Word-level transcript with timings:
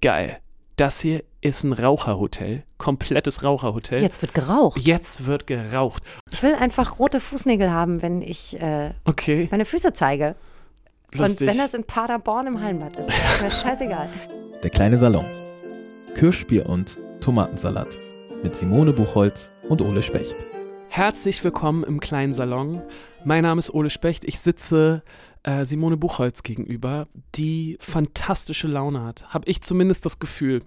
geil. 0.00 0.38
Das 0.76 1.00
hier 1.00 1.22
ist 1.42 1.62
ein 1.62 1.72
Raucherhotel. 1.74 2.62
Komplettes 2.78 3.42
Raucherhotel. 3.42 4.00
Jetzt 4.00 4.22
wird 4.22 4.32
geraucht. 4.34 4.80
Jetzt 4.80 5.26
wird 5.26 5.46
geraucht. 5.46 6.02
Ich 6.30 6.42
will 6.42 6.54
einfach 6.54 6.98
rote 6.98 7.20
Fußnägel 7.20 7.70
haben, 7.70 8.00
wenn 8.02 8.22
ich 8.22 8.58
äh, 8.60 8.90
Okay. 9.04 9.48
meine 9.50 9.64
Füße 9.66 9.92
zeige. 9.92 10.36
Lustig. 11.14 11.40
Und 11.42 11.46
wenn 11.54 11.58
das 11.58 11.74
in 11.74 11.84
Paderborn 11.84 12.46
im 12.46 12.62
Hallenbad 12.62 12.96
ist, 12.96 13.08
ist 13.10 13.42
mir 13.42 13.50
scheißegal. 13.50 14.08
Der 14.62 14.70
kleine 14.70 14.96
Salon. 14.96 15.26
Kirschbier 16.14 16.66
und 16.66 16.98
Tomatensalat. 17.20 17.96
Mit 18.42 18.54
Simone 18.54 18.92
Buchholz 18.92 19.52
und 19.68 19.82
Ole 19.82 20.02
Specht. 20.02 20.36
Herzlich 20.88 21.44
willkommen 21.44 21.84
im 21.84 22.00
kleinen 22.00 22.32
Salon. 22.32 22.80
Mein 23.24 23.42
Name 23.42 23.58
ist 23.58 23.72
Ole 23.74 23.90
Specht. 23.90 24.24
Ich 24.24 24.38
sitze 24.38 25.02
äh, 25.42 25.64
Simone 25.64 25.96
Buchholz 25.96 26.42
gegenüber, 26.42 27.08
die 27.34 27.76
fantastische 27.80 28.68
Laune 28.68 29.02
hat. 29.02 29.32
Habe 29.32 29.48
ich 29.48 29.62
zumindest 29.62 30.04
das 30.04 30.18
Gefühl. 30.18 30.62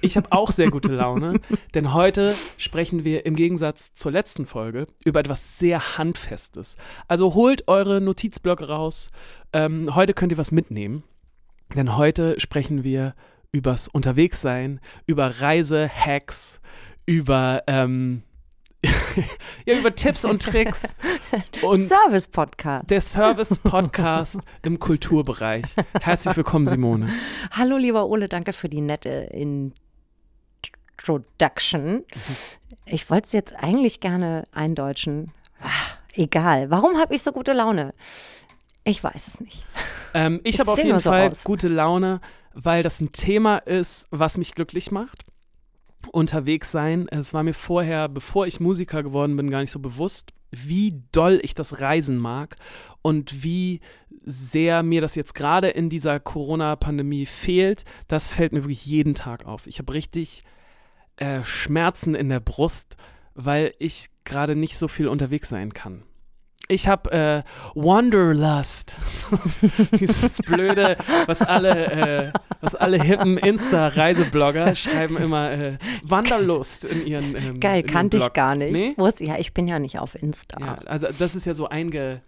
Ich 0.00 0.16
habe 0.18 0.32
auch 0.32 0.52
sehr 0.52 0.70
gute 0.70 0.94
Laune, 0.94 1.40
denn 1.74 1.94
heute 1.94 2.34
sprechen 2.58 3.04
wir 3.04 3.24
im 3.24 3.36
Gegensatz 3.36 3.94
zur 3.94 4.12
letzten 4.12 4.44
Folge 4.44 4.86
über 5.04 5.20
etwas 5.20 5.58
sehr 5.58 5.96
Handfestes. 5.98 6.76
Also 7.08 7.34
holt 7.34 7.68
eure 7.68 8.00
Notizblöcke 8.00 8.68
raus. 8.68 9.10
Ähm, 9.52 9.94
heute 9.94 10.12
könnt 10.12 10.32
ihr 10.32 10.38
was 10.38 10.52
mitnehmen, 10.52 11.04
denn 11.74 11.96
heute 11.96 12.38
sprechen 12.38 12.84
wir 12.84 13.14
übers 13.50 13.88
Unterwegssein, 13.88 14.80
über 15.06 15.40
Reisehacks, 15.40 16.60
über 17.06 17.62
ähm, 17.66 18.22
ja, 19.66 19.78
über 19.78 19.94
Tipps 19.94 20.24
und 20.24 20.42
Tricks 20.42 20.82
und 21.62 21.88
Service-Podcast. 21.88 22.90
der 22.90 23.00
Service-Podcast 23.00 24.38
im 24.62 24.78
Kulturbereich. 24.78 25.64
Herzlich 26.00 26.36
willkommen, 26.36 26.66
Simone. 26.66 27.08
Hallo, 27.50 27.76
lieber 27.76 28.06
Ole, 28.06 28.28
danke 28.28 28.52
für 28.52 28.68
die 28.68 28.80
nette 28.80 29.30
Introduction. 31.02 32.04
Ich 32.86 33.08
wollte 33.10 33.26
es 33.26 33.32
jetzt 33.32 33.54
eigentlich 33.56 34.00
gerne 34.00 34.44
eindeutschen. 34.52 35.32
Ach, 35.62 35.98
egal. 36.12 36.70
Warum 36.70 36.98
habe 36.98 37.14
ich 37.14 37.22
so 37.22 37.32
gute 37.32 37.52
Laune? 37.52 37.94
Ich 38.84 39.02
weiß 39.02 39.28
es 39.28 39.40
nicht. 39.40 39.64
Ähm, 40.12 40.40
ich 40.44 40.60
habe 40.60 40.70
auf 40.72 40.78
jeden 40.78 40.98
so 41.00 41.08
Fall 41.10 41.30
aus. 41.30 41.42
gute 41.42 41.68
Laune, 41.68 42.20
weil 42.52 42.82
das 42.82 43.00
ein 43.00 43.12
Thema 43.12 43.56
ist, 43.58 44.06
was 44.10 44.36
mich 44.36 44.54
glücklich 44.54 44.90
macht. 44.90 45.24
Unterwegs 46.08 46.70
sein. 46.70 47.06
Es 47.10 47.34
war 47.34 47.42
mir 47.42 47.54
vorher, 47.54 48.08
bevor 48.08 48.46
ich 48.46 48.60
Musiker 48.60 49.02
geworden 49.02 49.36
bin, 49.36 49.50
gar 49.50 49.60
nicht 49.60 49.70
so 49.70 49.78
bewusst, 49.78 50.32
wie 50.50 51.02
doll 51.12 51.40
ich 51.42 51.54
das 51.54 51.80
Reisen 51.80 52.16
mag 52.16 52.56
und 53.02 53.42
wie 53.42 53.80
sehr 54.24 54.82
mir 54.82 55.00
das 55.00 55.14
jetzt 55.14 55.34
gerade 55.34 55.68
in 55.68 55.90
dieser 55.90 56.20
Corona-Pandemie 56.20 57.26
fehlt. 57.26 57.84
Das 58.08 58.28
fällt 58.28 58.52
mir 58.52 58.62
wirklich 58.62 58.86
jeden 58.86 59.14
Tag 59.14 59.46
auf. 59.46 59.66
Ich 59.66 59.78
habe 59.78 59.92
richtig 59.94 60.44
äh, 61.16 61.44
Schmerzen 61.44 62.14
in 62.14 62.28
der 62.28 62.40
Brust, 62.40 62.96
weil 63.34 63.74
ich 63.78 64.10
gerade 64.24 64.56
nicht 64.56 64.78
so 64.78 64.88
viel 64.88 65.08
unterwegs 65.08 65.48
sein 65.48 65.74
kann. 65.74 66.04
Ich 66.68 66.88
habe 66.88 67.12
äh, 67.12 67.42
Wanderlust. 67.74 68.94
Dieses 70.00 70.38
blöde, 70.38 70.96
was 71.26 71.42
alle, 71.42 71.86
äh, 71.92 72.32
was 72.64 72.74
alle 72.74 73.02
hippen 73.02 73.38
Insta-Reiseblogger 73.38 74.74
schreiben 74.74 75.16
immer 75.16 75.50
äh, 75.52 75.78
Wanderlust 76.02 76.84
in 76.84 77.06
ihren 77.06 77.36
ähm, 77.36 77.60
Geil, 77.60 77.82
in 77.82 77.86
kannte 77.86 78.16
ich 78.16 78.32
gar 78.32 78.56
nicht. 78.56 78.72
Nee? 78.72 78.92
Wusste, 78.96 79.24
ja, 79.24 79.38
ich 79.38 79.52
bin 79.52 79.68
ja 79.68 79.78
nicht 79.78 79.98
auf 79.98 80.20
Insta. 80.20 80.58
Ja, 80.60 80.78
also 80.86 81.08
das 81.18 81.34
ist 81.34 81.46
ja 81.46 81.54
so 81.54 81.68
einge... 81.68 82.20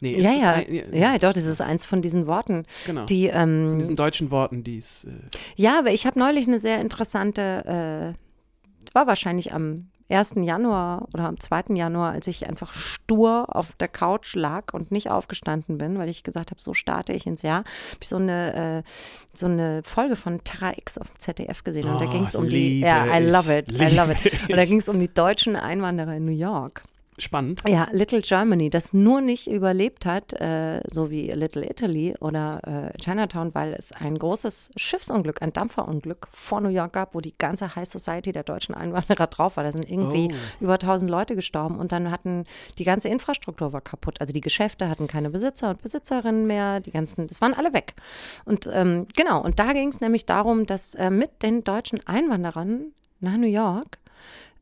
Nee, 0.00 0.14
ist 0.14 0.24
ja, 0.24 0.32
das 0.32 0.42
ja, 0.42 0.52
ein, 0.52 0.94
ja, 0.94 1.12
doch, 1.18 1.32
das 1.32 1.46
ist 1.46 1.60
eins 1.60 1.84
von 1.84 2.02
diesen 2.02 2.26
Worten, 2.26 2.64
Genau. 2.86 3.06
die, 3.06 3.26
ähm, 3.26 3.78
diesen 3.78 3.96
deutschen 3.96 4.30
Worten, 4.30 4.64
die 4.64 4.78
es... 4.78 5.04
Äh, 5.04 5.10
ja, 5.56 5.78
aber 5.78 5.92
ich 5.92 6.04
habe 6.04 6.18
neulich 6.18 6.46
eine 6.48 6.58
sehr 6.58 6.80
interessante, 6.80 8.14
äh, 8.14 8.94
war 8.94 9.06
wahrscheinlich 9.06 9.54
am 9.54 9.88
1. 10.08 10.34
Januar 10.36 11.08
oder 11.14 11.24
am 11.24 11.40
2. 11.40 11.74
Januar, 11.74 12.12
als 12.12 12.26
ich 12.26 12.46
einfach 12.46 12.74
stur 12.74 13.46
auf 13.54 13.72
der 13.76 13.88
Couch 13.88 14.34
lag 14.34 14.72
und 14.72 14.92
nicht 14.92 15.10
aufgestanden 15.10 15.78
bin, 15.78 15.98
weil 15.98 16.10
ich 16.10 16.22
gesagt 16.22 16.50
habe, 16.50 16.60
so 16.60 16.74
starte 16.74 17.12
ich 17.12 17.26
ins 17.26 17.42
Jahr, 17.42 17.58
habe 17.58 17.98
ich 18.00 18.08
so 18.08 18.16
eine, 18.16 18.82
äh, 18.84 18.90
so 19.32 19.46
eine 19.46 19.82
Folge 19.84 20.16
von 20.16 20.44
Terra 20.44 20.72
X 20.76 20.98
auf 20.98 21.08
dem 21.08 21.18
ZDF 21.18 21.64
gesehen 21.64 21.88
und 21.88 22.00
da 22.00 22.04
Oh, 22.06 22.10
ging 22.10 22.24
es 22.24 22.34
um 22.34 22.48
die, 22.48 22.80
ja, 22.80 23.06
I 23.06 23.24
love 23.24 23.58
it, 23.58 23.72
I 23.72 23.94
love 23.96 24.12
it. 24.12 24.32
Und 24.48 24.56
da 24.56 24.64
ging 24.64 24.78
es 24.78 24.88
um 24.88 25.00
die 25.00 25.12
deutschen 25.12 25.56
Einwanderer 25.56 26.14
in 26.14 26.24
New 26.26 26.32
York. 26.32 26.82
Spannend. 27.18 27.62
Ja, 27.66 27.88
Little 27.92 28.20
Germany, 28.20 28.70
das 28.70 28.92
nur 28.92 29.20
nicht 29.20 29.46
überlebt 29.48 30.04
hat, 30.06 30.32
äh, 30.34 30.80
so 30.88 31.10
wie 31.10 31.30
Little 31.30 31.64
Italy 31.64 32.14
oder 32.20 32.92
äh, 32.94 32.98
Chinatown, 32.98 33.54
weil 33.54 33.74
es 33.74 33.92
ein 33.92 34.18
großes 34.18 34.70
Schiffsunglück, 34.76 35.40
ein 35.42 35.52
Dampferunglück 35.52 36.26
vor 36.30 36.60
New 36.60 36.68
York 36.70 36.92
gab, 36.94 37.14
wo 37.14 37.20
die 37.20 37.34
ganze 37.38 37.76
High 37.76 37.88
Society 37.88 38.32
der 38.32 38.42
deutschen 38.42 38.74
Einwanderer 38.74 39.26
drauf 39.28 39.56
war. 39.56 39.64
Da 39.64 39.72
sind 39.72 39.88
irgendwie 39.90 40.28
Oh. 40.32 40.64
über 40.64 40.74
1000 40.74 41.10
Leute 41.10 41.36
gestorben 41.36 41.78
und 41.78 41.92
dann 41.92 42.10
hatten 42.10 42.44
die 42.78 42.84
ganze 42.84 43.08
Infrastruktur 43.08 43.72
war 43.72 43.80
kaputt. 43.80 44.20
Also 44.20 44.32
die 44.32 44.40
Geschäfte 44.40 44.88
hatten 44.88 45.06
keine 45.06 45.30
Besitzer 45.30 45.70
und 45.70 45.82
Besitzerinnen 45.82 46.46
mehr, 46.46 46.80
die 46.80 46.90
ganzen, 46.90 47.26
das 47.28 47.40
waren 47.40 47.54
alle 47.54 47.72
weg. 47.72 47.94
Und 48.44 48.68
ähm, 48.72 49.06
genau, 49.16 49.42
und 49.42 49.58
da 49.58 49.72
ging 49.72 49.88
es 49.88 50.00
nämlich 50.00 50.26
darum, 50.26 50.66
dass 50.66 50.94
äh, 50.94 51.10
mit 51.10 51.42
den 51.42 51.62
deutschen 51.64 52.04
Einwanderern 52.06 52.92
nach 53.20 53.36
New 53.36 53.46
York, 53.46 53.98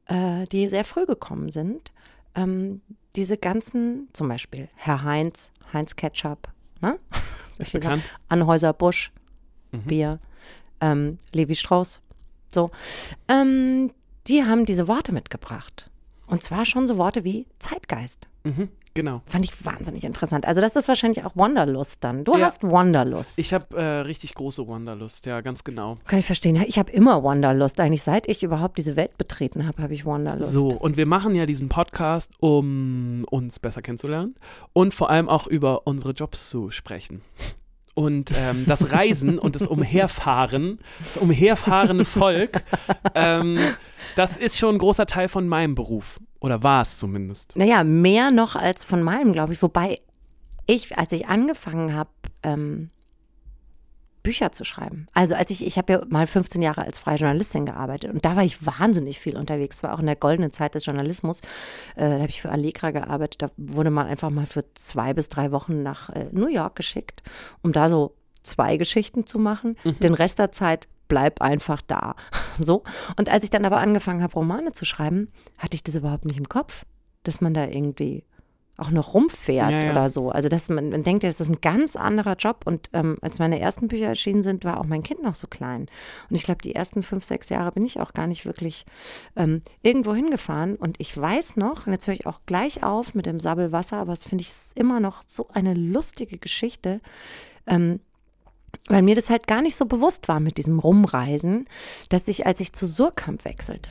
äh, 0.08 0.44
die 0.46 0.68
sehr 0.68 0.84
früh 0.84 1.06
gekommen 1.06 1.50
sind, 1.50 1.91
ähm, 2.34 2.80
diese 3.16 3.36
ganzen, 3.36 4.08
zum 4.12 4.28
Beispiel 4.28 4.68
Herr 4.76 5.02
Heinz, 5.02 5.50
Heinz 5.72 5.96
Ketchup, 5.96 6.48
ne? 6.80 6.98
Ist 7.58 7.72
bekannt. 7.72 8.02
Anhäuser 8.28 8.72
Busch, 8.72 9.12
Bier, 9.70 10.18
ähm, 10.80 11.18
Levi 11.32 11.54
Strauss, 11.54 12.00
so. 12.50 12.70
Ähm, 13.28 13.92
die 14.26 14.44
haben 14.44 14.64
diese 14.64 14.88
Worte 14.88 15.12
mitgebracht. 15.12 15.90
Und 16.26 16.42
zwar 16.42 16.64
schon 16.64 16.86
so 16.86 16.96
Worte 16.96 17.24
wie 17.24 17.46
Zeitgeist. 17.58 18.26
Mhm, 18.44 18.68
genau. 18.94 19.22
Fand 19.26 19.44
ich 19.44 19.64
wahnsinnig 19.64 20.04
interessant. 20.04 20.46
Also 20.46 20.60
das 20.60 20.76
ist 20.76 20.88
wahrscheinlich 20.88 21.24
auch 21.24 21.32
Wanderlust 21.34 22.02
dann. 22.04 22.24
Du 22.24 22.36
Ja. 22.36 22.46
hast 22.46 22.62
Wanderlust. 22.62 23.38
Ich 23.38 23.52
habe 23.54 23.76
äh, 23.76 23.82
richtig 24.00 24.34
große 24.34 24.66
Wanderlust, 24.68 25.26
ja, 25.26 25.40
ganz 25.40 25.64
genau. 25.64 25.98
Kann 26.06 26.18
ich 26.18 26.26
verstehen. 26.26 26.56
Ich 26.66 26.78
habe 26.78 26.90
immer 26.92 27.22
Wanderlust. 27.24 27.80
Eigentlich 27.80 28.02
seit 28.02 28.28
ich 28.28 28.42
überhaupt 28.42 28.78
diese 28.78 28.96
Welt 28.96 29.16
betreten 29.18 29.66
habe, 29.66 29.82
habe 29.82 29.94
ich 29.94 30.04
Wanderlust. 30.06 30.52
So, 30.52 30.68
und 30.68 30.96
wir 30.96 31.06
machen 31.06 31.34
ja 31.34 31.46
diesen 31.46 31.68
Podcast, 31.68 32.30
um 32.40 33.24
uns 33.30 33.58
besser 33.60 33.82
kennenzulernen 33.82 34.34
und 34.72 34.94
vor 34.94 35.10
allem 35.10 35.28
auch 35.28 35.46
über 35.46 35.86
unsere 35.86 36.12
Jobs 36.12 36.50
zu 36.50 36.70
sprechen. 36.70 37.22
Und 37.94 38.32
ähm, 38.34 38.64
das 38.66 38.90
Reisen 38.90 39.38
und 39.38 39.54
das 39.54 39.66
Umherfahren, 39.66 40.78
das 40.98 41.18
umherfahrende 41.18 42.06
Volk, 42.06 42.62
ähm, 43.14 43.58
das 44.16 44.36
ist 44.38 44.56
schon 44.56 44.76
ein 44.76 44.78
großer 44.78 45.04
Teil 45.06 45.28
von 45.28 45.46
meinem 45.46 45.74
Beruf. 45.74 46.18
Oder 46.42 46.62
war 46.64 46.82
es 46.82 46.98
zumindest. 46.98 47.56
Naja, 47.56 47.84
mehr 47.84 48.32
noch 48.32 48.56
als 48.56 48.82
von 48.82 49.02
meinem, 49.02 49.32
glaube 49.32 49.52
ich. 49.52 49.62
Wobei 49.62 50.00
ich, 50.66 50.98
als 50.98 51.12
ich 51.12 51.28
angefangen 51.28 51.94
habe, 51.94 52.10
ähm, 52.42 52.90
Bücher 54.24 54.52
zu 54.52 54.64
schreiben. 54.64 55.06
Also 55.14 55.34
als 55.34 55.50
ich, 55.50 55.64
ich 55.64 55.78
habe 55.78 55.92
ja 55.92 56.02
mal 56.08 56.26
15 56.26 56.62
Jahre 56.62 56.82
als 56.82 56.98
freie 56.98 57.16
Journalistin 57.16 57.66
gearbeitet 57.66 58.12
und 58.12 58.24
da 58.24 58.36
war 58.36 58.44
ich 58.44 58.64
wahnsinnig 58.64 59.18
viel 59.18 59.36
unterwegs. 59.36 59.82
War 59.82 59.94
auch 59.94 59.98
in 59.98 60.06
der 60.06 60.16
goldenen 60.16 60.50
Zeit 60.50 60.74
des 60.74 60.86
Journalismus. 60.86 61.40
Äh, 61.96 62.08
da 62.08 62.14
habe 62.14 62.28
ich 62.28 62.42
für 62.42 62.50
Allegra 62.50 62.90
gearbeitet. 62.90 63.42
Da 63.42 63.50
wurde 63.56 63.90
man 63.90 64.06
einfach 64.06 64.30
mal 64.30 64.46
für 64.46 64.64
zwei 64.74 65.12
bis 65.14 65.28
drei 65.28 65.50
Wochen 65.52 65.82
nach 65.82 66.10
äh, 66.10 66.26
New 66.32 66.48
York 66.48 66.76
geschickt, 66.76 67.22
um 67.62 67.72
da 67.72 67.88
so 67.88 68.14
zwei 68.42 68.76
Geschichten 68.76 69.26
zu 69.26 69.38
machen. 69.38 69.76
Den 69.84 70.14
Rest 70.14 70.38
der 70.38 70.52
Zeit 70.52 70.88
bleib 71.08 71.40
einfach 71.40 71.82
da. 71.82 72.14
So. 72.58 72.82
Und 73.18 73.30
als 73.30 73.44
ich 73.44 73.50
dann 73.50 73.64
aber 73.64 73.78
angefangen 73.78 74.22
habe, 74.22 74.34
Romane 74.34 74.72
zu 74.72 74.84
schreiben, 74.84 75.32
hatte 75.56 75.74
ich 75.74 75.82
das 75.82 75.94
überhaupt 75.94 76.26
nicht 76.26 76.36
im 76.36 76.50
Kopf, 76.50 76.84
dass 77.22 77.40
man 77.40 77.54
da 77.54 77.66
irgendwie 77.66 78.24
auch 78.76 78.90
noch 78.90 79.14
rumfährt 79.14 79.70
Ja, 79.70 79.84
ja. 79.84 79.90
oder 79.92 80.08
so. 80.10 80.30
Also 80.30 80.48
dass 80.48 80.68
man, 80.68 80.90
man 80.90 81.02
denkt, 81.02 81.24
das 81.24 81.40
ist 81.40 81.48
ein 81.48 81.60
ganz 81.60 81.96
anderer 81.96 82.34
Job. 82.36 82.62
Und 82.64 82.88
ähm, 82.92 83.18
als 83.20 83.38
meine 83.38 83.60
ersten 83.60 83.88
Bücher 83.88 84.06
erschienen 84.06 84.42
sind, 84.42 84.64
war 84.64 84.78
auch 84.80 84.84
mein 84.84 85.02
Kind 85.02 85.22
noch 85.22 85.34
so 85.34 85.46
klein. 85.46 85.82
Und 86.28 86.36
ich 86.36 86.42
glaube, 86.42 86.62
die 86.62 86.74
ersten 86.74 87.02
fünf, 87.02 87.24
sechs 87.24 87.48
Jahre 87.48 87.72
bin 87.72 87.84
ich 87.84 88.00
auch 88.00 88.12
gar 88.12 88.26
nicht 88.26 88.44
wirklich 88.44 88.84
ähm, 89.36 89.62
irgendwo 89.82 90.14
hingefahren. 90.14 90.76
Und 90.76 91.00
ich 91.00 91.16
weiß 91.16 91.56
noch, 91.56 91.86
und 91.86 91.92
jetzt 91.92 92.06
höre 92.06 92.14
ich 92.14 92.26
auch 92.26 92.40
gleich 92.46 92.82
auf 92.82 93.14
mit 93.14 93.26
dem 93.26 93.40
Sabbelwasser, 93.40 93.98
aber 93.98 94.12
das 94.12 94.24
finde 94.24 94.42
ich 94.42 94.52
immer 94.74 95.00
noch 95.00 95.22
so 95.26 95.48
eine 95.52 95.74
lustige 95.74 96.38
Geschichte. 96.38 97.00
Ähm, 97.66 98.00
weil 98.88 99.02
mir 99.02 99.14
das 99.14 99.30
halt 99.30 99.46
gar 99.46 99.62
nicht 99.62 99.76
so 99.76 99.86
bewusst 99.86 100.28
war 100.28 100.40
mit 100.40 100.58
diesem 100.58 100.78
Rumreisen, 100.78 101.66
dass 102.08 102.28
ich, 102.28 102.46
als 102.46 102.60
ich 102.60 102.72
zu 102.72 102.86
Surkamp 102.86 103.44
wechselte 103.44 103.90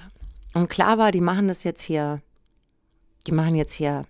und 0.54 0.70
klar 0.70 0.98
war, 0.98 1.12
die 1.12 1.22
machen 1.22 1.48
das 1.48 1.64
jetzt 1.64 1.82
hier, 1.82 2.22
die 3.28 3.32
machen 3.32 3.56
jetzt 3.56 3.74
hier 3.74 4.06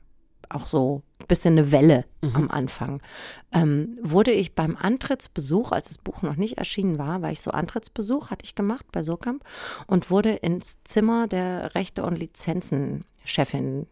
auch 0.49 0.67
so 0.67 1.01
ein 1.19 1.27
bisschen 1.27 1.57
eine 1.57 1.71
Welle 1.71 2.05
am 2.33 2.49
Anfang, 2.49 3.01
ähm, 3.53 3.97
wurde 4.01 4.31
ich 4.31 4.53
beim 4.53 4.75
Antrittsbesuch, 4.75 5.71
als 5.71 5.87
das 5.87 5.97
Buch 5.97 6.21
noch 6.23 6.35
nicht 6.35 6.57
erschienen 6.57 6.97
war, 6.97 7.21
war 7.21 7.31
ich 7.31 7.41
so 7.41 7.51
Antrittsbesuch, 7.51 8.31
hatte 8.31 8.43
ich 8.43 8.55
gemacht 8.55 8.85
bei 8.91 9.03
Surkamp 9.03 9.43
und 9.87 10.09
wurde 10.09 10.31
ins 10.31 10.77
Zimmer 10.83 11.27
der 11.27 11.75
Rechte- 11.75 12.03
und 12.03 12.17
Lizenzenchefin, 12.17 13.87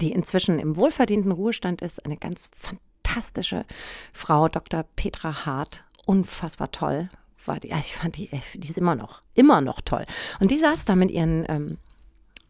die 0.00 0.12
inzwischen 0.12 0.58
im 0.58 0.76
wohlverdienten 0.76 1.32
Ruhestand 1.32 1.82
ist, 1.82 2.04
eine 2.04 2.16
ganz 2.16 2.50
fantastische 2.56 3.64
Frau, 4.12 4.48
Dr. 4.48 4.84
Petra 4.96 5.46
Hart, 5.46 5.84
unfassbar 6.06 6.70
toll. 6.72 7.10
war 7.44 7.60
die, 7.60 7.72
also 7.72 7.86
ich 7.86 7.94
fand 7.96 8.16
die, 8.16 8.28
die 8.54 8.68
ist 8.68 8.78
immer 8.78 8.94
noch, 8.94 9.22
immer 9.34 9.60
noch 9.60 9.80
toll. 9.82 10.06
Und 10.40 10.50
die 10.50 10.58
saß 10.58 10.84
da 10.86 10.96
mit 10.96 11.10
ihren 11.10 11.44
ähm, 11.48 11.78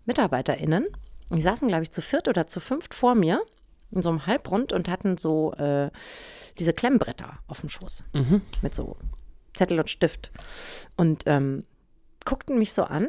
MitarbeiterInnen. 0.04 0.86
Die 1.30 1.40
saßen, 1.40 1.66
glaube 1.68 1.82
ich, 1.82 1.90
zu 1.90 2.00
viert 2.02 2.28
oder 2.28 2.46
zu 2.46 2.60
fünft 2.60 2.94
vor 2.94 3.14
mir 3.16 3.42
in 3.90 4.00
so 4.02 4.08
einem 4.10 4.26
Halbrund 4.26 4.72
und 4.72 4.88
hatten 4.88 5.18
so 5.18 5.52
äh, 5.54 5.90
diese 6.58 6.72
Klemmbretter 6.72 7.34
auf 7.48 7.60
dem 7.60 7.68
Schoß 7.68 8.04
Mhm. 8.14 8.42
mit 8.62 8.72
so 8.74 8.96
Zettel 9.54 9.78
und 9.80 9.90
Stift 9.90 10.30
und 10.96 11.24
ähm, 11.26 11.64
guckten 12.24 12.58
mich 12.58 12.72
so 12.72 12.84
an 12.84 13.08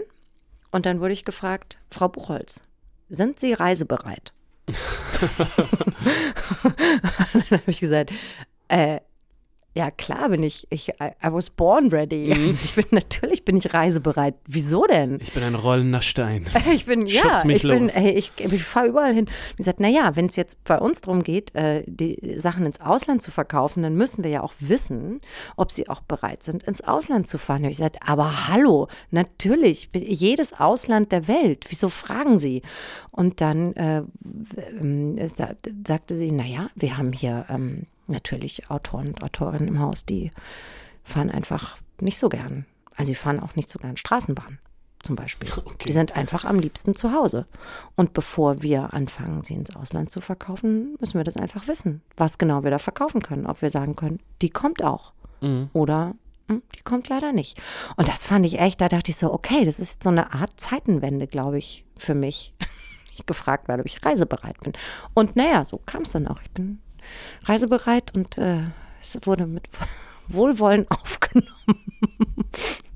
und 0.71 0.85
dann 0.85 0.99
wurde 0.99 1.13
ich 1.13 1.25
gefragt, 1.25 1.77
Frau 1.91 2.07
Buchholz, 2.09 2.61
sind 3.09 3.39
Sie 3.39 3.53
reisebereit? 3.53 4.33
dann 7.33 7.43
habe 7.51 7.63
ich 7.71 7.79
gesagt, 7.79 8.11
äh, 8.67 8.99
ja 9.77 9.91
klar 9.91 10.29
bin 10.29 10.43
ich, 10.43 10.65
ich 10.69 10.89
I, 10.89 11.11
was 11.21 11.49
born 11.49 11.89
ready. 11.89 12.33
Mhm. 12.35 12.57
Ich 12.63 12.73
bin 12.75 12.85
natürlich 12.91 13.45
bin 13.45 13.55
ich 13.57 13.73
reisebereit. 13.73 14.35
Wieso 14.45 14.85
denn? 14.85 15.19
Ich 15.21 15.33
bin 15.33 15.43
ein 15.43 15.55
rollender 15.55 16.01
Stein. 16.01 16.45
Ich 16.73 16.85
bin, 16.85 17.05
ja, 17.05 17.43
mich 17.45 17.57
ich 17.57 17.69
bin, 17.69 17.83
los. 17.83 17.91
ey, 17.95 18.11
ich, 18.11 18.31
ich 18.37 18.63
fahre 18.63 18.87
überall 18.87 19.13
hin. 19.13 19.27
Ich 19.51 19.57
gesagt, 19.57 19.79
naja, 19.79 20.15
wenn 20.15 20.25
es 20.25 20.35
jetzt 20.35 20.63
bei 20.63 20.77
uns 20.79 21.01
darum 21.01 21.23
geht, 21.23 21.53
äh, 21.55 21.83
die 21.85 22.35
Sachen 22.39 22.65
ins 22.65 22.81
Ausland 22.81 23.21
zu 23.21 23.31
verkaufen, 23.31 23.83
dann 23.83 23.95
müssen 23.95 24.23
wir 24.23 24.31
ja 24.31 24.41
auch 24.43 24.53
wissen, 24.59 25.21
ob 25.55 25.71
sie 25.71 25.87
auch 25.89 26.01
bereit 26.01 26.43
sind, 26.43 26.63
ins 26.63 26.81
Ausland 26.81 27.27
zu 27.27 27.37
fahren. 27.37 27.63
Hab 27.63 27.71
ich 27.71 27.77
gesagt, 27.77 27.97
aber 28.05 28.47
hallo, 28.47 28.87
natürlich, 29.11 29.89
jedes 29.93 30.53
Ausland 30.53 31.11
der 31.11 31.27
Welt, 31.27 31.65
wieso 31.69 31.89
fragen 31.89 32.37
Sie? 32.39 32.61
Und 33.11 33.41
dann 33.41 33.73
äh, 33.75 34.03
ähm, 34.81 35.17
sa- 35.27 35.55
sagte 35.85 36.15
sie, 36.15 36.31
naja, 36.31 36.69
wir 36.75 36.97
haben 36.97 37.11
hier 37.13 37.45
ähm, 37.49 37.83
natürlich 38.07 38.69
Autoren 38.69 39.07
und 39.07 39.23
Autorinnen 39.23 39.67
im 39.67 39.79
Haus, 39.79 40.05
die 40.05 40.31
fahren 41.03 41.31
einfach 41.31 41.77
nicht 42.01 42.19
so 42.19 42.29
gern. 42.29 42.65
Also 42.95 43.09
sie 43.11 43.15
fahren 43.15 43.39
auch 43.39 43.55
nicht 43.55 43.69
so 43.69 43.79
gern 43.79 43.97
Straßenbahn 43.97 44.59
zum 45.03 45.15
Beispiel. 45.15 45.49
Okay. 45.57 45.85
Die 45.89 45.93
sind 45.93 46.15
einfach 46.15 46.43
am 46.45 46.59
liebsten 46.59 46.95
zu 46.95 47.13
Hause. 47.13 47.45
Und 47.95 48.13
bevor 48.13 48.63
wir 48.63 48.93
anfangen, 48.93 49.43
sie 49.43 49.53
ins 49.53 49.75
Ausland 49.75 50.09
zu 50.09 50.21
verkaufen, 50.21 50.95
müssen 50.99 51.19
wir 51.19 51.23
das 51.23 51.37
einfach 51.37 51.67
wissen, 51.67 52.01
was 52.15 52.37
genau 52.39 52.63
wir 52.63 52.71
da 52.71 52.79
verkaufen 52.79 53.21
können. 53.21 53.45
Ob 53.45 53.61
wir 53.61 53.69
sagen 53.69 53.95
können, 53.95 54.19
die 54.41 54.49
kommt 54.49 54.83
auch 54.83 55.13
Mhm. 55.41 55.69
oder 55.73 56.15
hm, 56.47 56.63
die 56.75 56.81
kommt 56.81 57.09
leider 57.09 57.31
nicht. 57.31 57.61
Und 57.95 58.07
das 58.07 58.23
fand 58.23 58.45
ich 58.45 58.59
echt, 58.59 58.81
da 58.81 58.89
dachte 58.89 59.11
ich 59.11 59.17
so, 59.17 59.31
okay, 59.31 59.65
das 59.65 59.79
ist 59.79 60.01
so 60.03 60.09
eine 60.09 60.33
Art 60.33 60.59
Zeitenwende, 60.59 61.27
glaube 61.27 61.57
ich, 61.57 61.85
für 61.97 62.15
mich. 62.15 62.53
Ich 63.19 63.25
gefragt 63.25 63.67
werde, 63.67 63.81
ob 63.81 63.87
ich 63.87 64.05
reisebereit 64.05 64.59
bin. 64.59 64.73
Und 65.15 65.35
naja, 65.35 65.65
so 65.65 65.81
kam 65.83 66.03
es 66.03 66.11
dann 66.11 66.27
auch. 66.27 66.39
Ich 66.43 66.51
bin 66.51 66.77
reisebereit 67.45 68.13
und 68.15 68.37
äh, 68.37 68.63
es 69.01 69.17
wurde 69.23 69.45
mit 69.47 69.67
Wohlwollen 70.27 70.85
aufgenommen. 70.91 71.47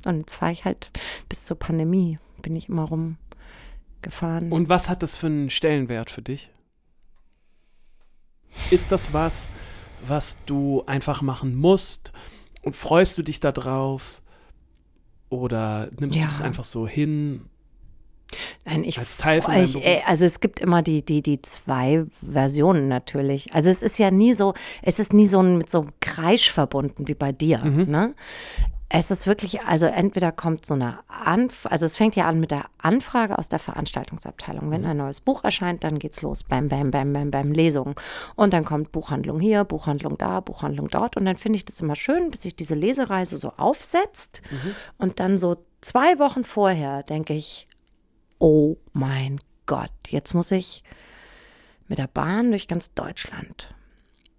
Und 0.05 0.17
jetzt 0.21 0.33
fahre 0.33 0.51
ich 0.51 0.65
halt 0.65 0.89
bis 1.29 1.43
zur 1.45 1.57
Pandemie, 1.57 2.17
bin 2.41 2.55
ich 2.55 2.69
immer 2.69 2.83
rumgefahren. 2.83 4.51
Und 4.51 4.67
was 4.69 4.89
hat 4.89 5.03
das 5.03 5.15
für 5.15 5.27
einen 5.27 5.49
Stellenwert 5.49 6.09
für 6.09 6.21
dich? 6.21 6.49
Ist 8.69 8.91
das 8.91 9.13
was, 9.13 9.43
was 10.05 10.37
du 10.45 10.83
einfach 10.87 11.21
machen 11.21 11.55
musst? 11.55 12.11
Und 12.63 12.75
freust 12.75 13.17
du 13.17 13.23
dich 13.23 13.39
da 13.39 13.51
drauf? 13.51 14.21
Oder 15.29 15.89
nimmst 15.99 16.17
Ja. 16.17 16.23
du 16.23 16.29
das 16.29 16.41
einfach 16.41 16.63
so 16.65 16.87
hin? 16.87 17.45
Nein, 18.65 18.83
ich, 18.83 18.97
als 18.97 19.17
Teil 19.17 19.41
von 19.41 19.53
ich 19.53 19.73
Beruf? 19.73 19.85
äh, 19.85 20.01
Also 20.05 20.25
es 20.25 20.39
gibt 20.39 20.59
immer 20.59 20.81
die, 20.81 21.03
die, 21.03 21.21
die 21.21 21.41
zwei 21.41 22.05
Versionen 22.21 22.87
natürlich. 22.87 23.53
Also 23.53 23.69
es 23.69 23.81
ist 23.81 23.99
ja 23.99 24.11
nie 24.11 24.33
so, 24.33 24.53
es 24.81 24.99
ist 24.99 25.13
nie 25.13 25.27
so 25.27 25.41
mit 25.41 25.69
so 25.69 25.81
einem 25.81 25.91
Kreisch 25.99 26.51
verbunden 26.51 27.07
wie 27.07 27.15
bei 27.15 27.31
dir. 27.31 27.59
Mhm. 27.59 27.89
Ne? 27.89 28.13
Es 28.93 29.09
ist 29.09 29.25
wirklich, 29.25 29.61
also 29.61 29.85
entweder 29.85 30.33
kommt 30.33 30.65
so 30.65 30.73
eine 30.73 30.99
Anf 31.07 31.65
also 31.65 31.85
es 31.85 31.95
fängt 31.95 32.17
ja 32.17 32.25
an 32.25 32.41
mit 32.41 32.51
der 32.51 32.65
Anfrage 32.77 33.37
aus 33.37 33.47
der 33.47 33.59
Veranstaltungsabteilung. 33.59 34.67
Mhm. 34.67 34.71
Wenn 34.71 34.85
ein 34.85 34.97
neues 34.97 35.21
Buch 35.21 35.45
erscheint, 35.45 35.85
dann 35.85 35.97
geht's 35.97 36.21
los. 36.21 36.43
Bam, 36.43 36.67
bam, 36.67 36.91
bam, 36.91 37.13
bam, 37.13 37.31
bam, 37.31 37.53
Lesung. 37.53 37.95
Und 38.35 38.53
dann 38.53 38.65
kommt 38.65 38.91
Buchhandlung 38.91 39.39
hier, 39.39 39.63
Buchhandlung 39.63 40.17
da, 40.17 40.41
Buchhandlung 40.41 40.89
dort. 40.89 41.15
Und 41.15 41.23
dann 41.23 41.37
finde 41.37 41.55
ich 41.55 41.65
das 41.65 41.79
immer 41.79 41.95
schön, 41.95 42.31
bis 42.31 42.41
sich 42.41 42.55
diese 42.55 42.75
Lesereise 42.75 43.37
so 43.37 43.53
aufsetzt. 43.55 44.41
Mhm. 44.51 44.75
Und 44.97 45.19
dann 45.21 45.37
so 45.37 45.55
zwei 45.79 46.19
Wochen 46.19 46.43
vorher 46.43 47.03
denke 47.03 47.33
ich, 47.33 47.69
oh 48.41 48.77
mein 48.91 49.39
Gott, 49.67 49.91
jetzt 50.09 50.33
muss 50.33 50.51
ich 50.51 50.83
mit 51.87 51.99
der 51.99 52.07
Bahn 52.07 52.49
durch 52.49 52.67
ganz 52.67 52.93
Deutschland. 52.93 53.73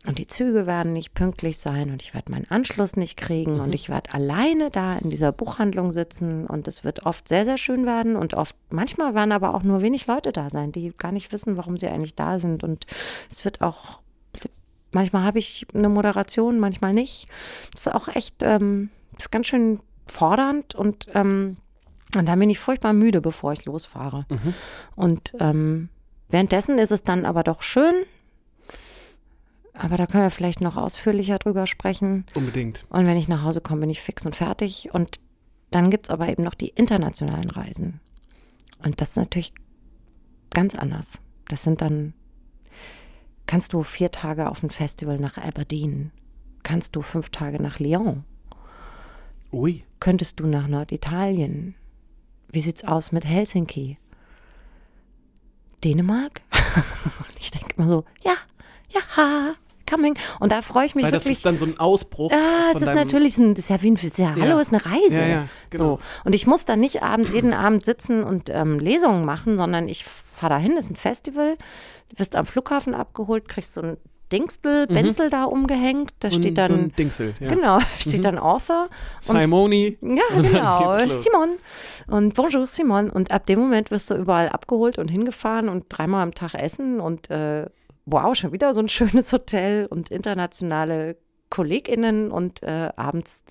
Und 0.05 0.19
die 0.19 0.27
Züge 0.27 0.67
werden 0.67 0.93
nicht 0.93 1.15
pünktlich 1.15 1.59
sein 1.59 1.91
und 1.91 2.03
ich 2.03 2.13
werde 2.13 2.33
meinen 2.33 2.51
Anschluss 2.51 2.97
nicht 2.97 3.17
kriegen 3.17 3.61
und 3.61 3.73
ich 3.73 3.89
werde 3.89 4.13
alleine 4.13 4.69
da 4.69 4.99
in 4.99 5.11
dieser 5.11 5.31
Buchhandlung 5.31 5.93
sitzen 5.93 6.49
und 6.49 6.67
es 6.67 6.83
wird 6.83 7.07
oft 7.07 7.29
sehr, 7.29 7.45
sehr 7.45 7.57
schön 7.57 7.87
werden 7.87 8.17
und 8.17 8.35
oft, 8.35 8.57
manchmal 8.71 9.15
werden 9.15 9.31
aber 9.31 9.55
auch 9.55 9.63
nur 9.63 9.81
wenig 9.81 10.09
Leute 10.09 10.33
da 10.33 10.51
sein, 10.51 10.73
die 10.73 10.93
gar 10.99 11.13
nicht 11.13 11.33
wissen, 11.33 11.57
warum 11.57 11.79
sie 11.79 11.87
eigentlich 11.87 12.17
da 12.17 12.41
sind 12.41 12.65
und 12.65 12.87
es 13.31 13.45
wird 13.45 13.61
auch, 13.61 14.01
manchmal 14.91 15.23
habe 15.23 15.39
ich 15.39 15.69
eine 15.73 15.89
Moderation, 15.89 16.59
manchmal 16.59 16.93
nicht. 16.93 17.29
Das 17.73 17.87
ist 17.87 17.95
auch 17.95 18.09
echt, 18.09 18.43
ähm, 18.43 18.91
das 19.13 19.27
ist 19.27 19.31
ganz 19.31 19.47
schön 19.47 19.79
fordernd 20.09 20.75
und 20.75 21.07
ähm, 21.15 21.59
und 22.17 22.27
dann 22.27 22.39
bin 22.39 22.51
ich 22.51 22.59
furchtbar 22.59 22.93
müde, 22.93 23.21
bevor 23.21 23.53
ich 23.53 23.65
losfahre. 23.65 24.27
Mhm. 24.29 24.55
Und 24.95 25.33
ähm, 25.41 25.89
währenddessen 26.29 26.79
ist 26.79 26.93
es 26.93 27.03
dann 27.03 27.25
aber 27.25 27.43
doch 27.43 27.63
schön. 27.63 27.95
Aber 29.75 29.97
da 29.97 30.07
können 30.07 30.25
wir 30.25 30.31
vielleicht 30.31 30.61
noch 30.61 30.77
ausführlicher 30.77 31.39
drüber 31.39 31.67
sprechen. 31.67 32.27
Unbedingt. 32.35 32.85
Und 32.91 33.07
wenn 33.07 33.17
ich 33.17 33.29
nach 33.29 33.43
Hause 33.43 33.63
komme, 33.63 33.81
bin 33.81 33.91
ich 33.91 34.03
fix 34.03 34.27
und 34.27 34.37
fertig. 34.37 34.91
Und 34.93 35.21
dann 35.71 35.91
gibt 35.91 36.07
es 36.07 36.11
aber 36.11 36.29
eben 36.29 36.43
noch 36.43 36.55
die 36.55 36.69
internationalen 36.69 37.49
Reisen. 37.49 38.01
Und 38.85 39.01
das 39.01 39.11
ist 39.11 39.17
natürlich 39.17 39.55
ganz 40.51 40.75
anders. 40.75 41.21
Das 41.49 41.63
sind 41.63 41.81
dann, 41.81 42.13
kannst 43.47 43.73
du 43.73 43.83
vier 43.83 44.11
Tage 44.11 44.51
auf 44.51 44.63
ein 44.63 44.71
Festival 44.71 45.19
nach 45.19 45.39
Aberdeen, 45.39 46.13
kannst 46.63 46.95
du 46.95 47.03
fünf 47.03 47.31
Tage 47.31 47.63
nach 47.63 47.79
Lyon, 47.79 48.25
Ui. 49.51 49.85
könntest 50.01 50.41
du 50.41 50.47
nach 50.47 50.69
Norditalien? 50.69 51.75
Wie 52.53 52.61
sieht's 52.61 52.85
aus 52.85 53.13
mit 53.13 53.25
Helsinki? 53.25 53.99
Dänemark? 55.83 56.43
Und 56.53 57.39
ich 57.41 57.51
denke 57.51 57.75
immer 57.77 57.89
so, 57.89 58.05
ja, 58.23 58.35
ja, 58.91 59.55
coming. 59.91 60.17
Und 60.39 60.53
da 60.53 60.63
freue 60.63 60.87
ich 60.87 60.95
mich 60.95 61.05
Weil 61.05 61.13
das 61.13 61.25
wirklich. 61.25 61.39
ist 61.39 61.47
dann 61.47 61.59
so 61.59 61.67
ein 61.67 61.79
Ausbruch. 61.79 62.31
Ah, 62.33 62.71
es 62.75 62.83
ist 62.83 62.95
natürlich 62.95 63.37
ein, 63.39 63.55
das 63.55 63.65
ist 63.65 63.71
ja 63.71 63.83
wie 63.83 63.91
ein, 63.91 63.95
das 63.95 64.05
ist 64.05 64.19
ja, 64.19 64.31
hallo, 64.31 64.45
Ja. 64.45 64.61
ist 64.61 64.73
eine 64.73 64.85
Reise. 64.85 65.21
Ja, 65.21 65.27
ja, 65.27 65.49
genau. 65.71 65.85
So. 65.97 66.01
Und 66.25 66.35
ich 66.35 66.47
muss 66.47 66.65
dann 66.65 66.81
nicht 66.81 67.03
abends 67.03 67.33
jeden 67.33 67.53
Abend 67.53 67.85
sitzen 67.85 68.23
und 68.23 68.49
ähm, 68.49 68.79
Lesungen 68.79 69.25
machen, 69.25 69.59
sondern 69.59 69.89
ich 69.89 70.05
fahre 70.05 70.55
dahin, 70.55 70.75
das 70.77 70.85
ist 70.85 70.91
ein 70.91 70.97
Festival, 70.97 71.57
du 72.11 72.19
wirst 72.19 72.37
am 72.37 72.47
Flughafen 72.47 72.95
abgeholt, 72.95 73.49
kriegst 73.49 73.73
so 73.75 73.83
ein 73.83 73.97
Dingstel, 74.33 74.87
Benzel 74.87 75.29
da 75.31 75.45
umgehängt, 75.45 76.13
da 76.21 76.29
Mhm. 76.29 76.33
so 76.33 76.39
steht 76.41 76.59
dann, 76.59 76.67
so 76.69 76.75
ein 76.75 76.93
Dingsel. 76.97 77.35
Ja. 77.39 77.49
genau, 77.55 77.79
steht 77.99 78.25
dann 78.25 78.39
Author. 78.39 78.89
Und 79.29 79.39
Simoni. 79.39 79.99
ja, 80.01 80.23
dann 80.31 80.43
genau. 80.43 80.99
Simon. 81.09 81.51
Und 82.09 82.35
bonjour, 82.35 82.67
Simon. 82.67 83.11
Und 83.11 83.31
ab 83.31 83.47
dem 83.47 83.61
Moment 83.61 83.91
wirst 83.91 84.11
du 84.11 84.15
überall 84.15 84.49
abgeholt 84.49 84.99
und 84.99 85.09
hingefahren 85.09 85.69
und 85.69 85.85
dreimal 85.89 86.23
am 86.23 86.35
Tag 86.35 86.55
essen 86.55 87.01
und 87.01 87.31
äh, 87.31 87.67
wow, 88.07 88.35
schon 88.35 88.53
wieder 88.53 88.73
so 88.75 88.81
ein 88.81 88.89
schönes 88.89 89.33
Hotel 89.33 89.87
und 89.87 90.11
internationale 90.11 91.17
KollegInnen 91.51 92.31
und 92.33 92.63
äh, 92.63 92.89
abends 92.97 93.43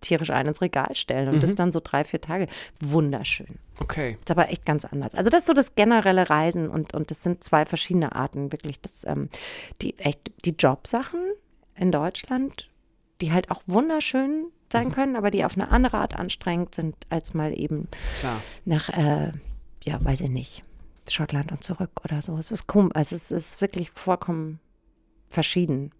tierisch 0.00 0.30
ein 0.30 0.46
ins 0.46 0.60
Regal 0.62 0.94
stellen 0.94 1.28
und 1.28 1.36
Mhm. 1.36 1.40
das 1.40 1.54
dann 1.54 1.72
so 1.72 1.80
drei, 1.82 2.04
vier 2.04 2.20
Tage. 2.20 2.46
Wunderschön. 2.80 3.58
Okay. 3.82 4.16
Ist 4.20 4.30
aber 4.30 4.50
echt 4.50 4.64
ganz 4.64 4.84
anders. 4.84 5.14
Also 5.14 5.28
das 5.30 5.40
ist 5.40 5.46
so 5.46 5.52
das 5.54 5.74
generelle 5.74 6.30
Reisen 6.30 6.68
und, 6.68 6.94
und 6.94 7.10
das 7.10 7.22
sind 7.22 7.42
zwei 7.42 7.64
verschiedene 7.66 8.14
Arten, 8.14 8.52
wirklich. 8.52 8.80
Das, 8.80 9.04
ähm, 9.04 9.28
die, 9.80 9.98
echt, 9.98 10.32
die 10.44 10.54
Jobsachen 10.58 11.20
in 11.74 11.90
Deutschland, 11.92 12.68
die 13.20 13.32
halt 13.32 13.50
auch 13.50 13.62
wunderschön 13.66 14.46
sein 14.72 14.88
Mhm. 14.88 14.92
können, 14.92 15.16
aber 15.16 15.30
die 15.30 15.44
auf 15.44 15.54
eine 15.56 15.70
andere 15.70 15.98
Art 15.98 16.16
anstrengend 16.18 16.74
sind, 16.74 16.96
als 17.10 17.34
mal 17.34 17.58
eben 17.58 17.88
Klar. 18.20 18.40
nach, 18.64 18.88
äh, 18.88 19.32
ja, 19.84 20.02
weiß 20.02 20.22
ich 20.22 20.30
nicht, 20.30 20.62
Schottland 21.08 21.52
und 21.52 21.62
zurück 21.62 21.90
oder 22.04 22.22
so. 22.22 22.38
Es 22.38 22.50
ist 22.52 22.66
komisch, 22.66 22.92
also 22.94 23.14
es 23.16 23.30
ist 23.30 23.60
wirklich 23.60 23.90
vollkommen 23.90 24.60
verschieden, 25.28 25.90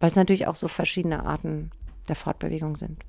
weil 0.00 0.10
es 0.10 0.16
natürlich 0.16 0.46
auch 0.46 0.56
so 0.56 0.68
verschiedene 0.68 1.24
Arten 1.24 1.70
der 2.08 2.16
Fortbewegung 2.16 2.76
sind. 2.76 3.02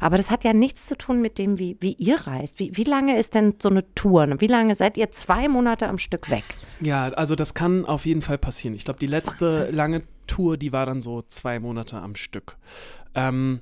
Aber 0.00 0.16
das 0.16 0.30
hat 0.30 0.44
ja 0.44 0.52
nichts 0.52 0.86
zu 0.86 0.96
tun 0.96 1.20
mit 1.20 1.38
dem, 1.38 1.58
wie, 1.58 1.76
wie 1.80 1.92
ihr 1.94 2.16
reist. 2.26 2.58
Wie, 2.58 2.76
wie 2.76 2.84
lange 2.84 3.18
ist 3.18 3.34
denn 3.34 3.54
so 3.60 3.68
eine 3.68 3.94
Tour? 3.94 4.26
Wie 4.38 4.46
lange 4.46 4.74
seid 4.74 4.96
ihr 4.96 5.10
zwei 5.10 5.48
Monate 5.48 5.88
am 5.88 5.98
Stück 5.98 6.30
weg? 6.30 6.44
Ja, 6.80 7.08
also 7.08 7.34
das 7.34 7.54
kann 7.54 7.84
auf 7.84 8.06
jeden 8.06 8.22
Fall 8.22 8.38
passieren. 8.38 8.74
Ich 8.74 8.84
glaube, 8.84 8.98
die 8.98 9.06
letzte 9.06 9.46
Wahnsinn. 9.46 9.74
lange 9.74 10.02
Tour, 10.26 10.56
die 10.56 10.72
war 10.72 10.86
dann 10.86 11.00
so 11.00 11.22
zwei 11.22 11.58
Monate 11.58 11.98
am 11.98 12.14
Stück. 12.14 12.56
Ähm, 13.14 13.60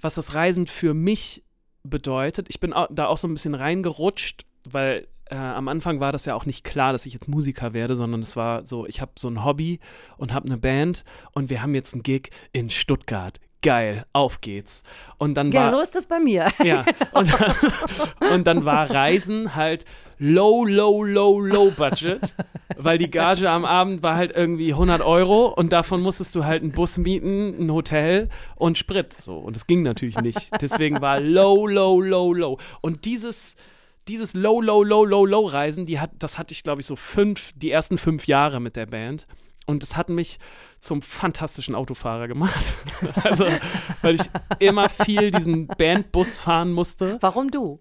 was 0.00 0.14
das 0.14 0.34
Reisen 0.34 0.66
für 0.66 0.94
mich 0.94 1.44
bedeutet, 1.82 2.48
ich 2.50 2.60
bin 2.60 2.74
da 2.90 3.06
auch 3.06 3.18
so 3.18 3.28
ein 3.28 3.34
bisschen 3.34 3.54
reingerutscht, 3.54 4.46
weil 4.68 5.06
äh, 5.30 5.36
am 5.36 5.68
Anfang 5.68 6.00
war 6.00 6.12
das 6.12 6.24
ja 6.24 6.34
auch 6.34 6.46
nicht 6.46 6.64
klar, 6.64 6.92
dass 6.92 7.06
ich 7.06 7.12
jetzt 7.12 7.28
Musiker 7.28 7.72
werde, 7.72 7.96
sondern 7.96 8.22
es 8.22 8.36
war 8.36 8.66
so, 8.66 8.86
ich 8.86 9.00
habe 9.00 9.12
so 9.18 9.28
ein 9.28 9.44
Hobby 9.44 9.80
und 10.16 10.32
habe 10.32 10.46
eine 10.46 10.58
Band 10.58 11.04
und 11.32 11.50
wir 11.50 11.62
haben 11.62 11.74
jetzt 11.74 11.94
einen 11.94 12.02
Gig 12.02 12.30
in 12.52 12.70
Stuttgart. 12.70 13.38
Geil, 13.62 14.06
auf 14.12 14.40
geht's. 14.40 14.82
Und 15.18 15.34
dann 15.34 15.50
Ja, 15.52 15.62
war, 15.64 15.70
so 15.72 15.80
ist 15.80 15.94
das 15.94 16.06
bei 16.06 16.18
mir. 16.20 16.48
ja, 16.62 16.84
und 17.12 17.32
dann, 17.32 17.54
und 18.32 18.46
dann 18.46 18.64
war 18.64 18.90
Reisen 18.90 19.54
halt 19.54 19.84
low, 20.18 20.64
low, 20.64 21.02
low, 21.04 21.40
low 21.40 21.70
budget, 21.70 22.20
weil 22.76 22.98
die 22.98 23.10
Gage 23.10 23.48
am 23.48 23.64
Abend 23.64 24.02
war 24.02 24.16
halt 24.16 24.34
irgendwie 24.34 24.72
100 24.72 25.00
Euro 25.02 25.46
und 25.46 25.72
davon 25.72 26.00
musstest 26.00 26.34
du 26.34 26.44
halt 26.44 26.62
einen 26.62 26.72
Bus 26.72 26.98
mieten, 26.98 27.54
ein 27.60 27.72
Hotel 27.72 28.28
und 28.56 28.78
Sprit, 28.78 29.12
so. 29.12 29.36
Und 29.38 29.56
es 29.56 29.66
ging 29.66 29.82
natürlich 29.82 30.20
nicht. 30.20 30.50
Deswegen 30.60 31.00
war 31.00 31.20
low, 31.20 31.66
low, 31.66 32.00
low, 32.00 32.32
low. 32.32 32.58
Und 32.80 33.04
dieses, 33.04 33.54
dieses 34.08 34.34
low, 34.34 34.60
low, 34.60 34.82
low, 34.82 35.04
low, 35.04 35.24
low 35.24 35.46
Reisen, 35.46 35.86
die 35.86 36.00
hat, 36.00 36.10
das 36.18 36.38
hatte 36.38 36.52
ich, 36.52 36.62
glaube 36.62 36.80
ich, 36.80 36.86
so 36.86 36.96
fünf, 36.96 37.52
die 37.54 37.70
ersten 37.70 37.98
fünf 37.98 38.26
Jahre 38.26 38.58
mit 38.60 38.74
der 38.76 38.86
Band. 38.86 39.26
Und 39.68 39.82
es 39.82 39.98
hat 39.98 40.08
mich 40.08 40.38
zum 40.80 41.02
fantastischen 41.02 41.74
Autofahrer 41.74 42.26
gemacht. 42.26 42.72
also, 43.22 43.44
weil 44.00 44.14
ich 44.14 44.22
immer 44.60 44.88
viel 44.88 45.30
diesen 45.30 45.66
Bandbus 45.66 46.38
fahren 46.38 46.72
musste. 46.72 47.18
Warum 47.20 47.50
du? 47.50 47.78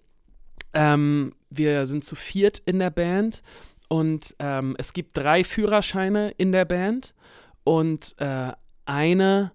Ähm, 0.73 1.33
wir 1.49 1.85
sind 1.85 2.03
zu 2.03 2.15
viert 2.15 2.61
in 2.65 2.79
der 2.79 2.89
Band 2.89 3.41
und 3.87 4.35
ähm, 4.39 4.75
es 4.77 4.91
gibt 4.91 5.15
drei 5.15 5.45
Führerscheine 5.45 6.31
in 6.31 6.51
der 6.51 6.65
Band 6.65 7.13
und 7.63 8.15
äh, 8.17 8.51
eine 8.83 9.53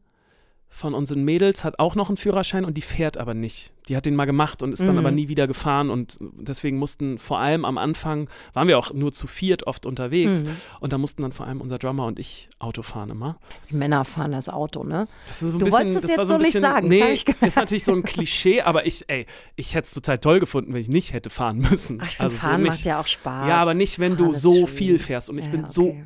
von 0.69 0.95
unseren 0.95 1.25
Mädels 1.25 1.65
hat 1.65 1.79
auch 1.79 1.97
noch 1.97 2.09
einen 2.09 2.17
Führerschein 2.17 2.65
und 2.65 2.79
die 2.79 2.83
fährt 2.83 3.19
aber 3.19 3.35
nicht. 3.35 3.72
Die 3.89 3.97
hat 3.97 4.07
den 4.07 4.15
mal 4.15 4.27
gemacht 4.27 4.63
und 4.63 4.73
ist 4.73 4.81
dann 4.81 4.93
Mhm. 4.93 4.99
aber 4.99 5.11
nie 5.11 5.29
wieder 5.29 5.47
gefahren 5.49 5.91
und 5.91 6.17
deswegen 6.21 6.79
mussten 6.79 7.19
vor 7.19 7.39
allem 7.41 7.65
am 7.65 7.79
Anfang, 7.79 8.29
waren 8.53 8.69
wir 8.69 8.79
auch 8.79 8.93
nur 8.95 9.13
zu 9.13 9.27
viert 9.27 9.67
oft 9.67 9.87
unterwegs 9.87 10.45
Mhm. 10.45 10.57
und 10.81 10.93
da 10.93 10.99
mussten 10.99 11.23
dann 11.23 11.33
vor 11.33 11.47
allem 11.47 11.61
unser 11.61 11.79
Drummer 11.79 12.07
und 12.07 12.19
ich 12.21 12.49
Auto 12.61 12.83
fahren 12.83 13.11
immer. 13.11 13.39
Die 13.71 13.75
Männer 13.75 14.05
fahren 14.05 14.31
das 14.33 14.49
Auto, 14.49 14.85
ne? 14.85 15.09
Das 15.27 15.43
ist 15.43 15.49
so 15.51 15.57
ein 15.57 15.59
Du 15.59 15.65
bisschen, 15.65 15.73
wolltest 15.81 15.97
es 15.97 16.03
das 16.03 16.11
jetzt 16.13 16.19
so 16.19 16.25
so 16.35 16.39
nicht 16.39 16.53
sagen, 16.61 16.89
Nee, 16.89 17.19
ist 17.41 17.57
natürlich 17.57 17.85
so 17.85 17.93
ein 17.93 18.05
Klischee, 18.05 18.61
aber 18.63 18.87
ich, 18.87 19.05
ey, 19.09 19.27
ich 19.57 19.75
hätte 19.75 19.87
es 19.87 19.91
total 19.93 20.19
toll 20.19 20.39
gefunden, 20.39 20.73
wenn 20.75 20.81
ich 20.81 20.89
nicht 20.89 21.13
hätte 21.13 21.31
fahren 21.31 21.59
müssen. 21.59 21.99
Ach, 22.01 22.09
ich 22.09 22.21
Also 22.21 22.37
so 22.37 22.41
Fahren 22.41 22.63
nicht- 22.63 22.71
macht 22.71 22.85
ja 22.85 23.01
auch 23.01 23.07
Spaß. 23.09 23.49
Ja, 23.49 23.57
aber 23.59 23.75
nicht, 23.75 23.99
wenn 23.99 24.17
Fahren 24.17 24.29
du 24.31 24.33
so 24.33 24.55
schön. 24.55 24.67
viel 24.69 24.99
fährst. 25.01 25.29
Und 25.29 25.39
ich 25.39 25.47
Ja, 25.47 25.51
bin 25.51 25.67
so 25.67 25.89
okay. 25.89 26.03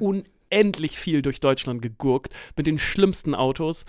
unendlich 0.51 0.99
viel 0.99 1.21
durch 1.23 1.41
Deutschland 1.41 1.83
gegurkt 1.83 2.33
mit 2.57 2.67
den 2.67 2.79
schlimmsten 2.79 3.35
Autos, 3.35 3.85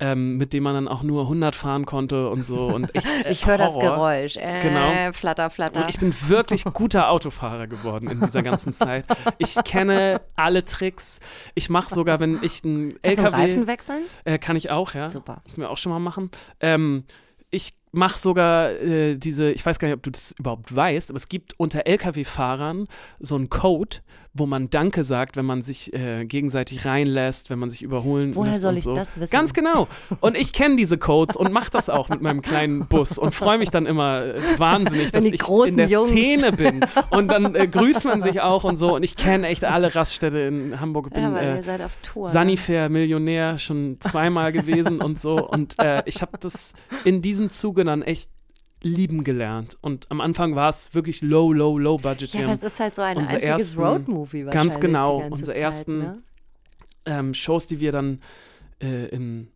ähm, 0.00 0.36
mit 0.38 0.52
denen 0.52 0.64
man 0.64 0.74
dann 0.74 0.88
auch 0.88 1.02
nur 1.02 1.22
100 1.22 1.54
fahren 1.54 1.86
konnte 1.86 2.28
und 2.30 2.44
so. 2.46 2.66
Und 2.66 2.94
echt, 2.94 3.06
äh, 3.24 3.30
Ich 3.30 3.46
höre 3.46 3.58
das. 3.58 3.74
Geräusch. 3.78 4.36
Äh, 4.36 4.60
Genau. 4.62 5.12
Flatter, 5.12 5.50
flatter. 5.50 5.82
Und 5.82 5.88
ich 5.90 5.98
bin 5.98 6.14
wirklich 6.26 6.64
guter 6.64 7.10
Autofahrer 7.10 7.66
geworden 7.66 8.08
in 8.10 8.20
dieser 8.20 8.42
ganzen 8.42 8.72
Zeit. 8.72 9.04
Ich 9.38 9.54
kenne 9.64 10.20
alle 10.36 10.64
Tricks. 10.64 11.20
Ich 11.54 11.68
mache 11.70 11.94
sogar, 11.94 12.18
wenn 12.20 12.38
ich 12.42 12.64
einen 12.64 12.94
Kannst 13.02 13.18
du 13.18 13.24
einen 13.26 13.34
Reifen 13.34 13.48
LKW 13.60 13.66
wechseln? 13.66 14.02
äh, 14.24 14.38
kann 14.38 14.56
ich 14.56 14.70
auch, 14.70 14.94
ja. 14.94 15.10
Super. 15.10 15.42
Müssen 15.44 15.60
wir 15.60 15.70
auch 15.70 15.76
schon 15.76 15.92
mal 15.92 15.98
machen. 16.00 16.30
Ähm, 16.60 17.04
ich 17.50 17.74
mache 17.92 18.18
sogar 18.20 18.70
äh, 18.70 19.16
diese, 19.16 19.50
ich 19.50 19.66
weiß 19.66 19.78
gar 19.80 19.88
nicht, 19.88 19.96
ob 19.96 20.02
du 20.04 20.10
das 20.10 20.32
überhaupt 20.38 20.74
weißt, 20.74 21.10
aber 21.10 21.16
es 21.16 21.28
gibt 21.28 21.54
unter 21.58 21.86
Lkw-Fahrern 21.86 22.86
so 23.18 23.34
einen 23.34 23.48
Code, 23.50 23.96
wo 24.32 24.46
man 24.46 24.70
Danke 24.70 25.02
sagt, 25.02 25.36
wenn 25.36 25.44
man 25.44 25.62
sich 25.62 25.92
äh, 25.92 26.24
gegenseitig 26.24 26.84
reinlässt, 26.86 27.50
wenn 27.50 27.58
man 27.58 27.68
sich 27.68 27.82
überholen 27.82 28.34
Woher 28.36 28.52
lässt 28.52 28.62
soll 28.62 28.76
ich 28.76 28.84
so. 28.84 28.94
das 28.94 29.18
wissen? 29.18 29.32
Ganz 29.32 29.52
genau. 29.52 29.88
Und 30.20 30.36
ich 30.36 30.52
kenne 30.52 30.76
diese 30.76 30.98
Codes 30.98 31.34
und 31.34 31.52
mache 31.52 31.70
das 31.72 31.88
auch 31.88 32.08
mit 32.08 32.22
meinem 32.22 32.40
kleinen 32.40 32.86
Bus 32.86 33.18
und 33.18 33.34
freue 33.34 33.58
mich 33.58 33.70
dann 33.70 33.86
immer 33.86 34.24
äh, 34.26 34.40
wahnsinnig, 34.58 35.10
dass 35.10 35.24
ich 35.24 35.40
in 35.66 35.76
der 35.76 35.88
Jungs- 35.88 36.10
Szene 36.10 36.52
bin. 36.52 36.80
Und 37.10 37.28
dann 37.28 37.54
äh, 37.56 37.66
grüßt 37.66 38.04
man 38.04 38.22
sich 38.22 38.40
auch 38.40 38.62
und 38.64 38.76
so. 38.76 38.94
Und 38.94 39.02
ich 39.02 39.16
kenne 39.16 39.48
echt 39.48 39.64
alle 39.64 39.92
Raststätte 39.94 40.38
in 40.38 40.80
Hamburg. 40.80 41.10
Bin, 41.10 41.22
Ja, 41.22 41.32
weil 41.32 41.44
äh, 41.48 41.56
ihr 41.56 41.62
seid 41.62 41.82
auf 41.82 41.96
Tour. 42.02 42.26
ne? 42.28 42.32
Sanifair 42.32 42.88
Millionär 42.88 43.58
schon 43.58 43.96
zweimal 44.00 44.52
gewesen 44.52 45.00
und 45.02 45.18
so. 45.18 45.48
Und 45.48 45.74
äh, 45.78 46.02
ich 46.06 46.22
habe 46.22 46.38
das 46.38 46.72
in 47.04 47.20
diesem 47.20 47.50
Zuge 47.50 47.84
dann 47.84 48.02
echt 48.02 48.30
lieben 48.82 49.24
gelernt. 49.24 49.76
Und 49.80 50.10
am 50.10 50.20
Anfang 50.20 50.54
war 50.54 50.68
es 50.68 50.94
wirklich 50.94 51.20
low, 51.22 51.52
low, 51.52 51.76
low 51.78 51.96
budget. 51.98 52.32
Ja, 52.34 52.40
Wir 52.40 52.48
es 52.48 52.62
ist 52.62 52.80
halt 52.80 52.94
so 52.94 53.02
ein 53.02 53.16
unsere 53.18 53.42
einziges 53.42 53.76
Roadmovie 53.76 54.42
ganz 54.44 54.54
wahrscheinlich 54.74 54.80
genau, 54.80 55.16
die 55.16 55.20
ganze 55.22 55.34
unsere 55.34 55.52
Zeit, 55.52 55.62
ersten- 55.62 55.98
Ne? 55.98 56.22
ähm, 57.06 57.34
Shows, 57.34 57.66
die 57.66 57.80
wir 57.80 57.92
dann 57.92 58.20
äh, 58.82 59.06
im, 59.08 59.48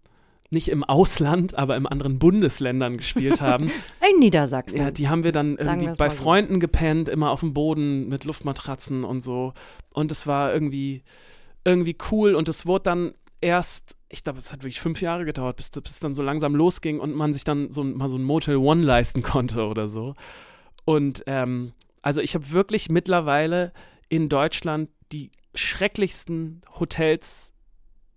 nicht 0.50 0.68
im 0.68 0.82
Ausland, 0.84 1.54
aber 1.56 1.76
in 1.76 1.86
anderen 1.86 2.18
Bundesländern 2.18 2.96
gespielt 2.96 3.40
haben. 3.42 3.70
In 4.12 4.18
Niedersachsen. 4.18 4.78
Ja, 4.78 4.90
die 4.90 5.08
haben 5.08 5.24
wir 5.24 5.32
dann 5.32 5.56
irgendwie 5.56 5.86
wir's 5.88 5.98
bei 5.98 6.08
so. 6.10 6.16
Freunden 6.16 6.60
gepennt, 6.60 7.08
immer 7.08 7.30
auf 7.30 7.40
dem 7.40 7.52
Boden 7.54 8.08
mit 8.08 8.24
Luftmatratzen 8.24 9.04
und 9.04 9.22
so. 9.22 9.52
Und 9.92 10.10
es 10.12 10.26
war 10.26 10.52
irgendwie, 10.52 11.02
irgendwie 11.64 11.96
cool 12.10 12.34
und 12.34 12.48
es 12.48 12.66
wurde 12.66 12.84
dann 12.84 13.14
erst, 13.40 13.94
ich 14.14 14.24
glaube, 14.24 14.38
es 14.38 14.52
hat 14.52 14.62
wirklich 14.62 14.80
fünf 14.80 15.00
Jahre 15.00 15.24
gedauert, 15.24 15.56
bis, 15.56 15.70
es 15.74 16.00
dann 16.00 16.14
so 16.14 16.22
langsam 16.22 16.54
losging 16.54 17.00
und 17.00 17.14
man 17.14 17.34
sich 17.34 17.44
dann 17.44 17.70
so 17.70 17.82
mal 17.82 18.08
so 18.08 18.16
ein 18.16 18.22
Motel 18.22 18.56
One 18.56 18.82
leisten 18.82 19.22
konnte 19.22 19.66
oder 19.66 19.88
so. 19.88 20.14
Und 20.84 21.24
ähm, 21.26 21.72
also 22.00 22.20
ich 22.20 22.34
habe 22.34 22.50
wirklich 22.50 22.88
mittlerweile 22.88 23.72
in 24.08 24.28
Deutschland 24.28 24.88
die 25.12 25.32
schrecklichsten 25.54 26.62
Hotels 26.78 27.52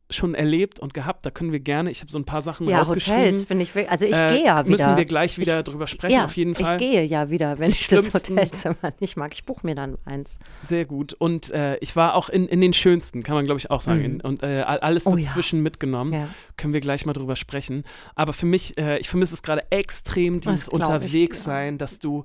schon 0.10 0.36
erlebt 0.36 0.80
und 0.80 0.94
gehabt. 0.94 1.26
Da 1.26 1.32
können 1.32 1.52
wir 1.52 1.60
gerne, 1.60 1.92
ich 1.92 2.00
habe 2.02 2.10
so 2.12 2.18
ein 2.18 2.24
paar 2.24 2.42
Sachen 2.42 2.68
ja, 2.70 2.78
rausgeschrieben. 2.80 3.20
Hotels 3.20 3.44
finde 3.44 3.64
ich. 3.64 3.90
Also 3.92 4.06
ich 4.06 4.14
Äh, 4.16 4.30
gehe 4.36 4.46
ja 4.46 4.60
wieder. 4.66 4.70
Müssen 4.70 4.96
wir 4.98 5.06
gleich 5.06 5.38
wieder 5.38 5.64
drüber 5.64 5.86
sprechen, 5.88 6.14
ja, 6.16 6.26
auf 6.26 6.38
jeden 6.38 6.56
Fall. 6.56 6.76
Ich 6.82 6.90
gehe 6.92 7.04
ja 7.04 7.30
wieder, 7.30 7.60
wenn 7.60 7.72
ich 7.72 7.88
das 7.88 8.14
Hotelzimmer 8.14 8.94
nicht 9.00 9.18
mag. 9.18 9.34
Ich 9.34 9.44
buche 9.44 9.66
mir 9.66 9.76
dann 9.76 9.98
eins. 10.06 10.40
Sehr 10.64 10.86
gut. 10.86 11.14
Und 11.14 11.50
äh, 11.52 11.76
ich 11.78 11.96
war 11.96 12.16
auch 12.16 12.30
in, 12.30 12.48
in 12.48 12.62
den 12.62 12.74
schönsten, 12.74 13.22
kann 13.24 13.36
man 13.36 13.46
glaube 13.46 13.60
ich 13.60 13.70
auch 13.70 13.82
sagen. 13.82 14.00
Mhm. 14.00 14.06
In, 14.06 14.22
und 14.22 14.44
äh, 14.44 14.62
all- 14.62 14.80
alles 14.80 15.06
Oh 15.06 15.18
ja. 15.18 15.26
dazwischen 15.26 15.62
mitgenommen. 15.62 16.14
Ja. 16.14 16.30
Können 16.56 16.74
wir 16.74 16.82
gleich 16.82 17.06
mal 17.06 17.14
drüber 17.14 17.36
sprechen. 17.36 17.84
Aber 18.16 18.32
für 18.34 18.46
mich, 18.46 18.78
äh, 18.78 19.00
ich 19.00 19.10
vermisse 19.10 19.34
es 19.34 19.44
gerade 19.44 19.70
extrem, 19.72 20.40
dieses 20.40 20.68
ich 20.68 20.74
Unterwegssein, 20.74 21.78
dass 21.78 22.00
du 22.00 22.24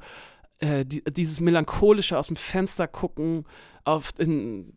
äh, 0.61 0.85
die, 0.85 1.03
dieses 1.05 1.41
melancholische 1.41 2.17
aus 2.17 2.29
dem 2.29 2.37
Fenster 2.37 2.87
gucken 2.87 3.45
auf, 3.85 4.13
in, 4.19 4.73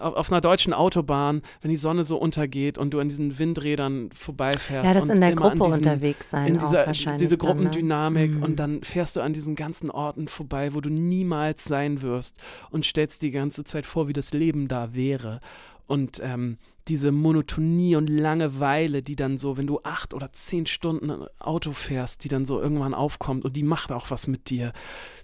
auf, 0.00 0.30
einer 0.30 0.40
deutschen 0.40 0.72
Autobahn, 0.72 1.42
wenn 1.62 1.70
die 1.70 1.76
Sonne 1.76 2.04
so 2.04 2.18
untergeht 2.18 2.76
und 2.76 2.92
du 2.92 3.00
an 3.00 3.08
diesen 3.08 3.38
Windrädern 3.38 4.10
vorbeifährst. 4.12 4.86
Ja, 4.86 4.94
das 4.94 5.04
und 5.04 5.10
in 5.10 5.20
der 5.20 5.34
Gruppe 5.34 5.56
diesen, 5.56 5.72
unterwegs 5.72 6.30
sein 6.30 6.46
in 6.46 6.58
auch 6.58 6.64
dieser, 6.64 6.86
wahrscheinlich. 6.86 7.20
diese 7.20 7.38
dann, 7.38 7.46
ne? 7.46 7.54
Gruppendynamik 7.54 8.30
Mhm. 8.32 8.42
und 8.42 8.56
dann 8.56 8.82
fährst 8.82 9.16
du 9.16 9.22
an 9.22 9.32
diesen 9.32 9.54
ganzen 9.54 9.90
Orten 9.90 10.28
vorbei, 10.28 10.74
wo 10.74 10.80
du 10.80 10.90
niemals 10.90 11.64
sein 11.64 12.02
wirst 12.02 12.36
und 12.70 12.84
stellst 12.84 13.22
die 13.22 13.30
ganze 13.30 13.64
Zeit 13.64 13.86
vor, 13.86 14.08
wie 14.08 14.12
das 14.12 14.32
Leben 14.32 14.68
da 14.68 14.94
wäre. 14.94 15.40
Und 15.86 16.20
ähm, 16.22 16.58
diese 16.86 17.12
Monotonie 17.12 17.96
und 17.96 18.08
Langeweile, 18.08 19.02
die 19.02 19.16
dann 19.16 19.38
so, 19.38 19.56
wenn 19.56 19.66
du 19.66 19.80
acht 19.82 20.14
oder 20.14 20.32
zehn 20.32 20.66
Stunden 20.66 21.24
Auto 21.38 21.72
fährst, 21.72 22.24
die 22.24 22.28
dann 22.28 22.46
so 22.46 22.60
irgendwann 22.60 22.94
aufkommt 22.94 23.44
und 23.44 23.56
die 23.56 23.62
macht 23.62 23.90
auch 23.90 24.10
was 24.10 24.26
mit 24.26 24.50
dir. 24.50 24.72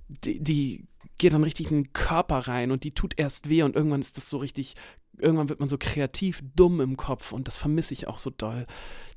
Die, 0.09 0.43
die 0.43 0.85
geht 1.19 1.35
dann 1.35 1.45
richtig 1.45 1.71
in 1.71 1.83
den 1.85 1.93
Körper 1.93 2.39
rein 2.49 2.71
und 2.71 2.85
die 2.85 2.93
tut 2.93 3.15
erst 3.19 3.49
weh 3.49 3.63
und 3.63 3.77
irgendwann 3.77 4.01
ist 4.01 4.17
das 4.17 4.29
so 4.29 4.39
richtig, 4.39 4.75
irgendwann 5.19 5.49
wird 5.49 5.61
man 5.61 5.69
so 5.69 5.79
kreativ 5.79 6.43
dumm 6.55 6.81
im 6.83 6.97
Kopf 6.99 7.33
und 7.33 7.49
das 7.49 7.57
vermisse 7.57 7.95
ich 7.95 8.07
auch 8.07 8.19
so 8.19 8.31
doll. 8.31 8.67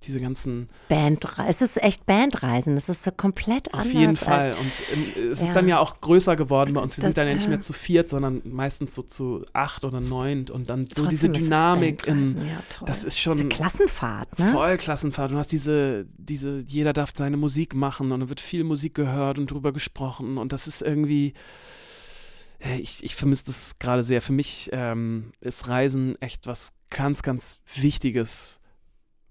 Diese 0.03 0.21
ganzen 0.21 0.69
Bandreisen. 0.87 1.49
Es 1.49 1.59
ist 1.61 1.83
echt 1.83 2.05
Bandreisen. 2.05 2.75
Das 2.75 2.87
ist 2.87 3.03
so 3.03 3.11
komplett 3.11 3.67
Auf 3.73 3.81
anders. 3.81 3.93
jeden 3.93 4.07
als- 4.11 4.19
Fall. 4.19 4.51
Und 4.53 4.71
ähm, 5.17 5.31
es 5.33 5.41
Ja. 5.41 5.47
ist 5.47 5.53
dann 5.57 5.67
ja 5.67 5.77
auch 5.79 5.99
größer 5.99 6.37
geworden 6.37 6.73
bei 6.73 6.79
uns. 6.79 6.95
Wir 6.95 7.01
Das- 7.01 7.07
sind 7.09 7.17
dann 7.17 7.27
ja 7.27 7.33
nicht 7.33 7.49
mehr 7.49 7.59
zu 7.59 7.73
viert, 7.73 8.07
sondern 8.07 8.41
meistens 8.45 8.95
so 8.95 9.01
zu 9.01 9.43
acht 9.51 9.83
oder 9.83 9.99
neun. 9.99 10.49
Und 10.49 10.69
dann 10.69 10.87
so 10.87 11.05
diese 11.05 11.27
Dynamik 11.27 12.07
in, 12.07 12.27
ja, 12.47 12.63
das 12.85 13.03
ist 13.03 13.17
Diese 13.17 13.21
schon 13.21 13.49
Klassenfahrt, 13.49 14.39
ne? 14.39 14.51
voll 14.53 14.77
Klassenfahrt. 14.77 15.31
Du 15.33 15.35
hast 15.35 15.51
diese, 15.51 16.05
diese, 16.17 16.63
jeder 16.65 16.93
darf 16.93 17.11
seine 17.13 17.35
Musik 17.35 17.75
machen 17.75 18.09
und 18.09 18.21
dann 18.21 18.29
wird 18.29 18.39
viel 18.39 18.63
Musik 18.63 18.95
gehört 18.95 19.37
und 19.37 19.51
drüber 19.51 19.73
gesprochen. 19.73 20.37
Und 20.37 20.53
das 20.53 20.65
ist 20.65 20.81
irgendwie, 20.81 21.33
ich, 22.79 23.03
ich 23.03 23.15
vermisse 23.15 23.45
das 23.45 23.79
gerade 23.79 24.03
sehr. 24.03 24.21
Für 24.21 24.33
mich 24.33 24.69
ähm, 24.73 25.31
ist 25.41 25.67
Reisen 25.67 26.21
echt 26.21 26.47
was 26.47 26.71
ganz, 26.89 27.21
ganz 27.21 27.59
Wichtiges 27.75 28.59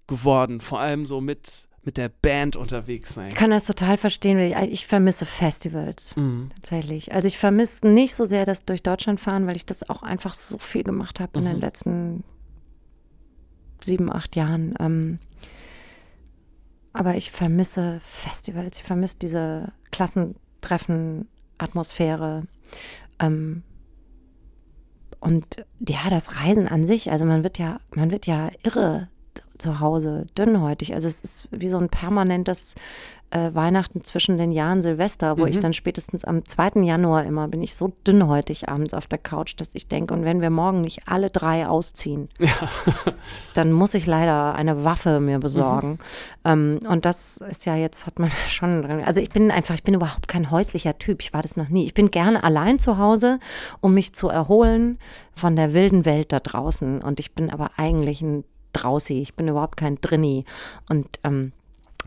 geworden. 0.06 0.61
Vor 0.61 0.80
allem 0.80 1.04
so 1.06 1.20
mit, 1.20 1.68
mit 1.82 1.97
der 1.99 2.08
Band 2.08 2.56
unterwegs 2.56 3.14
sein. 3.14 3.28
Ich 3.28 3.35
kann 3.35 3.50
das 3.50 3.64
total 3.66 3.97
verstehen. 3.99 4.38
weil 4.38 4.64
Ich, 4.64 4.73
ich 4.73 4.87
vermisse 4.87 5.26
Festivals. 5.26 6.16
Mhm. 6.16 6.50
Tatsächlich. 6.54 7.12
Also 7.12 7.28
ich 7.28 7.37
vermisse 7.38 7.87
nicht 7.87 8.14
so 8.14 8.25
sehr 8.25 8.47
das 8.47 8.64
durch 8.64 8.82
Deutschland 8.82 9.20
fahren, 9.20 9.47
weil 9.47 9.56
ich 9.56 9.66
das 9.66 9.88
auch 9.90 10.02
einfach 10.02 10.35
so 10.35 10.56
viel 10.58 10.82
gemacht 10.85 11.20
habe 11.20 11.38
in 11.38 11.44
Mhm. 11.44 11.49
den 11.49 11.61
letzten 11.61 12.25
sieben, 13.85 14.11
acht 14.12 14.35
Jahren. 14.37 14.75
Ähm, 14.80 15.18
aber 16.92 17.16
ich 17.16 17.30
vermisse 17.30 18.00
Festivals. 18.00 18.78
Ich 18.78 18.85
vermisse 18.85 19.16
diese 19.20 19.73
Klassentreffen, 19.92 21.28
Atmosphäre. 21.58 22.44
Ähm, 23.21 23.63
und 25.21 25.65
ja, 25.81 26.11
das 26.11 26.37
Reisen 26.37 26.69
an 26.69 26.87
sich, 26.87 27.11
also 27.11 27.25
man 27.25 27.43
wird 27.43 27.59
ja, 27.59 27.81
man 27.95 28.13
wird 28.13 28.27
ja 28.27 28.51
irre 28.63 29.09
zu 29.59 29.81
Hause, 29.81 30.27
dünnhäutig. 30.37 30.95
Also 30.95 31.09
es 31.09 31.21
ist 31.21 31.49
wie 31.50 31.69
so 31.69 31.79
ein 31.79 31.88
permanentes 31.88 32.75
äh, 33.31 33.55
Weihnachten 33.55 34.03
zwischen 34.05 34.38
den 34.38 34.53
Jahren 34.53 34.81
Silvester, 34.81 35.37
wo 35.37 35.43
Mhm. 35.43 35.49
ich 35.49 35.61
dann 35.61 35.75
spätestens 35.75 36.25
am 36.25 36.47
2. 36.47 36.81
Januar 36.83 37.25
immer 37.25 37.47
bin 37.49 37.61
ich 37.62 37.75
so 37.75 37.93
dünnhäutig 38.07 38.71
abends 38.71 38.95
auf 38.95 39.07
der 39.07 39.19
Couch, 39.19 39.53
dass 39.59 39.75
ich 39.75 39.87
denke, 39.87 40.15
und 40.15 40.25
wenn 40.25 40.41
wir 40.41 40.49
morgen 40.49 40.81
nicht 40.81 41.03
alle 41.07 41.29
drei 41.29 41.67
ausziehen, 41.69 42.31
dann 43.55 43.73
muss 43.73 43.93
ich 43.93 44.07
leider 44.07 44.55
eine 44.55 44.83
Waffe 44.85 45.21
mir 45.21 45.38
besorgen. 45.41 45.99
Ähm, 46.45 46.79
und 46.88 47.05
das 47.05 47.37
ist 47.50 47.67
ja 47.67 47.77
jetzt, 47.77 48.07
hat 48.07 48.19
man 48.19 48.31
schon 48.49 48.83
dran. 48.83 49.03
Also 49.05 49.21
ich 49.21 49.29
bin 49.29 49.50
einfach, 49.50 49.75
ich 49.75 49.83
bin 49.83 49.93
überhaupt 49.95 50.27
kein 50.29 50.50
häuslicher 50.50 50.99
Typ. 50.99 51.21
Ich 51.21 51.35
war 51.35 51.43
das 51.43 51.55
noch 51.57 51.69
nie. 51.69 51.85
Ich 51.85 51.93
bin 51.95 52.11
gerne 52.11 52.43
allein 52.43 52.79
zu 52.79 52.97
Hause, 52.97 53.41
um 53.81 53.93
mich 53.93 54.15
zu 54.15 54.29
erholen 54.29 54.99
von 55.35 55.55
der 55.55 55.75
wilden 55.75 56.07
Welt 56.07 56.33
da 56.33 56.41
draußen. 56.41 57.03
Und 57.03 57.21
ich 57.21 57.35
bin 57.35 57.50
aber 57.50 57.73
eigentlich 57.77 58.23
ein 58.23 58.45
Draußi. 58.73 59.21
Ich 59.21 59.35
bin 59.35 59.49
überhaupt 59.49 59.77
kein 59.77 60.01
Drinni. 60.01 60.45
Und 60.89 61.21
ähm, 61.25 61.53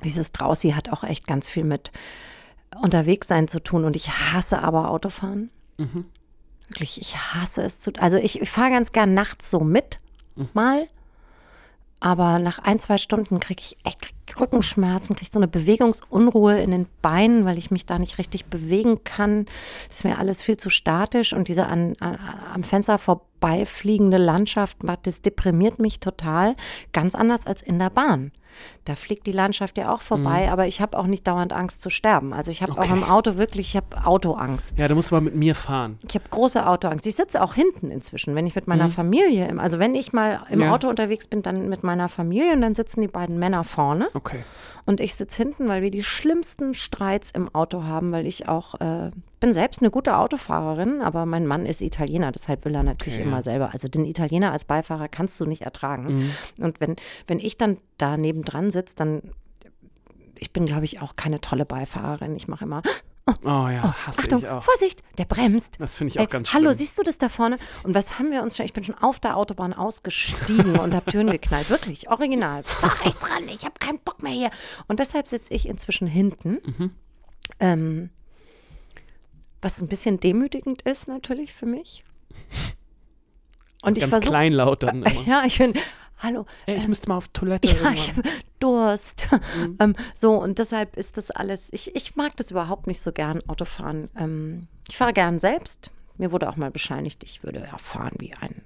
dieses 0.03 0.32
Draußi 0.32 0.72
hat 0.72 0.89
auch 0.89 1.03
echt 1.03 1.27
ganz 1.27 1.50
viel 1.50 1.63
mit 1.63 1.91
unterwegs 2.82 3.27
sein 3.27 3.48
zu 3.48 3.62
tun. 3.62 3.86
Und 3.86 3.96
ich 3.96 4.10
hasse 4.10 4.60
aber 4.60 4.89
Autofahren. 4.89 5.50
Wirklich, 6.70 7.01
ich 7.01 7.18
hasse 7.18 7.63
es 7.63 7.80
zu. 7.80 7.91
Also 8.00 8.18
ich, 8.18 8.41
ich 8.41 8.50
fahre 8.50 8.72
ganz 8.72 8.91
gern 8.91 9.13
nachts 9.13 9.51
so 9.51 9.60
mit, 9.60 10.00
mal. 10.53 10.88
Aber 12.00 12.39
nach 12.39 12.60
ein, 12.60 12.80
zwei 12.80 12.98
Stunden 12.98 13.39
kriege 13.39 13.62
ich 13.62 13.77
echt 13.84 14.13
Rückenschmerzen, 14.39 15.15
kriege 15.15 15.31
so 15.31 15.39
eine 15.39 15.47
Bewegungsunruhe 15.47 16.59
in 16.61 16.71
den 16.71 16.88
Beinen, 17.01 17.45
weil 17.45 17.57
ich 17.57 17.71
mich 17.71 17.85
da 17.85 18.00
nicht 18.00 18.17
richtig 18.17 18.45
bewegen 18.45 19.03
kann. 19.03 19.45
Ist 19.89 20.03
mir 20.03 20.17
alles 20.17 20.41
viel 20.41 20.57
zu 20.57 20.69
statisch 20.69 21.33
und 21.33 21.47
diese 21.47 21.65
an, 21.67 21.95
an, 22.00 22.17
am 22.53 22.63
Fenster 22.63 22.97
vorbeifliegende 22.97 24.17
Landschaft, 24.17 24.77
das 25.03 25.21
deprimiert 25.21 25.79
mich 25.79 26.00
total. 26.00 26.55
Ganz 26.93 27.15
anders 27.15 27.45
als 27.47 27.61
in 27.61 27.79
der 27.79 27.89
Bahn. 27.89 28.31
Da 28.83 28.95
fliegt 28.95 29.25
die 29.27 29.31
Landschaft 29.31 29.77
ja 29.77 29.93
auch 29.93 30.01
vorbei, 30.01 30.51
aber 30.51 30.67
ich 30.67 30.81
habe 30.81 31.00
auch 31.00 31.07
nicht 31.07 31.25
dauernd 31.25 31.53
Angst 31.53 31.79
zu 31.79 31.89
sterben. 31.89 32.33
Also 32.33 32.51
ich 32.51 32.61
habe 32.61 32.73
auch 32.73 32.79
Okay. 32.79 32.91
im 32.91 33.03
Auto 33.05 33.38
wirklich, 33.38 33.69
ich 33.69 33.75
habe 33.77 34.05
Autoangst. 34.05 34.77
Ja, 34.77 34.89
du 34.89 34.95
musst 34.95 35.09
mal 35.09 35.21
mit 35.21 35.35
mir 35.35 35.55
fahren. 35.55 35.97
Ich 36.05 36.15
habe 36.15 36.25
große 36.29 36.67
Autoangst. 36.67 37.07
Ich 37.07 37.15
sitze 37.15 37.41
auch 37.41 37.53
hinten 37.53 37.91
inzwischen, 37.91 38.35
wenn 38.35 38.45
ich 38.45 38.53
mit 38.53 38.67
meiner 38.67 38.89
Familie, 38.89 39.47
im, 39.47 39.57
also 39.61 39.79
wenn 39.79 39.95
ich 39.95 40.11
mal 40.11 40.41
im 40.50 40.59
Mhm. 40.59 40.65
Ja. 40.65 40.73
Auto 40.73 40.89
unterwegs 40.89 41.27
bin, 41.27 41.41
dann 41.43 41.69
mit 41.69 41.83
meiner 41.83 42.09
Familie 42.09 42.51
und 42.51 42.59
dann 42.61 42.73
sitzen 42.73 43.00
die 43.00 43.07
beiden 43.07 43.39
Männer 43.39 43.63
vorne 43.63 44.09
Okay. 44.13 44.20
Und 44.85 44.99
ich 44.99 45.15
sitze 45.15 45.37
hinten, 45.37 45.67
weil 45.67 45.81
wir 45.81 45.91
die 45.91 46.03
schlimmsten 46.03 46.73
Streits 46.73 47.31
im 47.31 47.53
Auto 47.53 47.83
haben, 47.83 48.11
weil 48.11 48.25
ich 48.25 48.47
auch, 48.47 48.79
äh, 48.79 49.11
bin 49.39 49.53
selbst 49.53 49.81
eine 49.81 49.91
gute 49.91 50.17
Autofahrerin, 50.17 51.01
aber 51.01 51.25
mein 51.25 51.45
Mann 51.45 51.65
ist 51.65 51.81
Italiener, 51.81 52.31
deshalb 52.31 52.65
will 52.65 52.75
er 52.75 52.83
natürlich 52.83 53.19
Okay, 53.19 53.27
immer 53.27 53.43
selber. 53.43 53.71
Also 53.73 53.87
den 53.87 54.05
Italiener 54.05 54.51
als 54.51 54.65
Beifahrer 54.65 55.07
kannst 55.07 55.39
du 55.39 55.45
nicht 55.45 55.61
ertragen. 55.61 56.19
Mhm. 56.57 56.63
Und 56.63 56.79
wenn, 56.79 56.95
wenn 57.27 57.39
ich 57.39 57.57
dann 57.57 57.77
da 57.97 58.17
nebendran 58.17 58.71
sitze, 58.71 58.95
dann, 58.95 59.21
ich 60.39 60.51
bin, 60.51 60.65
glaube 60.65 60.85
ich, 60.85 61.01
auch 61.01 61.15
keine 61.15 61.41
tolle 61.41 61.65
Beifahrerin. 61.65 62.35
Ich 62.35 62.47
mache 62.47 62.65
immer, 62.65 62.81
Oh 63.27 63.67
ja, 63.69 63.95
hasse 64.05 64.21
Achtung, 64.21 64.39
ich 64.39 64.47
auch. 64.47 64.63
Vorsicht, 64.63 65.01
der 65.17 65.25
bremst. 65.25 65.75
Das 65.79 65.95
finde 65.95 66.11
ich 66.11 66.19
Ey, 66.19 66.25
auch 66.25 66.29
ganz 66.29 66.53
Hallo, 66.53 66.65
schlimm. 66.69 66.77
siehst 66.79 66.97
du 66.99 67.03
das 67.03 67.17
da 67.17 67.29
vorne? 67.29 67.57
Und 67.83 67.93
was 67.95 68.17
haben 68.17 68.31
wir 68.31 68.41
uns 68.41 68.57
schon? 68.57 68.65
Ich 68.65 68.73
bin 68.73 68.83
schon 68.83 68.95
auf 68.97 69.19
der 69.19 69.37
Autobahn 69.37 69.73
ausgestiegen 69.73 70.77
und 70.79 70.93
habe 70.95 71.09
Türen 71.11 71.29
geknallt. 71.29 71.69
Wirklich, 71.69 72.09
original. 72.09 72.63
Fahr 72.65 72.99
rechts 73.05 73.29
ran, 73.29 73.47
ich 73.47 73.63
habe 73.63 73.75
keinen 73.79 73.99
Bock 73.99 74.21
mehr 74.23 74.31
hier. 74.33 74.51
Und 74.87 74.99
deshalb 74.99 75.27
sitze 75.27 75.53
ich 75.53 75.67
inzwischen 75.67 76.07
hinten. 76.07 76.57
Mhm. 76.65 76.91
Ähm, 77.59 78.09
was 79.61 79.79
ein 79.81 79.87
bisschen 79.87 80.19
demütigend 80.19 80.81
ist 80.81 81.07
natürlich 81.07 81.53
für 81.53 81.67
mich. 81.67 82.03
Und 83.83 83.97
ich 83.97 84.01
Ganz 84.01 84.11
versuche. 84.11 84.29
kleinlaut 84.31 84.83
dann 84.83 85.03
immer. 85.03 85.27
Ja, 85.27 85.43
ich 85.45 85.57
bin. 85.57 85.73
Hallo, 86.21 86.45
Ey, 86.67 86.77
ich 86.77 86.87
müsste 86.87 87.09
mal 87.09 87.17
auf 87.17 87.27
Toilette 87.29 87.67
ja, 87.67 87.73
irgendwann. 87.73 87.93
ich 87.95 88.09
habe 88.09 88.23
Durst. 88.59 89.27
ähm, 89.79 89.95
so, 90.13 90.33
und 90.33 90.59
deshalb 90.59 90.95
ist 90.97 91.17
das 91.17 91.31
alles, 91.31 91.69
ich, 91.71 91.95
ich 91.95 92.15
mag 92.15 92.35
das 92.37 92.51
überhaupt 92.51 92.87
nicht 92.87 93.01
so 93.01 93.11
gern, 93.11 93.41
Autofahren. 93.47 94.09
Ähm, 94.15 94.67
ich 94.87 94.97
fahre 94.97 95.13
gern 95.13 95.39
selbst. 95.39 95.91
Mir 96.17 96.31
wurde 96.31 96.47
auch 96.49 96.57
mal 96.57 96.71
bescheinigt, 96.71 97.23
ich 97.23 97.43
würde 97.43 97.59
ja 97.59 97.77
fahren 97.77 98.13
wie 98.19 98.33
ein 98.35 98.61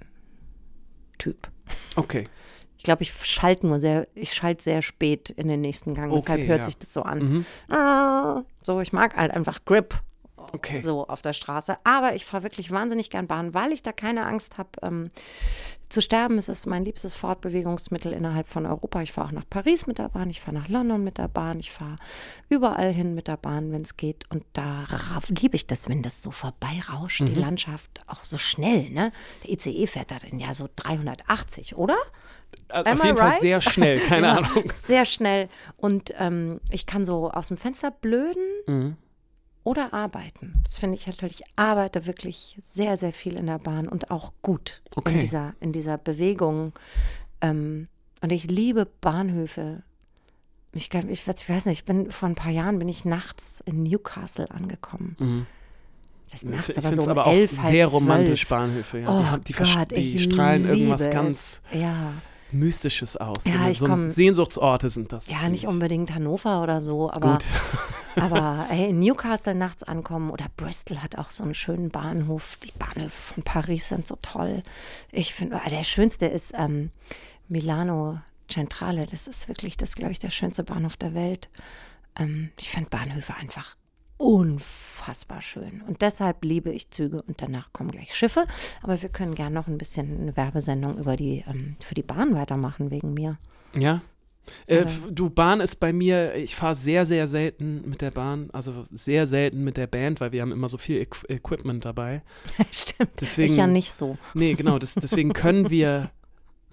Typ. 1.18 1.48
Okay. 1.94 2.28
Ich 2.76 2.82
glaube, 2.84 3.02
ich 3.02 3.12
schalte 3.12 3.66
nur 3.66 3.80
sehr, 3.80 4.06
ich 4.14 4.34
schalte 4.34 4.62
sehr 4.62 4.82
spät 4.82 5.30
in 5.30 5.48
den 5.48 5.62
nächsten 5.62 5.94
Gang. 5.94 6.12
Deshalb 6.12 6.40
Okay, 6.40 6.48
hört 6.48 6.58
ja. 6.60 6.64
sich 6.66 6.76
das 6.76 6.92
so 6.92 7.02
an. 7.02 7.18
Mhm. 7.18 7.74
Ah, 7.74 8.42
so, 8.62 8.80
ich 8.80 8.92
mag 8.92 9.16
halt 9.16 9.32
einfach 9.32 9.64
Grip 9.64 9.94
Okay. 10.54 10.80
so 10.80 11.06
auf 11.06 11.22
der 11.22 11.32
Straße. 11.32 11.76
Aber 11.84 12.14
ich 12.14 12.24
fahre 12.24 12.42
wirklich 12.42 12.70
wahnsinnig 12.70 13.10
gern 13.10 13.26
Bahn, 13.26 13.54
weil 13.54 13.72
ich 13.72 13.82
da 13.82 13.92
keine 13.92 14.24
Angst 14.26 14.58
habe 14.58 14.70
ähm, 14.82 15.08
zu 15.88 16.00
sterben. 16.02 16.38
Es 16.38 16.48
ist 16.48 16.66
mein 16.66 16.84
liebstes 16.84 17.14
Fortbewegungsmittel 17.14 18.12
innerhalb 18.12 18.48
von 18.48 18.66
Europa. 18.66 19.00
Ich 19.02 19.12
fahre 19.12 19.28
auch 19.28 19.32
nach 19.32 19.48
Paris 19.48 19.86
mit 19.86 19.98
der 19.98 20.08
Bahn, 20.08 20.30
ich 20.30 20.40
fahre 20.40 20.56
nach 20.56 20.68
London 20.68 21.04
mit 21.04 21.18
der 21.18 21.28
Bahn, 21.28 21.58
ich 21.60 21.70
fahre 21.70 21.96
überall 22.48 22.92
hin 22.92 23.14
mit 23.14 23.28
der 23.28 23.36
Bahn, 23.36 23.72
wenn 23.72 23.82
es 23.82 23.96
geht. 23.96 24.24
Und 24.30 24.44
da 24.52 24.84
liebe 25.40 25.56
ich 25.56 25.66
das, 25.66 25.88
wenn 25.88 26.02
das 26.02 26.22
so 26.22 26.30
vorbeirauscht, 26.30 27.20
Mhm. 27.20 27.26
die 27.26 27.34
Landschaft 27.34 28.00
auch 28.06 28.24
so 28.24 28.36
schnell. 28.38 28.90
Ne? 28.90 29.12
Der 29.44 29.50
ICE 29.52 29.86
fährt 29.86 30.10
da 30.10 30.16
dann 30.18 30.38
ja 30.38 30.54
so 30.54 30.68
380, 30.76 31.76
oder? 31.76 31.96
Also 32.68 32.90
Am 32.90 32.98
auf 32.98 33.04
jeden 33.04 33.16
Fall 33.18 33.28
right? 33.30 33.40
sehr 33.40 33.60
schnell, 33.60 34.00
keine 34.00 34.26
Ja, 34.28 34.36
Ahnung. 34.38 34.64
Sehr 34.72 35.04
schnell. 35.04 35.48
Und 35.76 36.12
ähm, 36.18 36.60
ich 36.70 36.86
kann 36.86 37.04
so 37.04 37.30
aus 37.30 37.48
dem 37.48 37.56
Fenster 37.56 37.90
blöden 37.90 38.42
Mhm. 38.66 38.96
Oder 39.66 39.92
arbeiten. 39.92 40.54
Das 40.62 40.76
finde 40.76 40.96
ich 40.96 41.06
natürlich. 41.08 41.40
Ich 41.40 41.46
arbeite 41.56 42.06
wirklich 42.06 42.56
sehr, 42.62 42.96
sehr 42.96 43.12
viel 43.12 43.36
in 43.36 43.46
der 43.46 43.58
Bahn 43.58 43.88
und 43.88 44.10
auch 44.12 44.32
gut 44.40 44.80
Okay. 44.94 45.14
in, 45.14 45.20
dieser, 45.20 45.54
in 45.60 45.72
dieser 45.72 45.98
Bewegung. 45.98 46.72
Ähm, 47.40 47.88
und 48.22 48.30
ich 48.32 48.48
liebe 48.50 48.86
Bahnhöfe. 49.00 49.82
Ich, 50.72 50.88
kann, 50.88 51.08
ich, 51.08 51.22
weiß- 51.22 51.40
ich 51.42 51.48
weiß 51.48 51.66
nicht, 51.66 51.80
ich 51.80 51.84
bin 51.84 52.10
vor 52.12 52.28
ein 52.28 52.34
paar 52.36 52.52
Jahren 52.52 52.78
bin 52.78 52.88
ich 52.88 53.04
nachts 53.04 53.60
in 53.66 53.82
Newcastle 53.82 54.50
angekommen. 54.50 55.16
Mhm. 55.18 55.46
Das 56.30 56.42
Ich 56.42 56.48
nachts, 56.48 56.66
finde 56.66 56.86
aber 56.86 56.96
so 56.96 57.02
um 57.02 57.08
aber 57.08 57.26
auch 57.26 57.32
elf, 57.32 57.58
halb 57.60 57.72
sehr 57.72 57.86
romantisch, 57.88 58.46
Bahnhöfe. 58.48 58.98
Ja. 59.00 59.34
Oh 59.34 59.36
die, 59.38 59.52
die, 59.52 59.52
Gott, 59.52 59.90
die 59.90 60.16
ich 60.16 60.22
strahlen 60.24 60.64
irgendwas 60.66 61.10
ganz 61.10 61.60
es. 61.72 61.80
Ja. 61.80 62.12
Mystisches 62.52 63.16
aus. 63.16 63.38
Ja, 63.44 63.72
so 63.74 63.86
komm- 63.86 64.08
Sehnsuchtsorte 64.08 64.88
sind 64.90 65.12
das. 65.12 65.28
Ja, 65.28 65.48
nicht 65.48 65.64
ich. 65.64 65.68
unbedingt 65.68 66.14
Hannover 66.14 66.62
oder 66.62 66.80
so, 66.80 67.10
aber, 67.10 67.32
Gut. 67.32 67.46
aber 68.16 68.66
hey, 68.68 68.90
in 68.90 69.00
Newcastle 69.00 69.54
nachts 69.54 69.82
ankommen 69.82 70.30
oder 70.30 70.46
Bristol 70.56 71.02
hat 71.02 71.18
auch 71.18 71.30
so 71.30 71.42
einen 71.42 71.54
schönen 71.54 71.90
Bahnhof. 71.90 72.58
Die 72.64 72.72
Bahnhöfe 72.78 73.34
von 73.34 73.42
Paris 73.42 73.88
sind 73.88 74.06
so 74.06 74.16
toll. 74.22 74.62
Ich 75.10 75.34
finde, 75.34 75.60
ah, 75.64 75.68
der 75.68 75.84
schönste 75.84 76.26
ist 76.26 76.52
ähm, 76.56 76.90
Milano 77.48 78.20
Centrale. 78.48 79.06
Das 79.06 79.26
ist 79.26 79.48
wirklich, 79.48 79.76
das 79.76 79.94
glaube 79.94 80.12
ich, 80.12 80.18
der 80.18 80.30
schönste 80.30 80.62
Bahnhof 80.64 80.96
der 80.96 81.14
Welt. 81.14 81.48
Ähm, 82.18 82.50
ich 82.58 82.70
finde 82.70 82.90
Bahnhöfe 82.90 83.34
einfach 83.34 83.76
unfassbar 84.18 85.42
schön. 85.42 85.82
Und 85.86 86.02
deshalb 86.02 86.44
liebe 86.44 86.70
ich 86.72 86.90
Züge 86.90 87.22
und 87.22 87.40
danach 87.42 87.72
kommen 87.72 87.90
gleich 87.90 88.14
Schiffe. 88.14 88.44
Aber 88.82 89.00
wir 89.02 89.08
können 89.08 89.34
gerne 89.34 89.54
noch 89.54 89.66
ein 89.66 89.78
bisschen 89.78 90.20
eine 90.20 90.36
Werbesendung 90.36 90.98
über 90.98 91.16
die, 91.16 91.44
ähm, 91.48 91.76
für 91.80 91.94
die 91.94 92.02
Bahn 92.02 92.34
weitermachen 92.34 92.90
wegen 92.90 93.14
mir. 93.14 93.38
Ja. 93.74 94.00
Äh, 94.66 94.86
du, 95.10 95.28
Bahn 95.28 95.60
ist 95.60 95.80
bei 95.80 95.92
mir, 95.92 96.34
ich 96.36 96.54
fahre 96.54 96.76
sehr, 96.76 97.04
sehr 97.04 97.26
selten 97.26 97.82
mit 97.88 98.00
der 98.00 98.12
Bahn, 98.12 98.48
also 98.52 98.84
sehr 98.92 99.26
selten 99.26 99.64
mit 99.64 99.76
der 99.76 99.88
Band, 99.88 100.20
weil 100.20 100.30
wir 100.32 100.40
haben 100.42 100.52
immer 100.52 100.68
so 100.68 100.78
viel 100.78 100.98
Equ 101.00 101.26
Equipment 101.28 101.84
dabei. 101.84 102.22
Stimmt. 102.70 103.10
Deswegen, 103.20 103.52
ich 103.54 103.58
ja 103.58 103.66
nicht 103.66 103.92
so. 103.92 104.16
Nee, 104.34 104.54
genau, 104.54 104.78
das, 104.78 104.94
deswegen 104.94 105.32
können 105.32 105.68
wir 105.68 106.10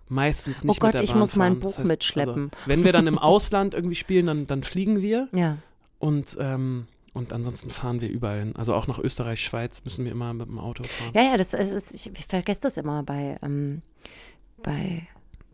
meistens 0.07 0.63
nicht 0.63 0.77
Oh 0.77 0.79
Gott, 0.79 0.89
mit 0.89 0.93
der 0.95 1.03
ich 1.03 1.09
Bahn 1.11 1.19
muss 1.19 1.35
mein 1.35 1.53
fahren. 1.53 1.59
Buch 1.61 1.79
mitschleppen. 1.79 2.51
Also, 2.53 2.67
wenn 2.67 2.83
wir 2.83 2.91
dann 2.91 3.07
im 3.07 3.17
Ausland 3.17 3.73
irgendwie 3.73 3.95
spielen, 3.95 4.27
dann, 4.27 4.45
dann 4.47 4.61
fliegen 4.63 5.01
wir 5.01 5.27
Ja. 5.33 5.57
und, 5.97 6.37
ähm, 6.39 6.85
und 7.13 7.31
ansonsten 7.31 7.69
fahren 7.69 8.01
wir 8.01 8.09
überall 8.09 8.39
hin. 8.39 8.55
Also 8.55 8.73
auch 8.73 8.87
nach 8.87 8.99
Österreich, 8.99 9.41
Schweiz 9.43 9.83
müssen 9.83 10.03
wir 10.05 10.11
immer 10.11 10.33
mit 10.33 10.47
dem 10.47 10.59
Auto 10.59 10.83
fahren. 10.83 11.11
Ja, 11.13 11.21
ja, 11.31 11.37
das 11.37 11.53
ist, 11.53 11.71
ist 11.71 11.93
ich, 11.93 12.11
vergesse 12.27 12.61
das 12.61 12.77
immer 12.77 13.03
bei, 13.03 13.37
ähm, 13.43 13.81
bei, 14.63 15.07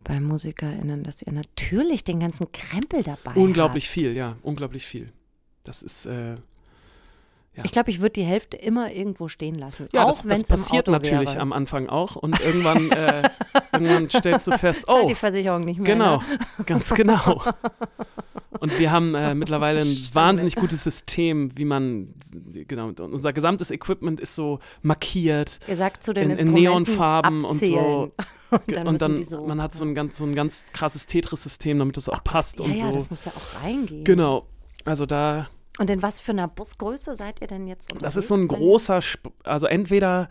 bei 0.03 0.19
MusikerInnen, 0.19 1.03
dass 1.03 1.21
ihr 1.21 1.33
natürlich 1.33 2.03
den 2.03 2.19
ganzen 2.19 2.51
Krempel 2.51 3.03
dabei 3.03 3.33
Unglaublich 3.35 3.89
viel, 3.89 4.13
ja, 4.15 4.37
unglaublich 4.41 4.85
viel. 4.85 5.11
Das 5.63 5.81
ist, 5.81 6.05
äh, 6.05 6.37
habt. 7.59 7.65
Ich 7.65 7.71
glaube, 7.71 7.89
ich 7.89 7.99
würde 7.99 8.13
die 8.13 8.23
Hälfte 8.23 8.57
immer 8.57 8.93
irgendwo 8.93 9.27
stehen 9.27 9.55
lassen. 9.55 9.87
ja, 9.93 10.03
auch 10.05 10.11
das, 10.11 10.23
wenn 10.23 10.29
das 10.29 10.41
es 10.41 10.49
im 10.49 10.55
passiert 10.63 10.87
Auto 10.87 10.91
natürlich 10.91 11.29
wäre. 11.29 11.39
am 11.39 11.53
Anfang 11.53 11.89
auch 11.89 12.15
und 12.15 12.39
irgendwann, 12.39 12.91
äh, 12.91 13.29
irgendwann 13.73 14.09
stellst 14.09 14.47
du 14.47 14.57
fest, 14.57 14.85
Zahlt 14.85 15.03
oh, 15.03 15.07
die 15.07 15.15
Versicherung 15.15 15.65
nicht 15.65 15.79
mehr. 15.79 15.93
Genau, 15.93 16.17
Ne? 16.17 16.65
ganz 16.65 16.89
genau. 16.93 17.43
Und 18.59 18.77
wir 18.79 18.91
haben 18.91 19.15
äh, 19.15 19.33
mittlerweile 19.35 19.81
ein 19.81 19.97
wahnsinnig 20.13 20.55
gutes 20.55 20.83
System, 20.83 21.57
wie 21.57 21.65
man, 21.65 22.13
genau, 22.67 22.87
und 22.87 22.99
unser 22.99 23.33
gesamtes 23.33 23.71
Equipment 23.71 24.19
ist 24.19 24.35
so 24.35 24.59
markiert 24.81 25.59
Ihr 25.67 25.75
sagt 25.75 26.03
zu 26.03 26.13
den 26.13 26.31
in, 26.31 26.37
in 26.47 26.53
Neonfarben 26.53 27.45
und 27.45 27.55
abzählen. 27.55 27.75
so. 27.75 28.11
Und 28.51 28.75
dann, 28.75 28.87
und 28.87 28.99
dann, 28.99 29.23
so, 29.23 29.45
man 29.45 29.61
hat 29.61 29.75
so 29.75 29.85
ein 29.85 29.93
ganz, 29.93 30.17
so 30.17 30.25
ein 30.25 30.33
ganz 30.33 30.65
krasses 30.73 31.05
Tetris-System, 31.05 31.77
damit 31.77 31.97
das 31.97 32.09
auch 32.09 32.23
passt 32.23 32.57
ja, 32.57 32.65
und 32.65 32.73
ja, 32.73 32.87
so. 32.87 32.93
das 32.93 33.11
muss 33.11 33.25
ja 33.25 33.31
auch 33.31 33.63
reingehen. 33.63 34.03
Genau. 34.03 34.47
Also 34.85 35.05
da, 35.05 35.45
Und 35.77 35.91
in 35.91 36.01
was 36.01 36.19
für 36.19 36.31
einer 36.31 36.47
Busgröße 36.47 37.13
seid 37.15 37.41
ihr 37.41 37.47
denn 37.47 37.67
jetzt 37.67 37.91
unterwegs? 37.91 38.15
das 38.15 38.23
ist 38.23 38.27
so 38.27 38.33
ein 38.33 38.47
großer, 38.47 38.97
Sp 39.05 39.29
also 39.43 39.67
entweder 39.67 40.29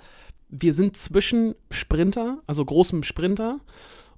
wir 0.48 0.74
sind 0.74 0.96
zwischen 0.96 1.54
Sprinter, 1.70 2.38
also 2.48 2.64
großem 2.64 3.04
Sprinter 3.04 3.60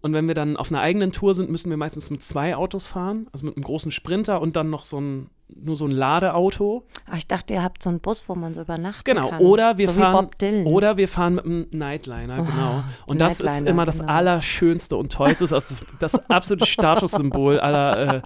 Und 0.02 0.14
wenn 0.14 0.26
wir 0.26 0.34
dann 0.34 0.56
auf 0.56 0.70
einer 0.70 0.80
eigenen 0.80 1.12
Tour 1.12 1.34
sind, 1.34 1.50
müssen 1.50 1.68
wir 1.68 1.76
meistens 1.76 2.10
mit 2.10 2.22
zwei 2.22 2.56
Autos 2.56 2.86
fahren. 2.86 3.26
Also 3.32 3.46
mit 3.46 3.56
einem 3.56 3.64
großen 3.64 3.90
Sprinter 3.90 4.40
und 4.40 4.56
dann 4.56 4.70
noch 4.70 4.84
so 4.84 4.98
ein, 5.00 5.28
nur 5.54 5.76
so 5.76 5.84
ein 5.86 5.90
Ladeauto. 5.90 6.86
Ach, 7.10 7.16
ich 7.16 7.26
dachte, 7.26 7.52
ihr 7.54 7.62
habt 7.62 7.82
so 7.82 7.90
einen 7.90 8.00
Bus, 8.00 8.22
wo 8.26 8.34
man 8.34 8.54
so 8.54 8.62
übernachten 8.62 9.04
Genau, 9.04 9.28
kann. 9.28 9.40
oder 9.40 9.76
wir 9.78 9.88
so 9.88 10.00
fahren 10.00 10.30
oder 10.64 10.96
wir 10.96 11.08
fahren 11.08 11.34
mit 11.34 11.44
einem 11.44 11.66
Nightliner, 11.72 12.38
Oh, 12.40 12.44
genau. 12.44 12.84
Und 13.06 13.20
das 13.20 13.34
ist 13.34 13.42
Nightliner, 13.44 13.70
immer 13.70 13.84
das 13.84 13.98
genau. 13.98 14.12
Allerschönste 14.12 14.96
und 14.96 15.12
Tollste, 15.12 15.46
das, 15.46 15.76
das 15.98 16.30
absolute 16.30 16.66
Statussymbol 16.66 17.60
aller, 17.60 18.14
äh, 18.16 18.22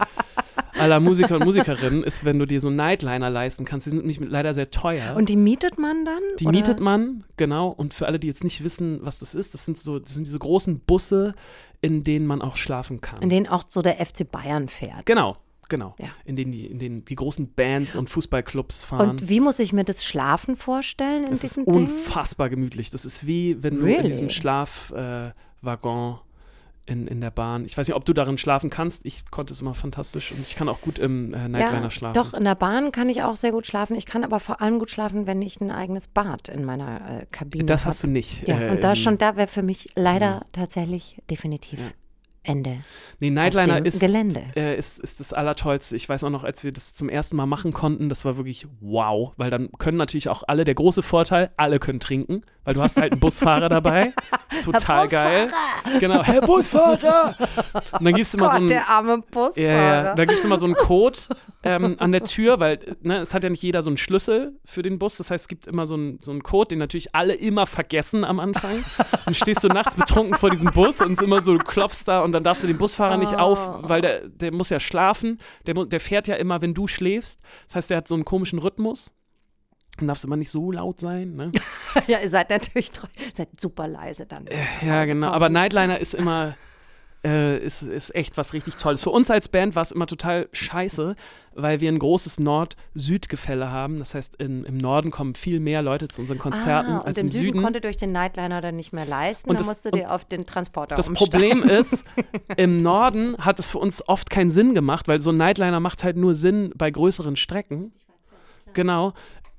aller 0.78 1.00
Musiker 1.00 1.37
und 1.37 1.44
Musikerinnen 1.44 2.02
ist, 2.02 2.24
wenn 2.24 2.38
du 2.38 2.46
dir 2.46 2.60
so 2.60 2.70
Nightliner 2.70 3.30
leisten 3.30 3.64
kannst. 3.64 3.87
Die 3.87 3.90
sind 3.90 3.98
nämlich 3.98 4.20
leider 4.20 4.54
sehr 4.54 4.70
teuer. 4.70 5.14
Und 5.16 5.28
die 5.28 5.37
mietet 5.37 5.78
man 5.78 6.04
dann? 6.04 6.22
Die 6.38 6.46
oder? 6.46 6.56
mietet 6.56 6.80
man, 6.80 7.24
genau. 7.37 7.68
Und 7.68 7.94
für 7.94 8.06
alle, 8.06 8.18
die 8.18 8.26
jetzt 8.26 8.44
nicht 8.44 8.64
wissen, 8.64 9.00
was 9.02 9.18
das 9.18 9.34
ist, 9.34 9.54
das 9.54 9.64
sind 9.64 9.78
so, 9.78 9.98
das 9.98 10.14
sind 10.14 10.26
diese 10.26 10.38
großen 10.38 10.80
Busse, 10.80 11.34
in 11.80 12.04
denen 12.04 12.26
man 12.26 12.42
auch 12.42 12.56
schlafen 12.56 13.00
kann. 13.00 13.22
In 13.22 13.28
denen 13.28 13.46
auch 13.46 13.64
so 13.68 13.82
der 13.82 14.04
FC 14.04 14.30
Bayern 14.30 14.68
fährt. 14.68 15.04
genau, 15.06 15.37
genau. 15.68 15.94
Ja. 15.98 16.08
In 16.24 16.37
denen 16.37 16.52
die, 16.52 16.66
in 16.66 16.78
denen 16.78 17.04
die 17.04 17.14
großen 17.14 17.52
Bands 17.52 17.94
und 17.94 18.10
Fußballclubs 18.10 18.84
fahren. 18.84 19.10
Und 19.10 19.28
wie 19.28 19.40
muss 19.40 19.58
ich 19.58 19.72
mir 19.72 19.84
das 19.84 20.04
Schlafen 20.04 20.56
vorstellen 20.56 21.24
in 21.24 21.30
das 21.30 21.44
ist 21.44 21.56
diesem 21.56 21.64
Ding? 21.66 21.74
unfassbar 21.74 22.48
gemütlich. 22.48 22.90
Das 22.90 23.04
ist 23.04 23.26
wie 23.26 23.62
wenn 23.62 23.78
du 23.78 23.87
in 23.87 24.06
diesem 24.06 24.30
Schlafwaggon 24.30 25.34
äh, 26.14 26.16
in, 26.86 27.06
in 27.06 27.20
der 27.20 27.30
Bahn. 27.30 27.64
Ich 27.64 27.76
weiß 27.76 27.88
nicht, 27.88 27.96
ob 27.96 28.04
du 28.04 28.12
darin 28.12 28.38
schlafen 28.38 28.70
kannst. 28.70 29.04
Ich 29.06 29.30
konnte 29.30 29.52
es 29.54 29.60
immer 29.60 29.74
fantastisch 29.74 30.32
und 30.32 30.40
ich 30.40 30.54
kann 30.54 30.68
auch 30.68 30.80
gut 30.80 30.98
im 30.98 31.32
äh, 31.32 31.48
Nightliner 31.48 31.84
ja, 31.84 31.90
schlafen. 31.90 32.14
Doch, 32.14 32.34
in 32.34 32.44
der 32.44 32.54
Bahn 32.54 32.92
kann 32.92 33.08
ich 33.08 33.22
auch 33.22 33.36
sehr 33.36 33.52
gut 33.52 33.66
schlafen. 33.66 33.96
Ich 33.96 34.06
kann 34.06 34.24
aber 34.24 34.40
vor 34.40 34.60
allem 34.60 34.78
gut 34.78 34.90
schlafen, 34.90 35.26
wenn 35.26 35.40
ich 35.42 35.60
ein 35.60 35.70
eigenes 35.70 36.06
Bad 36.06 36.48
in 36.48 36.64
meiner 36.64 37.22
äh, 37.22 37.26
Kabine 37.32 37.64
das 37.64 37.82
habe. 37.82 37.90
hast 37.90 38.02
du 38.02 38.06
nicht. 38.06 38.46
Ja, 38.46 38.60
äh, 38.60 38.70
und 38.70 38.84
da 38.84 38.94
schon, 38.94 39.18
da 39.18 39.36
wäre 39.36 39.48
für 39.48 39.62
mich 39.62 39.88
leider 39.96 40.26
Ja. 40.26 40.42
tatsächlich 40.52 41.22
definitiv. 41.30 41.80
Ende. 42.44 42.78
Nee, 43.20 43.30
Nightliner 43.30 43.85
ist, 43.85 44.00
Gelände. 44.00 44.42
äh, 44.54 44.76
ist, 44.76 44.98
ist 44.98 45.18
das 45.18 45.33
Allertollste. 45.33 45.96
Ich 45.96 46.09
weiß 46.09 46.24
auch 46.24 46.30
noch, 46.30 46.44
als 46.44 46.62
wir 46.62 46.72
das 46.72 46.92
zum 46.92 47.09
ersten 47.09 47.37
Mal 47.37 47.46
machen 47.46 47.72
konnten, 47.72 48.09
das 48.09 48.24
war 48.24 48.37
wirklich 48.37 48.66
wow, 48.80 49.33
weil 49.37 49.50
dann 49.50 49.70
können 49.78 49.96
natürlich 49.96 50.28
auch 50.28 50.42
alle, 50.46 50.64
der 50.64 50.74
große 50.74 51.02
Vorteil, 51.02 51.50
alle 51.57 51.78
können 51.78 52.00
trinken, 52.00 52.42
weil 52.64 52.74
du 52.74 52.83
hast 52.83 52.96
halt 52.98 53.12
einen 53.12 53.20
Busfahrer 53.20 53.68
dabei. 53.68 54.12
Total 54.64 55.09
geil. 55.09 55.50
Genau, 56.00 56.22
Herr 56.22 56.42
Busfahrer! 56.42 57.35
Und 57.98 58.04
dann 58.04 58.14
gibst 58.14 58.35
du 58.35 58.38
immer 58.38 58.50
so 58.50 58.57
einen, 58.57 58.72
arme 58.72 59.18
Busfahrer. 59.18 59.66
ja, 59.66 60.04
ja, 60.04 60.14
da 60.14 60.24
gibst 60.26 60.44
du 60.44 60.48
immer 60.48 60.59
so 60.59 60.66
einen 60.66 60.74
Code 60.74 61.18
ähm, 61.62 61.96
an 61.98 62.12
der 62.12 62.24
Tür, 62.24 62.61
weil 62.61 62.78
ne, 63.00 63.18
es 63.18 63.33
hat 63.33 63.42
ja 63.42 63.50
nicht 63.50 63.62
jeder 63.62 63.83
so 63.83 63.90
einen 63.90 63.96
Schlüssel 63.96 64.59
für 64.64 64.83
den 64.83 64.98
Bus. 64.98 65.16
Das 65.16 65.30
heißt, 65.30 65.44
es 65.44 65.48
gibt 65.48 65.66
immer 65.66 65.87
so 65.87 65.94
einen, 65.94 66.20
so 66.20 66.30
einen 66.30 66.42
Code, 66.42 66.68
den 66.68 66.78
natürlich 66.78 67.14
alle 67.14 67.35
immer 67.35 67.66
vergessen 67.66 68.24
am 68.24 68.38
Anfang. 68.38 68.85
Dann 69.24 69.35
stehst 69.35 69.64
du 69.64 69.68
nachts 69.68 69.94
betrunken 69.94 70.35
vor 70.35 70.50
diesem 70.50 70.70
Bus 70.70 71.00
und 71.00 71.12
es 71.12 71.18
ist 71.18 71.24
immer 71.24 71.40
so, 71.40 71.57
du 71.57 71.64
klopfst 71.64 72.04
da 72.07 72.20
und 72.20 72.33
dann 72.34 72.44
darfst 72.44 72.62
du 72.62 72.66
den 72.66 72.76
Busfahrer 72.78 73.16
nicht 73.16 73.34
auf, 73.34 73.58
weil 73.88 74.02
der, 74.02 74.28
der 74.28 74.52
muss 74.52 74.68
ja 74.68 74.78
schlafen. 74.80 75.38
Der, 75.66 75.74
der 75.74 76.00
fährt 76.00 76.28
ja 76.28 76.34
immer, 76.34 76.60
wenn 76.60 76.74
du 76.74 76.86
schläfst. 76.86 77.40
Das 77.66 77.76
heißt, 77.76 77.90
der 77.90 77.96
hat 77.98 78.08
so 78.08 78.14
einen 78.14 78.24
komischen 78.26 78.58
Rhythmus. 78.58 79.10
Dann 79.98 80.08
darfst 80.08 80.24
du 80.24 80.28
immer 80.28 80.36
nicht 80.36 80.50
so 80.50 80.72
laut 80.72 81.00
sein. 81.00 81.36
Ne? 81.36 81.52
ja, 82.08 82.18
ihr 82.18 82.28
seid 82.28 82.50
natürlich 82.50 82.90
treu- 82.90 83.06
seid 83.32 83.48
super 83.60 83.86
leise 83.88 84.26
dann. 84.26 84.46
Ja, 84.84 85.04
genau. 85.04 85.28
Aber 85.30 85.48
Nightliner 85.48 85.98
ist 86.00 86.14
immer, 86.14 86.54
äh, 87.24 87.58
ist, 87.58 87.82
ist 87.82 88.14
echt 88.14 88.37
was 88.37 88.52
richtig 88.52 88.76
Tolles. 88.76 89.02
Für 89.02 89.10
uns 89.10 89.30
als 89.30 89.48
Band 89.48 89.74
war 89.74 89.82
es 89.82 89.90
immer 89.92 90.06
total 90.06 90.48
scheiße, 90.52 91.16
weil 91.54 91.80
wir 91.80 91.90
ein 91.90 91.98
großes 91.98 92.38
Nord-Süd-Gefälle 92.40 93.70
haben. 93.70 93.98
Das 93.98 94.14
heißt, 94.14 94.37
in, 94.37 94.64
im 94.64 94.76
Norden 94.76 95.10
kommen 95.10 95.34
viel 95.34 95.60
mehr 95.60 95.82
Leute 95.82 96.08
zu 96.08 96.20
unseren 96.20 96.38
Konzerten 96.38 96.92
ah, 96.92 96.98
und 96.98 97.06
als 97.06 97.18
im 97.18 97.22
im 97.26 97.28
Süden, 97.28 97.44
Süden. 97.46 97.62
konnte 97.62 97.80
durch 97.80 97.96
den 97.96 98.12
Nightliner 98.12 98.60
dann 98.60 98.76
nicht 98.76 98.92
mehr 98.92 99.06
leisten. 99.06 99.48
Und 99.50 99.58
das- 99.60 99.66
musste 99.66 99.90
dir 99.90 100.10
auf 100.12 100.24
den 100.24 100.46
Transporter 100.46 100.96
Das 100.96 101.08
umsteigen. 101.08 101.60
Problem 101.60 101.62
ist, 101.80 102.04
im 102.56 102.82
Norden 102.82 103.37
hat 103.38 103.58
es 103.58 103.70
für 103.70 103.78
uns 103.78 104.06
oft 104.08 104.28
keinen 104.30 104.50
Sinn 104.50 104.74
gemacht, 104.74 105.08
weil 105.08 105.20
so 105.20 105.30
ein 105.30 105.37
Nightliner 105.37 105.80
macht 105.80 106.04
halt 106.04 106.16
nur 106.16 106.34
Sinn 106.34 106.72
bei 106.76 106.90
größeren 106.90 107.37
Strecken. 107.37 107.92
Genau. 108.74 109.12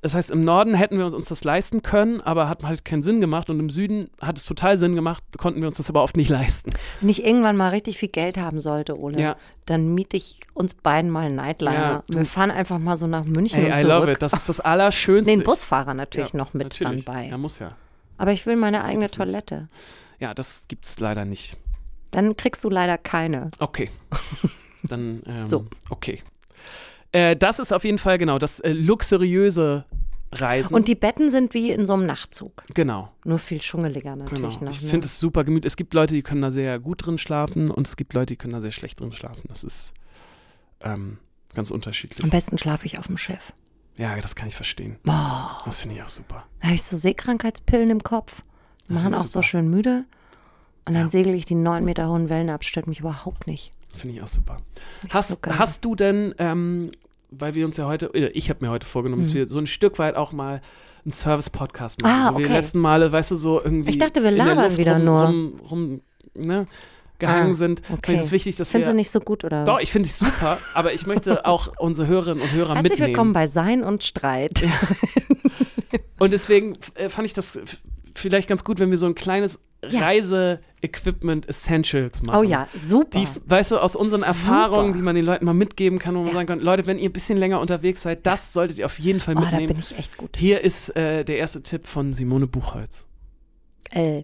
Das 0.06 0.14
heißt, 0.14 0.30
im 0.30 0.44
Norden 0.44 0.76
hätten 0.76 1.00
wir 1.00 1.12
uns 1.12 1.30
das 1.30 1.44
leisten 1.44 1.82
können, 1.82 2.22
aber 2.22 2.48
hat 2.48 2.62
halt 2.62 2.86
keinen 2.86 3.02
Sinn 3.02 3.22
gemacht. 3.22 3.50
Und 3.50 3.60
im 3.60 3.72
Süden 3.72 4.12
hat 4.22 4.38
es 4.38 4.46
total 4.46 4.78
Sinn 4.78 4.94
gemacht, 4.94 5.24
konnten 5.38 5.62
wir 5.62 5.68
uns 5.68 5.78
das 5.78 5.90
aber 5.90 6.04
oft 6.04 6.16
nicht 6.16 6.30
leisten. 6.30 6.70
Wenn 7.00 7.10
ich 7.10 7.26
irgendwann 7.26 7.58
mal 7.58 7.70
richtig 7.70 7.98
viel 7.98 8.10
Geld 8.10 8.38
haben 8.38 8.60
sollte, 8.60 9.00
Ole, 9.00 9.20
Ja. 9.20 9.36
dann 9.66 9.96
miete 9.96 10.16
ich 10.16 10.42
uns 10.54 10.76
beiden 10.76 11.10
mal 11.10 11.26
einen 11.26 11.38
Nightliner. 11.38 11.74
Ja, 11.74 12.04
Wir 12.08 12.24
fahren 12.28 12.52
einfach 12.52 12.78
mal 12.78 12.98
so 12.98 13.08
nach 13.08 13.26
München 13.26 13.60
Hey, 13.60 13.72
und 13.72 13.78
I 13.78 13.82
zurück. 13.82 13.92
love 14.02 14.12
it. 14.12 14.22
Das 14.22 14.34
ist 14.34 14.48
das 14.48 14.60
Allerschönste. 14.60 15.34
Den 15.36 15.44
Busfahrer 15.44 15.96
natürlich 15.96 16.34
Ja, 16.34 16.38
noch 16.38 16.54
mit 16.54 16.66
natürlich. 16.66 17.04
dann 17.04 17.16
bei. 17.16 17.26
Ja, 17.30 17.38
muss 17.40 17.58
ja. 17.58 17.72
Aber 18.20 18.32
ich 18.32 18.46
will 18.46 18.58
meine 18.58 18.78
Das 18.78 18.86
eigene 18.86 19.06
nicht. 19.06 19.16
Toilette. 19.16 19.70
Ja, 20.20 20.36
das 20.36 20.66
gibt's 20.68 21.00
leider 21.00 21.26
nicht. 21.26 21.58
Dann 22.12 22.38
kriegst 22.38 22.64
du 22.64 22.70
leider 22.70 23.00
keine. 23.00 23.50
Okay. 23.58 23.90
Dann, 24.84 25.24
ähm, 25.26 25.50
So. 25.50 25.66
okay. 25.90 26.22
Äh, 27.16 27.36
das 27.38 27.60
ist 27.60 27.72
auf 27.72 27.84
jeden 27.86 27.98
Fall 27.98 28.18
genau 28.18 28.40
das 28.40 28.60
äh, 28.60 28.72
luxuriöse 28.72 29.86
Reisen. 30.34 30.74
Und 30.76 30.88
die 30.90 30.96
Betten 30.96 31.32
sind 31.32 31.54
wie 31.54 31.72
in 31.72 31.86
so 31.86 31.94
einem 31.94 32.06
Nachtzug. 32.06 32.64
genau, 32.74 33.12
Nur 33.24 33.40
viel 33.40 33.62
schummeliger 33.62 34.12
genau. 34.14 34.26
natürlich 34.26 34.60
noch. 34.60 34.72
Ich 34.72 34.82
ne? 34.82 34.90
finde 34.90 35.08
es 35.08 35.18
super 35.20 35.44
gemütlich. 35.46 35.72
Es 35.72 35.78
gibt 35.78 35.94
Leute, 35.94 36.14
die 36.14 36.24
können 36.24 36.42
da 36.42 36.52
sehr 36.52 36.78
gut 36.80 37.06
drin 37.06 37.18
schlafen 37.18 37.72
und 37.72 37.88
es 37.88 37.96
gibt 37.96 38.14
Leute, 38.14 38.34
die 38.34 38.36
können 38.36 38.54
da 38.54 38.60
sehr 38.62 38.72
schlecht 38.72 39.00
drin 39.00 39.14
schlafen. 39.14 39.44
Das 39.48 39.64
ist 39.64 39.94
ähm, 40.82 41.20
ganz 41.54 41.72
unterschiedlich. 41.72 42.22
Am 42.24 42.30
besten 42.32 42.58
schlafe 42.58 42.86
ich 42.86 43.00
auf 43.00 43.08
dem 43.08 43.18
Schiff. 43.18 43.54
Ja, 43.98 44.14
das 44.20 44.36
kann 44.36 44.50
ich 44.50 44.56
verstehen. 44.56 44.98
Boah, 45.04 45.58
Das 45.64 45.78
finde 45.80 45.96
ich 45.96 46.04
auch 46.04 46.10
super. 46.10 46.44
da 46.60 46.66
habe 46.66 46.76
ich 46.76 46.84
so 46.84 46.98
Seekrankheitspillen 46.98 47.90
im 47.92 48.04
Kopf. 48.04 48.42
Die 48.90 48.94
machen 48.94 49.14
auch 49.14 49.20
super. 49.26 49.30
so 49.30 49.42
schön 49.42 49.70
müde. 49.70 50.04
Und 50.86 50.96
dann 50.96 51.04
Ja. 51.04 51.10
segel 51.10 51.34
ich 51.34 51.46
die 51.46 51.56
neun 51.56 51.86
Meter 51.86 52.10
hohen 52.10 52.30
Wellen 52.30 52.50
ab. 52.50 52.66
Stört 52.66 52.88
mich 52.88 53.00
überhaupt 53.00 53.48
nicht. 53.48 53.72
Finde 53.96 54.16
ich 54.16 54.22
auch 54.22 54.28
super. 54.28 54.58
Ist 55.06 55.14
Hast, 55.14 55.30
so 55.30 55.38
hast 55.48 55.86
du 55.86 55.96
denn, 55.96 56.36
ähm, 56.40 56.92
weil 57.38 57.56
wir 57.56 57.66
uns 57.66 57.78
ja 57.78 57.86
heute, 57.86 58.08
äh, 58.14 58.28
ich 58.30 58.50
habe 58.50 58.64
mir 58.66 58.72
heute 58.72 58.86
vorgenommen, 58.86 59.24
dass 59.24 59.32
Mhm. 59.32 59.38
wir 59.38 59.48
so 59.50 59.60
ein 59.60 59.68
Stück 59.68 60.00
weit 60.00 60.16
auch 60.16 60.32
mal 60.32 60.62
einen 61.04 61.12
Service-Podcast 61.12 62.02
machen. 62.02 62.12
Ah, 62.14 62.34
wo 62.34 62.38
wir 62.38 62.46
die 62.46 62.52
okay. 62.52 62.60
letzten 62.62 62.80
Male, 62.80 63.12
weißt 63.12 63.32
du, 63.32 63.36
so 63.36 63.62
irgendwie. 63.64 63.90
Ich 63.92 63.98
dachte, 63.98 64.24
wir 64.24 64.32
labern 64.32 64.76
wieder 64.78 64.96
rum, 64.96 65.06
nur. 65.06 65.22
Rum, 65.24 65.60
rum, 65.70 66.02
ne, 66.34 66.68
gehangen 67.20 67.52
Ah, 67.52 67.56
sind. 67.56 67.82
okay. 67.94 68.16
Ist 68.16 68.26
es 68.26 68.32
wichtig, 68.32 68.56
dass 68.58 68.72
Findest 68.72 68.90
wir. 68.90 68.94
du 68.94 68.98
nicht 68.98 69.12
so 69.12 69.20
gut 69.22 69.44
oder 69.46 69.64
Doch, 69.64 69.80
ich 69.80 69.92
finde 69.92 70.10
es 70.10 70.18
super, 70.18 70.58
aber 70.74 70.94
ich 70.94 71.06
möchte 71.08 71.46
auch 71.46 71.72
unsere 71.78 72.08
Hörerinnen 72.08 72.42
und 72.42 72.52
Hörer 72.52 72.74
Herzlich 72.76 72.92
mitnehmen. 72.92 73.08
willkommen 73.10 73.34
bei 73.34 73.48
Sein 73.48 73.84
und 73.84 74.04
Streit. 74.04 74.64
Und 76.20 76.34
deswegen 76.34 76.78
äh, 76.96 77.10
fand 77.10 77.26
ich 77.28 77.34
das 77.34 77.58
vielleicht 78.16 78.48
ganz 78.48 78.64
gut, 78.64 78.80
wenn 78.80 78.92
wir 78.92 78.98
so 78.98 79.06
ein 79.06 79.16
kleines 79.16 79.60
Ja. 79.88 80.00
Reise-Equipment 80.02 81.48
Essentials 81.48 82.24
machen. 82.24 82.40
Oh 82.40 82.44
ja, 82.44 82.68
super. 82.76 83.20
Die, 83.20 83.28
weißt 83.46 83.72
du, 83.72 83.78
aus 83.78 83.96
unseren 83.96 84.22
Super. 84.22 84.32
Erfahrungen, 84.32 84.94
die 84.94 85.02
man 85.02 85.16
den 85.16 85.26
Leuten 85.26 85.46
mal 85.46 85.54
mitgeben 85.54 86.00
kann, 86.00 86.16
wo 86.16 86.20
man 86.20 86.28
Ja. 86.30 86.34
sagen 86.34 86.48
kann, 86.48 86.60
Leute, 86.60 86.88
wenn 86.88 86.98
ihr 86.98 87.10
ein 87.10 87.14
bisschen 87.14 87.38
länger 87.38 87.60
unterwegs 87.60 88.02
seid, 88.02 88.26
das 88.26 88.52
solltet 88.54 88.78
ihr 88.80 88.86
auf 88.88 88.98
jeden 89.00 89.20
Fall 89.20 89.36
oh, 89.38 89.42
da 89.42 89.46
mitnehmen. 89.52 89.68
bin 89.68 89.80
ich 89.80 89.98
echt 89.98 90.18
gut. 90.18 90.38
Hier 90.38 90.62
ist 90.62 90.96
äh, 90.96 91.24
der 91.24 91.38
erste 91.38 91.62
Tipp 91.62 91.86
von 91.88 92.14
Simone 92.14 92.48
Buchholz. 92.48 93.08
Äh, 93.92 94.24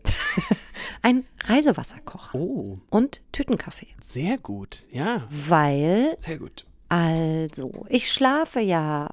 ein 1.04 1.26
Reisewasserkocher 1.46 2.34
Oh, 2.40 2.80
und 2.90 3.22
Tütenkaffee. 3.32 3.88
sehr 4.02 4.38
gut. 4.40 4.86
Ja, 4.92 5.28
Weil, 5.30 6.16
sehr 6.18 6.38
gut. 6.40 6.66
also, 6.90 7.86
ich 7.90 8.12
schlafe 8.12 8.60
ja 8.62 9.10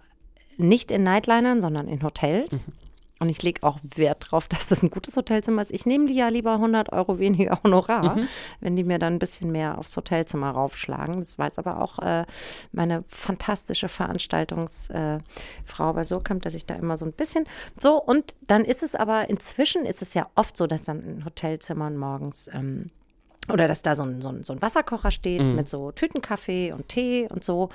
nicht 0.57 0.91
in 0.91 1.03
Nightlinern, 1.03 1.61
sondern 1.61 1.87
in 1.89 2.03
Hotels. 2.03 2.71
Und 3.21 3.29
ich 3.31 3.43
lege 3.43 3.65
auch 3.65 3.79
Wert 3.97 4.27
drauf, 4.31 4.47
dass 4.47 4.69
das 4.69 4.81
ein 4.83 4.91
gutes 4.91 5.17
Hotelzimmer 5.17 5.61
ist. 5.63 5.73
Ich 5.73 5.87
nehme 5.87 6.07
die 6.07 6.15
ja 6.15 6.29
lieber 6.29 6.53
100 6.53 6.93
Euro 6.93 7.19
weniger 7.19 7.59
Honorar, 7.65 8.19
wenn 8.61 8.77
die 8.77 8.85
mir 8.85 8.99
dann 9.01 9.15
ein 9.15 9.19
bisschen 9.19 9.51
mehr 9.51 9.77
aufs 9.79 9.97
Hotelzimmer 9.97 10.51
raufschlagen. 10.51 11.19
Das 11.19 11.37
weiß 11.37 11.59
aber 11.59 11.81
auch 11.83 11.99
äh, 11.99 12.27
meine 12.71 13.03
fantastische 13.09 13.89
Veranstaltungsfrau 13.89 15.21
äh, 15.91 15.93
bei 15.93 16.05
Surkamp, 16.05 16.43
dass 16.43 16.55
ich 16.55 16.65
da 16.67 16.77
immer 16.77 16.97
so 16.97 17.05
ein 17.07 17.13
bisschen 17.13 17.45
so. 17.81 18.01
Und 18.01 18.37
dann 18.47 18.65
ist 18.65 18.83
es 18.85 18.95
aber, 18.95 19.29
inzwischen 19.29 19.85
ist 19.85 20.01
es 20.01 20.15
ja 20.15 20.29
oft 20.37 20.57
so, 20.57 20.67
dass 20.69 20.85
dann 20.85 21.03
in 21.03 21.25
Hotelzimmern 21.25 21.97
morgens 21.97 22.49
ähm, 22.53 22.91
oder 23.53 23.67
dass 23.67 23.83
da 23.83 23.97
so 23.97 24.05
ein, 24.05 24.21
so 24.23 24.29
ein, 24.29 24.45
so 24.45 24.53
ein 24.53 24.63
Wasserkocher 24.63 25.11
steht 25.11 25.43
Mhm. 25.43 25.57
mit 25.57 25.69
so 25.69 25.91
Tütenkaffee 25.91 26.73
und 26.73 26.89
Tee 26.89 27.27
und 27.31 27.43
so. 27.43 27.71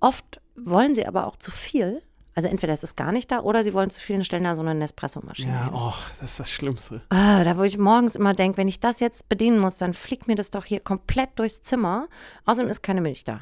Oft 0.00 0.40
wollen 0.56 0.94
sie 0.94 1.06
aber 1.06 1.26
auch 1.26 1.36
zu 1.36 1.50
viel. 1.50 2.02
Also 2.38 2.46
entweder 2.46 2.72
ist 2.72 2.84
es 2.84 2.94
gar 2.94 3.10
nicht 3.10 3.32
da 3.32 3.40
oder 3.40 3.64
sie 3.64 3.74
wollen 3.74 3.90
zu 3.90 4.00
viel 4.00 4.14
und 4.14 4.22
stellen 4.22 4.44
da 4.44 4.54
so 4.54 4.62
eine 4.62 4.72
Nespresso-Maschine 4.72 5.50
Ja, 5.50 5.72
oh, 5.74 5.92
das 6.20 6.30
ist 6.30 6.38
das 6.38 6.48
Schlimmste. 6.48 7.02
Ah, 7.08 7.42
da 7.42 7.58
wo 7.58 7.64
ich 7.64 7.78
morgens 7.78 8.14
immer 8.14 8.32
denke, 8.32 8.58
wenn 8.58 8.68
ich 8.68 8.78
das 8.78 9.00
jetzt 9.00 9.28
bedienen 9.28 9.58
muss, 9.58 9.78
dann 9.78 9.92
fliegt 9.92 10.28
mir 10.28 10.36
das 10.36 10.52
doch 10.52 10.64
hier 10.64 10.78
komplett 10.78 11.30
durchs 11.34 11.62
Zimmer. 11.62 12.06
Außerdem 12.44 12.70
ist 12.70 12.80
keine 12.80 13.00
Milch 13.00 13.24
da. 13.24 13.40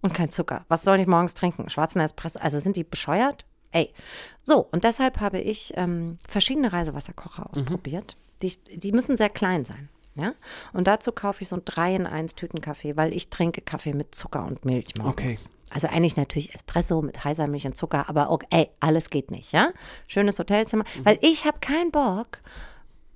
Und 0.00 0.14
kein 0.14 0.30
Zucker. 0.30 0.64
Was 0.66 0.82
soll 0.82 0.98
ich 0.98 1.06
morgens 1.06 1.34
trinken? 1.34 1.70
Schwarzen 1.70 2.00
Espresso. 2.00 2.40
Also 2.40 2.58
sind 2.58 2.74
die 2.74 2.82
bescheuert? 2.82 3.46
Ey. 3.70 3.94
So, 4.42 4.66
und 4.72 4.82
deshalb 4.82 5.20
habe 5.20 5.38
ich 5.38 5.72
ähm, 5.76 6.18
verschiedene 6.28 6.72
Reisewasserkocher 6.72 7.48
ausprobiert. 7.48 8.16
Die, 8.42 8.56
die 8.74 8.90
müssen 8.90 9.16
sehr 9.16 9.30
klein 9.30 9.64
sein. 9.64 9.90
Ja? 10.14 10.34
Und 10.72 10.86
dazu 10.86 11.12
kaufe 11.12 11.42
ich 11.42 11.48
so 11.48 11.56
ein 11.56 11.62
3 11.64 11.96
in 11.96 12.06
1 12.06 12.34
Tütenkaffee, 12.34 12.96
weil 12.96 13.14
ich 13.14 13.30
trinke 13.30 13.60
Kaffee 13.60 13.92
mit 13.92 14.14
Zucker 14.14 14.44
und 14.44 14.64
Milch 14.64 14.94
morgens. 14.98 15.46
Okay. 15.46 15.54
Also 15.70 15.88
eigentlich 15.88 16.16
natürlich 16.16 16.54
Espresso 16.54 17.02
mit 17.02 17.24
heißer 17.24 17.48
Milch 17.48 17.66
und 17.66 17.76
Zucker, 17.76 18.08
aber 18.08 18.30
okay, 18.30 18.46
ey, 18.50 18.70
alles 18.80 19.10
geht 19.10 19.30
nicht, 19.30 19.52
ja? 19.52 19.70
Schönes 20.06 20.38
Hotelzimmer, 20.38 20.84
weil 21.02 21.18
ich 21.20 21.44
habe 21.44 21.58
keinen 21.58 21.90
Bock, 21.90 22.38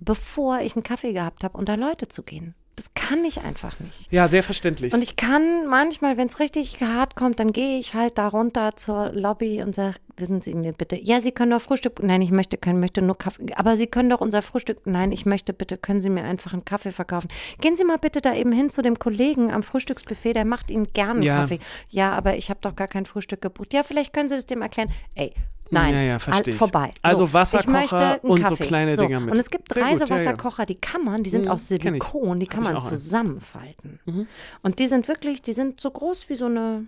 bevor 0.00 0.60
ich 0.60 0.74
einen 0.74 0.82
Kaffee 0.82 1.12
gehabt 1.12 1.44
habe, 1.44 1.56
unter 1.56 1.76
Leute 1.76 2.08
zu 2.08 2.22
gehen. 2.22 2.54
Das 2.74 2.94
kann 2.94 3.24
ich 3.24 3.40
einfach 3.40 3.80
nicht. 3.80 4.10
Ja, 4.12 4.28
sehr 4.28 4.44
verständlich. 4.44 4.92
Und 4.94 5.02
ich 5.02 5.16
kann 5.16 5.66
manchmal, 5.66 6.16
wenn 6.16 6.28
es 6.28 6.38
richtig 6.38 6.80
hart 6.80 7.16
kommt, 7.16 7.40
dann 7.40 7.52
gehe 7.52 7.78
ich 7.78 7.94
halt 7.94 8.18
da 8.18 8.28
runter 8.28 8.76
zur 8.76 9.10
Lobby 9.10 9.62
und 9.62 9.74
sage, 9.74 9.96
wissen 10.20 10.40
Sie 10.40 10.54
mir 10.54 10.72
bitte, 10.72 10.96
ja, 11.00 11.20
Sie 11.20 11.32
können 11.32 11.50
doch 11.52 11.60
Frühstück, 11.62 12.02
nein, 12.02 12.22
ich 12.22 12.30
möchte 12.30 12.56
kein, 12.56 12.80
möchte 12.80 13.02
nur 13.02 13.16
Kaffee, 13.18 13.46
aber 13.56 13.76
Sie 13.76 13.86
können 13.86 14.10
doch 14.10 14.20
unser 14.20 14.42
Frühstück, 14.42 14.78
nein, 14.86 15.12
ich 15.12 15.26
möchte 15.26 15.52
bitte, 15.52 15.78
können 15.78 16.00
Sie 16.00 16.10
mir 16.10 16.24
einfach 16.24 16.52
einen 16.52 16.64
Kaffee 16.64 16.92
verkaufen. 16.92 17.28
Gehen 17.60 17.76
Sie 17.76 17.84
mal 17.84 17.98
bitte 17.98 18.20
da 18.20 18.34
eben 18.34 18.52
hin 18.52 18.70
zu 18.70 18.82
dem 18.82 18.98
Kollegen 18.98 19.50
am 19.52 19.62
Frühstücksbuffet, 19.62 20.34
der 20.34 20.44
macht 20.44 20.70
Ihnen 20.70 20.86
gerne 20.92 21.24
Ja. 21.24 21.40
Kaffee. 21.40 21.58
Ja, 21.88 22.12
aber 22.12 22.36
ich 22.36 22.50
habe 22.50 22.60
doch 22.62 22.74
gar 22.76 22.88
kein 22.88 23.06
Frühstück 23.06 23.40
gebucht. 23.40 23.72
Ja, 23.72 23.82
vielleicht 23.82 24.12
können 24.12 24.28
Sie 24.28 24.34
das 24.36 24.46
dem 24.46 24.62
erklären. 24.62 24.90
Ey, 25.14 25.32
nein, 25.70 25.92
Ja, 25.94 26.02
ja, 26.02 26.18
verstehe 26.18 26.54
vorbei. 26.54 26.92
Also 27.02 27.24
ich 27.24 27.32
Wasserkocher 27.34 28.18
und 28.24 28.38
so 28.38 28.54
Kaffee. 28.54 28.64
kleine 28.64 28.96
Dinger 28.96 29.20
mit. 29.20 29.32
Und 29.32 29.38
es 29.38 29.50
gibt 29.50 29.72
Sehr 29.72 29.82
gut, 29.82 29.92
ja. 29.92 29.98
Reisewasserkocher, 30.04 30.66
die 30.66 30.76
kann 30.76 31.04
man, 31.04 31.22
die 31.22 31.30
sind 31.30 31.44
Mhm, 31.44 31.50
aus. 31.50 31.68
Silikon, 31.68 32.40
die 32.40 32.46
kann 32.46 32.62
man 32.62 32.80
zusammenfalten. 32.80 34.00
Mhm. 34.06 34.26
Und 34.62 34.78
die 34.78 34.86
sind 34.86 35.08
wirklich, 35.08 35.42
die 35.42 35.52
sind 35.52 35.80
so 35.80 35.90
groß 35.90 36.28
wie 36.28 36.36
so 36.36 36.46
eine, 36.46 36.86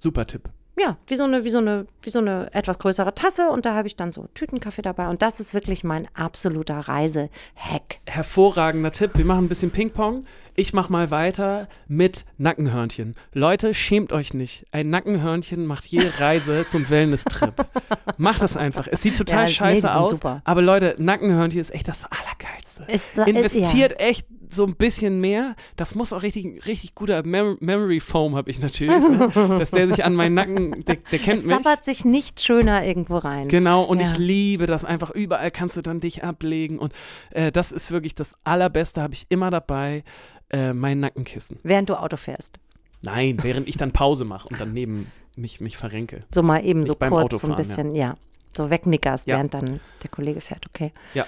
Super 0.00 0.26
Tipp. 0.26 0.48
Ja, 0.78 0.96
wie 1.06 1.14
so 1.14 1.24
eine, 1.24 1.44
wie 1.44 1.50
so 1.50 1.58
eine, 1.58 1.86
wie 2.02 2.10
so 2.10 2.18
eine 2.18 2.52
etwas 2.52 2.78
größere 2.78 3.14
Tasse 3.14 3.48
und 3.48 3.64
da 3.64 3.74
habe 3.74 3.86
ich 3.86 3.96
dann 3.96 4.12
so 4.12 4.28
Tütenkaffee 4.34 4.82
dabei 4.82 5.08
und 5.08 5.22
das 5.22 5.40
ist 5.40 5.54
wirklich 5.54 5.84
mein 5.84 6.08
absoluter 6.14 6.78
Reise-Hack. 6.78 7.98
Hervorragender 8.06 8.92
Tipp. 8.92 9.12
Wir 9.14 9.24
machen 9.24 9.44
ein 9.44 9.48
bisschen 9.48 9.70
Ping-Pong. 9.70 10.24
Ich 10.56 10.72
mache 10.72 10.92
mal 10.92 11.10
weiter 11.10 11.68
mit 11.88 12.24
Nackenhörnchen. 12.38 13.14
Leute, 13.32 13.74
schämt 13.74 14.12
euch 14.12 14.34
nicht. 14.34 14.64
Ein 14.70 14.88
Nackenhörnchen 14.90 15.66
macht 15.66 15.84
jede 15.86 16.12
Reise 16.20 16.66
zum 16.68 16.88
Wellness-Trip. 16.88 17.54
Macht 18.18 18.40
das 18.42 18.56
einfach. 18.56 18.86
Es 18.90 19.02
sieht 19.02 19.16
total 19.16 19.40
Ja, 19.40 19.44
nee, 19.46 19.52
scheiße 19.52 19.80
sind 19.80 19.90
aus. 19.90 20.10
super. 20.10 20.42
Aber 20.44 20.62
Leute, 20.62 20.94
Nackenhörnchen 20.98 21.60
ist 21.60 21.74
echt 21.74 21.88
das 21.88 22.04
Allergeilste. 22.04 22.84
Ist, 22.84 23.16
ist, 23.18 23.26
Investiert 23.26 23.98
echt 23.98 24.26
so 24.50 24.64
ein 24.64 24.76
bisschen 24.76 25.20
mehr. 25.20 25.56
Das 25.74 25.96
muss 25.96 26.12
auch 26.12 26.22
richtig, 26.22 26.64
richtig 26.66 26.94
guter 26.94 27.24
Mem 27.26 27.56
Memory 27.60 27.98
Foam 27.98 28.36
habe 28.36 28.50
ich 28.50 28.60
natürlich. 28.60 28.96
ne? 28.96 29.30
Dass 29.58 29.72
der 29.72 29.88
sich 29.88 30.04
an 30.04 30.14
meinen 30.14 30.34
Nacken, 30.34 30.84
der, 30.84 30.96
der 31.10 31.18
Ja. 31.18 31.24
kennt 31.24 31.38
Es 31.38 31.44
mich. 31.44 31.54
sabbert 31.56 31.84
sich 31.84 32.04
nicht 32.04 32.40
schöner 32.40 32.84
irgendwo 32.84 33.16
rein. 33.18 33.48
Genau, 33.48 33.82
und 33.82 34.00
Ja. 34.00 34.06
ich 34.06 34.18
liebe 34.18 34.66
das 34.66 34.84
einfach. 34.84 35.10
Überall 35.10 35.50
kannst 35.50 35.76
du 35.76 35.82
dann 35.82 35.98
dich 35.98 36.22
ablegen. 36.22 36.78
Und 36.78 36.92
äh, 37.30 37.50
das 37.50 37.72
ist 37.72 37.90
wirklich 37.90 38.14
das 38.14 38.36
Allerbeste, 38.44 39.02
habe 39.02 39.14
ich 39.14 39.26
immer 39.28 39.50
dabei, 39.50 40.04
äh, 40.50 40.72
mein 40.72 41.00
Nackenkissen. 41.00 41.58
Während 41.62 41.88
du 41.88 41.94
Auto 41.98 42.16
fährst. 42.16 42.58
Nein, 43.02 43.38
während 43.42 43.68
ich 43.68 43.76
dann 43.76 43.92
Pause 43.92 44.24
mache 44.24 44.48
und 44.48 44.60
dann 44.60 44.72
neben 44.72 45.10
mich, 45.36 45.60
mich 45.60 45.76
verrenke. 45.76 46.24
So 46.34 46.42
mal 46.42 46.64
eben 46.64 46.80
Nicht 46.80 46.88
so 46.88 46.94
beim 46.94 47.10
kurz, 47.10 47.40
so 47.40 47.46
ein 47.48 47.56
bisschen, 47.56 47.94
ja. 47.94 48.14
So 48.56 48.70
wegnickerst, 48.70 49.26
Ja. 49.26 49.36
während 49.36 49.52
dann 49.54 49.80
der 50.02 50.10
Kollege 50.10 50.40
fährt, 50.40 50.64
okay. 50.66 50.92
Ja. 51.12 51.26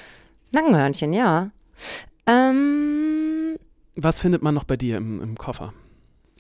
Nackenhörnchen, 0.52 1.12
ja. 1.12 1.50
Ähm, 2.26 3.56
Was 3.96 4.20
findet 4.20 4.42
man 4.42 4.54
noch 4.54 4.64
bei 4.64 4.76
dir 4.76 4.96
im, 4.96 5.20
im 5.22 5.36
Koffer? 5.36 5.72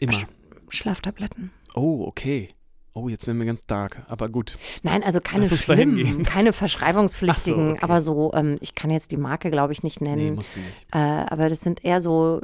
Immer. 0.00 0.22
Schlaftabletten. 0.68 1.50
Oh, 1.74 2.04
okay. 2.06 2.50
Oh, 2.92 3.08
jetzt 3.08 3.26
werden 3.26 3.38
wir 3.38 3.46
ganz 3.46 3.66
dark. 3.66 4.02
Aber 4.08 4.28
gut. 4.28 4.56
Nein, 4.82 5.02
also 5.02 5.20
keine 5.20 5.44
schlimmen, 5.46 6.22
keine 6.24 6.52
verschreibungspflichtigen, 6.54 7.66
so, 7.66 7.72
okay. 7.72 7.80
aber 7.82 8.00
so, 8.00 8.32
ähm, 8.32 8.56
ich 8.60 8.74
kann 8.74 8.90
jetzt 8.90 9.10
die 9.10 9.18
Marke, 9.18 9.50
glaube 9.50 9.72
ich, 9.74 9.82
nicht 9.82 10.00
Nee, 10.00 10.16
nennen. 10.16 10.34
muss 10.36 10.54
sie 10.54 10.60
nicht. 10.60 10.86
Äh, 10.94 10.98
aber 10.98 11.48
das 11.50 11.60
sind 11.60 11.84
eher 11.84 12.00
so, 12.00 12.40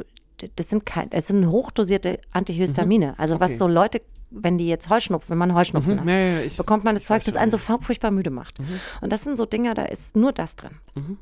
das 0.57 0.69
sind 0.71 0.87
kein, 0.87 1.11
es 1.13 1.27
sind 1.29 1.49
hochdosierte 1.51 2.19
Antihistamine. 2.33 3.15
Also 3.19 3.41
was 3.41 3.51
Mhm. 3.51 3.55
Okay. 3.55 3.59
so 3.59 3.69
Leute, 3.69 4.03
wenn 4.31 4.59
die 4.59 4.69
jetzt 4.69 4.89
Heuschnupfen, 4.91 5.31
wenn 5.31 5.39
man 5.39 5.55
Heuschnupfen 5.55 5.95
Mhm. 5.97 6.01
hat, 6.01 6.07
Ja, 6.09 6.15
ja, 6.19 6.41
ich, 6.41 6.57
bekommt 6.57 6.85
man 6.85 6.95
das 6.95 7.05
Zeug, 7.05 7.25
das 7.25 7.37
einen 7.37 7.51
so 7.51 7.59
furchtbar 7.59 8.11
müde 8.11 8.31
macht. 8.31 8.59
Mhm. 8.61 8.81
Und 9.01 9.13
das 9.13 9.25
sind 9.25 9.37
so 9.37 9.45
Dinger, 9.47 9.75
da 9.75 9.85
ist 9.85 10.17
nur 10.17 10.33
das 10.33 10.57
drin. 10.57 10.73
Mhm. 10.95 11.19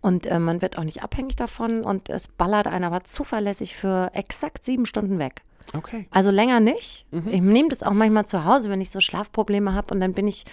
Und 0.00 0.26
äh, 0.26 0.38
man 0.38 0.62
wird 0.62 0.78
auch 0.78 0.84
nicht 0.84 1.02
abhängig 1.02 1.34
davon 1.36 1.82
und 1.82 2.08
es 2.08 2.28
ballert 2.28 2.66
einen 2.68 2.84
aber 2.84 3.02
zuverlässig 3.04 3.74
für 3.74 4.10
exakt 4.14 4.64
sieben 4.64 4.86
Stunden 4.86 5.18
weg. 5.18 5.42
Okay. 5.74 6.06
Also 6.10 6.30
länger 6.30 6.60
nicht. 6.60 7.06
Mhm. 7.12 7.28
Ich 7.28 7.40
nehme 7.40 7.68
das 7.68 7.82
auch 7.82 7.92
manchmal 7.92 8.26
zu 8.26 8.44
Hause, 8.44 8.68
wenn 8.68 8.80
ich 8.80 8.90
so 8.90 9.00
Schlafprobleme 9.00 9.74
habe 9.74 9.94
und 9.94 10.00
dann 10.00 10.12
bin 10.12 10.26
ich, 10.28 10.44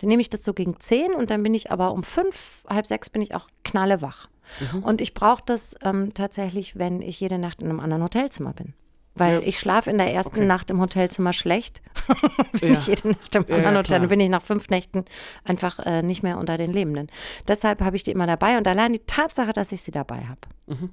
dann 0.00 0.08
nehme 0.08 0.20
ich 0.20 0.30
das 0.30 0.44
so 0.44 0.52
gegen 0.54 0.78
zehn 0.78 1.12
und 1.12 1.30
dann 1.30 1.42
bin 1.42 1.54
ich 1.54 1.70
aber 1.72 1.92
um 1.92 2.02
fünf, 2.02 2.64
halb 2.68 2.86
sechs 2.86 3.10
bin 3.10 3.20
ich 3.22 3.34
auch 3.34 3.48
knallewach. 3.64 4.28
Mhm. 4.72 4.82
Und 4.82 5.00
ich 5.00 5.14
brauche 5.14 5.42
das 5.46 5.74
ähm, 5.82 6.12
tatsächlich, 6.14 6.78
wenn 6.78 7.02
ich 7.02 7.20
jede 7.20 7.38
Nacht 7.38 7.60
in 7.62 7.68
einem 7.68 7.80
anderen 7.80 8.02
Hotelzimmer 8.02 8.52
bin. 8.52 8.74
Weil 9.14 9.40
Ja. 9.40 9.46
ich 9.48 9.58
schlafe 9.58 9.90
in 9.90 9.98
der 9.98 10.12
ersten 10.14 10.36
Okay. 10.36 10.46
Nacht 10.46 10.70
im 10.70 10.80
Hotelzimmer 10.80 11.32
schlecht. 11.32 11.82
bin 12.60 12.72
Ja. 12.72 12.78
ich 12.78 12.86
jede 12.86 13.08
Nacht 13.08 13.34
im 13.34 13.42
anderen 13.42 13.74
ja, 13.74 13.78
Hotel. 13.78 13.98
Dann 14.00 14.08
bin 14.08 14.20
ich 14.20 14.28
nach 14.28 14.42
fünf 14.42 14.68
Nächten 14.70 15.04
einfach 15.44 15.80
äh, 15.80 16.02
nicht 16.02 16.22
mehr 16.22 16.38
unter 16.38 16.56
den 16.56 16.72
Lebenden. 16.72 17.08
Deshalb 17.48 17.80
habe 17.80 17.96
ich 17.96 18.04
die 18.04 18.12
immer 18.12 18.26
dabei 18.28 18.58
und 18.58 18.68
allein 18.68 18.92
die 18.92 19.00
Tatsache, 19.00 19.52
dass 19.52 19.72
ich 19.72 19.82
sie 19.82 19.90
dabei 19.90 20.20
habe. 20.26 20.40
Mhm. 20.66 20.90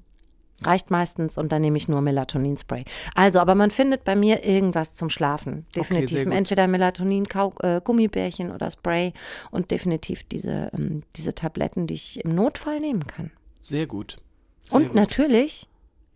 Reicht 0.64 0.90
meistens 0.90 1.38
und 1.38 1.52
dann 1.52 1.62
nehme 1.62 1.78
ich 1.78 1.90
nur 1.90 2.00
Melatonin-Spray. 2.02 2.86
Also, 3.14 3.40
aber 3.42 3.56
man 3.56 3.72
findet 3.72 4.06
bei 4.06 4.16
mir 4.16 4.46
irgendwas 4.46 4.94
zum 4.94 5.10
Schlafen. 5.10 5.66
Definitiv. 5.76 6.24
gut. 6.24 6.34
Entweder 6.34 6.68
Melatonin, 6.68 7.26
Kau 7.28 7.54
äh, 7.62 7.82
Gummibärchen 7.84 8.52
oder 8.54 8.72
Spray 8.72 9.12
und 9.52 9.70
definitiv 9.70 10.24
diese, 10.24 10.72
ähm, 10.74 11.04
diese 11.18 11.36
Tabletten, 11.36 11.88
die 11.88 11.96
ich 11.96 12.24
im 12.24 12.34
Notfall 12.34 12.80
nehmen 12.80 13.06
kann. 13.06 13.32
Sehr 13.66 13.88
gut. 13.88 14.18
Sehr 14.64 14.78
und 14.78 14.84
gut. 14.88 14.96
natürlich 14.96 15.68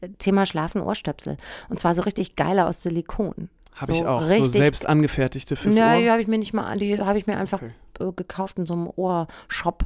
äh, 0.01 0.09
Thema 0.19 0.45
Schlafen, 0.45 0.81
Ohrstöpsel. 0.81 1.37
Und 1.69 1.79
zwar 1.79 1.95
so 1.95 2.03
richtig 2.03 2.35
geile 2.35 2.67
aus 2.67 2.83
Silikon. 2.83 3.49
Habe 3.75 3.93
so 3.93 3.99
ich 4.01 4.05
auch. 4.05 4.21
So 4.21 4.27
richtig- 4.27 4.51
selbst 4.51 4.85
angefertigte 4.85 5.55
fürs 5.55 5.75
Ja, 5.75 5.93
Ohr. 5.95 5.99
die 6.01 6.11
habe 6.11 6.21
ich 6.21 6.27
mir 6.27 6.37
nicht 6.37 6.53
mal, 6.53 6.77
die 6.77 6.99
habe 6.99 7.17
ich 7.17 7.27
mir 7.27 7.37
einfach 7.37 7.61
Okay. 7.61 7.71
äh, 8.01 8.11
gekauft 8.11 8.59
in 8.59 8.65
so 8.65 8.73
einem 8.73 8.87
Ohrshop. 8.87 9.85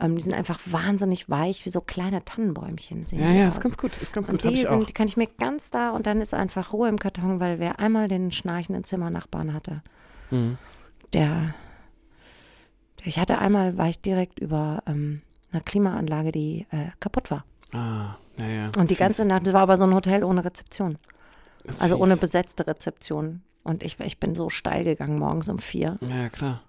Ähm, 0.00 0.16
die 0.16 0.20
sind 0.22 0.34
einfach 0.34 0.58
wahnsinnig 0.66 1.30
weich, 1.30 1.64
wie 1.64 1.70
so 1.70 1.80
kleine 1.80 2.24
Tannenbäumchen. 2.24 3.06
Sehen 3.06 3.20
Ja, 3.20 3.30
ja, 3.30 3.46
aus. 3.48 3.54
ist 3.54 3.60
ganz 3.62 3.78
gut. 3.78 3.96
Ist 4.02 4.12
ganz 4.12 4.28
Und 4.28 4.42
gut. 4.42 4.50
Die, 4.50 4.54
ich 4.54 4.66
auch. 4.66 4.70
sind, 4.72 4.88
die 4.88 4.92
kann 4.92 5.06
ich 5.08 5.16
mir 5.16 5.28
ganz 5.38 5.70
da 5.70 5.90
und 5.90 6.06
dann 6.06 6.20
ist 6.20 6.34
einfach 6.34 6.72
Ruhe 6.72 6.88
im 6.88 6.98
Karton, 6.98 7.40
weil 7.40 7.58
wer 7.58 7.78
einmal 7.78 8.08
den 8.08 8.32
schnarchenden 8.32 8.84
Zimmernachbarn 8.84 9.54
hatte, 9.54 9.82
Mhm. 10.30 10.58
der, 11.14 11.54
ich 13.04 13.18
hatte 13.18 13.38
einmal, 13.38 13.78
war 13.78 13.88
ich 13.88 14.00
direkt 14.02 14.38
über 14.40 14.82
ähm, 14.86 15.22
einer 15.52 15.62
Klimaanlage, 15.62 16.32
die 16.32 16.66
äh, 16.70 16.88
kaputt 17.00 17.30
war. 17.30 17.44
Ah, 17.72 18.16
ja, 18.38 18.46
ja. 18.46 18.66
Und 18.76 18.90
die 18.90 18.94
Fies. 18.94 18.98
ganze 18.98 19.24
Nacht, 19.24 19.46
das 19.46 19.52
war 19.54 19.62
aber 19.62 19.76
so 19.76 19.84
ein 19.84 19.94
Hotel 19.94 20.24
ohne 20.24 20.44
Rezeption. 20.44 20.98
Ist 21.64 21.82
Also 21.82 21.96
fies. 21.96 22.02
ohne 22.04 22.16
besetzte 22.16 22.66
Rezeption. 22.66 23.42
Und 23.64 23.82
ich, 23.82 23.98
ich 24.00 24.18
bin 24.18 24.34
so 24.34 24.48
steil 24.50 24.84
gegangen 24.84 25.18
morgens 25.18 25.48
um 25.48 25.58
vier. 25.58 25.98
Ja, 26.00 26.28
klar. 26.30 26.62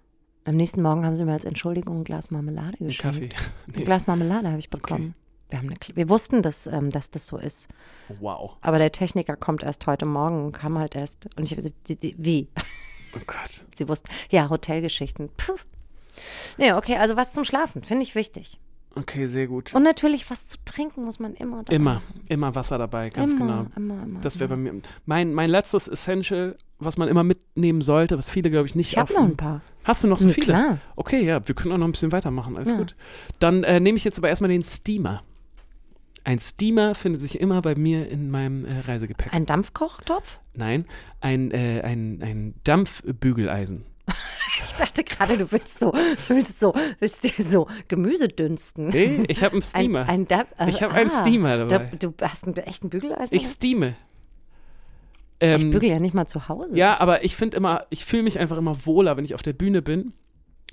Am 0.45 0.55
nächsten 0.55 0.81
Morgen 0.81 1.05
haben 1.05 1.15
sie 1.15 1.25
mir 1.25 1.33
als 1.33 1.45
Entschuldigung 1.45 1.99
ein 1.99 2.03
Glas 2.03 2.31
Marmelade 2.31 2.77
geschenkt. 2.79 3.01
Kaffee. 3.01 3.29
Ein 3.75 3.83
Glas 3.85 4.07
Marmelade 4.07 4.47
habe 4.49 4.59
ich 4.59 4.69
bekommen. 4.69 5.13
Wir, 5.49 5.59
haben 5.59 5.67
eine, 5.69 5.77
wir 5.95 6.09
wussten, 6.09 6.41
dass, 6.41 6.67
ähm, 6.67 6.89
dass 6.89 7.09
das 7.11 7.27
so 7.27 7.37
ist. 7.37 7.67
Wow. 8.19 8.57
Aber 8.61 8.77
der 8.79 8.91
Techniker 8.91 9.35
kommt 9.35 9.63
erst 9.63 9.85
heute 9.87 10.05
Morgen 10.05 10.45
und 10.45 10.51
kam 10.53 10.77
halt 10.77 10.95
erst. 10.95 11.29
Und 11.37 11.43
ich, 11.51 11.73
die, 11.87 11.95
die, 11.95 12.15
wie? 12.17 12.49
Oh 13.15 13.19
Gott. 13.25 13.63
Sie 13.75 13.87
wussten. 13.87 14.09
Ja, 14.29 14.49
Hotelgeschichten. 14.49 15.29
Puh. 15.37 15.55
Nee, 16.57 16.73
okay, 16.73 16.97
also 16.97 17.15
was 17.15 17.31
zum 17.33 17.43
Schlafen, 17.45 17.83
finde 17.83 18.03
ich 18.03 18.15
wichtig. 18.15 18.59
Okay, 18.99 19.27
sehr 19.27 19.47
gut. 19.47 19.73
Und 19.73 19.83
natürlich, 19.83 20.29
was 20.29 20.45
zu 20.47 20.57
trinken 20.65 21.03
muss 21.05 21.19
man 21.19 21.33
immer 21.35 21.63
dabei 21.63 21.75
Immer, 21.75 21.95
haben. 21.95 22.03
immer 22.27 22.55
Wasser 22.55 22.77
dabei, 22.77 23.09
ganz 23.09 23.33
immer, 23.33 23.45
genau. 23.45 23.65
Immer, 23.75 24.03
immer. 24.03 24.19
Das 24.21 24.39
wäre 24.39 24.49
bei 24.49 24.55
mir. 24.57 24.73
Mein, 25.05 25.33
mein 25.33 25.49
letztes 25.49 25.87
Essential, 25.87 26.57
was 26.79 26.97
man 26.97 27.07
immer 27.07 27.23
mitnehmen 27.23 27.81
sollte, 27.81 28.17
was 28.17 28.29
viele, 28.29 28.49
glaube 28.51 28.67
ich, 28.67 28.75
nicht 28.75 28.91
Ich 28.91 28.97
habe 28.97 29.13
noch 29.13 29.23
ein 29.23 29.37
paar. 29.37 29.61
Hast 29.83 30.03
du 30.03 30.07
noch 30.07 30.19
so 30.19 30.27
Na 30.27 30.33
viele? 30.33 30.47
Klar. 30.47 30.77
Okay, 30.95 31.23
ja, 31.23 31.47
wir 31.47 31.55
können 31.55 31.73
auch 31.73 31.77
noch 31.77 31.87
ein 31.87 31.91
bisschen 31.93 32.11
weitermachen. 32.11 32.57
Alles 32.57 32.71
Ja. 32.71 32.77
gut. 32.77 32.95
Dann 33.39 33.63
äh, 33.63 33.79
nehme 33.79 33.95
ich 33.97 34.03
jetzt 34.03 34.17
aber 34.17 34.29
erstmal 34.29 34.49
den 34.49 34.63
Steamer. 34.63 35.23
Ein 36.25 36.37
Steamer 36.39 36.95
findet 36.95 37.21
sich 37.21 37.39
immer 37.39 37.61
bei 37.61 37.75
mir 37.75 38.07
in 38.09 38.29
meinem 38.29 38.65
äh, 38.65 38.79
Reisegepäck. 38.81 39.33
Ein 39.33 39.45
Dampfkochtopf? 39.45 40.39
Nein, 40.53 40.85
ein, 41.21 41.49
äh, 41.51 41.81
ein, 41.81 42.21
ein 42.21 42.53
Dampfbügeleisen. 42.65 43.85
Ich 44.67 44.73
dachte 44.75 45.03
gerade, 45.03 45.37
du 45.37 45.51
willst 45.51 45.79
so, 45.79 45.93
willst 46.27 46.59
so, 46.59 46.73
willst 46.99 47.23
dir 47.23 47.31
so 47.43 47.67
Gemüse 47.87 48.27
dünsten. 48.27 48.89
Nee, 48.89 49.23
ich 49.27 49.43
habe 49.43 49.53
einen 49.53 49.61
Ein, 49.61 49.67
Steamer. 49.83 50.09
ein 50.09 50.27
Dab- 50.27 50.47
äh, 50.59 50.69
ich 50.69 50.81
habe 50.83 50.93
einen 50.93 51.09
ah, 51.11 51.19
Steamer 51.21 51.57
Da, 51.57 51.65
dabei. 51.79 51.95
du 51.97 52.13
hast 52.21 52.45
einen 52.45 52.55
echten 52.57 52.89
Bügeleisen? 52.89 53.35
Ich 53.35 53.47
steame. 53.47 53.95
ich 55.39 55.47
Ähm, 55.47 55.69
bügel 55.71 55.89
ja 55.89 55.99
nicht 55.99 56.13
mal 56.13 56.27
zu 56.27 56.47
Hause. 56.49 56.77
ja, 56.77 56.99
aber 56.99 57.23
ich 57.23 57.35
finde 57.35 57.57
immer, 57.57 57.85
ich 57.89 58.05
fühle 58.05 58.23
mich 58.23 58.39
einfach 58.39 58.57
immer 58.57 58.85
wohler, 58.85 59.17
wenn 59.17 59.25
ich 59.25 59.35
auf 59.35 59.41
der 59.41 59.53
Bühne 59.53 59.81
bin. 59.81 60.13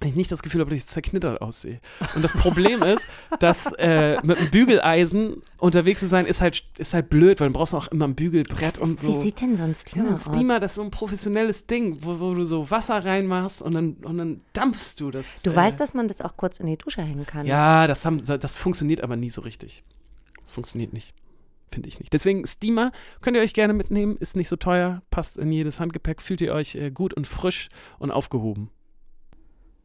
Wenn 0.00 0.08
Ich 0.10 0.14
nicht 0.14 0.30
das 0.30 0.42
Gefühl 0.42 0.60
habe, 0.60 0.70
dass 0.70 0.78
ich 0.78 0.86
zerknittert 0.86 1.40
aussehe. 1.40 1.80
Und 2.14 2.22
das 2.22 2.32
Problem 2.32 2.82
ist, 2.82 3.02
dass 3.40 3.66
äh, 3.78 4.20
mit 4.22 4.38
einem 4.38 4.50
Bügeleisen 4.50 5.42
unterwegs 5.58 6.00
zu 6.00 6.06
sein, 6.06 6.26
ist 6.26 6.40
halt, 6.40 6.64
ist 6.76 6.92
halt 6.92 7.08
blöd, 7.08 7.40
weil 7.40 7.46
dann 7.46 7.54
brauchst 7.54 7.72
du 7.72 7.78
auch 7.78 7.88
immer 7.88 8.06
ein 8.06 8.14
Bügelbrett 8.14 8.74
Was 8.74 8.80
und 8.80 8.94
ist, 8.94 9.00
so. 9.00 9.08
Wie 9.08 9.22
sieht 9.22 9.40
denn 9.40 9.56
so 9.56 9.64
ein 9.64 9.70
Ja, 9.70 9.74
Steamer 9.74 10.08
ein 10.08 10.14
aus? 10.14 10.24
Steamer, 10.24 10.60
das 10.60 10.72
ist 10.72 10.76
so 10.76 10.82
ein 10.82 10.90
professionelles 10.90 11.66
Ding, 11.66 11.98
wo, 12.02 12.20
wo 12.20 12.34
du 12.34 12.44
so 12.44 12.70
Wasser 12.70 13.04
reinmachst 13.04 13.62
und 13.62 13.72
dann, 13.74 13.94
und 14.02 14.18
dann 14.18 14.40
dampfst 14.52 14.96
du 14.98 15.10
das. 15.10 15.42
Du 15.42 15.50
äh, 15.50 15.56
weißt, 15.56 15.80
dass 15.80 15.94
man 15.94 16.08
das 16.08 16.20
auch 16.20 16.36
kurz 16.36 16.60
in 16.60 16.66
die 16.66 16.76
Dusche 16.76 17.02
hängen 17.02 17.26
kann. 17.26 17.46
Ja, 17.46 17.86
das, 17.86 18.04
haben, 18.04 18.22
das 18.24 18.56
funktioniert 18.58 19.00
aber 19.00 19.16
nie 19.16 19.30
so 19.30 19.40
richtig. 19.40 19.82
Das 20.42 20.52
funktioniert 20.52 20.92
nicht. 20.92 21.14
Finde 21.70 21.88
ich 21.88 21.98
nicht. 21.98 22.12
Deswegen 22.12 22.46
Steamer 22.46 22.92
könnt 23.22 23.36
ihr 23.36 23.42
euch 23.42 23.54
gerne 23.54 23.72
mitnehmen, 23.72 24.16
ist 24.18 24.36
nicht 24.36 24.48
so 24.48 24.56
teuer, 24.56 25.02
passt 25.10 25.36
in 25.36 25.50
jedes 25.50 25.80
Handgepäck, 25.80 26.22
fühlt 26.22 26.40
ihr 26.40 26.52
euch 26.52 26.76
äh, 26.76 26.90
gut 26.90 27.12
und 27.14 27.26
frisch 27.26 27.68
und 27.98 28.10
aufgehoben. 28.12 28.70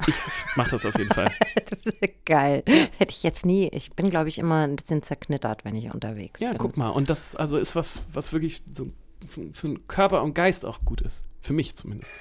Ich 0.07 0.15
mach 0.55 0.67
das 0.69 0.85
auf 0.85 0.97
jeden 0.97 1.13
Fall. 1.13 1.31
Geil. 2.25 2.63
Hätte 2.65 3.11
ich 3.11 3.23
jetzt 3.23 3.45
nie. 3.45 3.69
Ich 3.73 3.91
bin, 3.93 4.09
glaube 4.09 4.29
ich, 4.29 4.37
immer 4.39 4.65
ein 4.67 4.75
bisschen 4.75 5.03
zerknittert, 5.03 5.63
wenn 5.65 5.75
ich 5.75 5.93
unterwegs 5.93 6.41
Ja, 6.41 6.49
bin. 6.49 6.57
guck 6.57 6.77
mal. 6.77 6.89
Und 6.89 7.09
das 7.09 7.35
also 7.35 7.57
ist 7.57 7.75
was, 7.75 7.99
was 8.13 8.33
wirklich 8.33 8.63
so 8.71 8.87
für, 9.27 9.51
für 9.53 9.67
den 9.67 9.87
Körper 9.87 10.23
und 10.23 10.33
Geist 10.33 10.65
auch 10.65 10.83
gut 10.85 11.01
ist. 11.01 11.23
Für 11.41 11.53
mich 11.53 11.75
zumindest. 11.75 12.11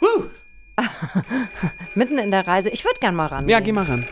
Mitten 1.94 2.18
in 2.18 2.30
der 2.30 2.46
Reise. 2.46 2.70
Ich 2.70 2.84
würde 2.84 2.98
gern 3.00 3.14
mal 3.14 3.26
ran. 3.26 3.48
Ja, 3.48 3.60
geh 3.60 3.72
mal 3.72 3.84
ran. 3.84 4.06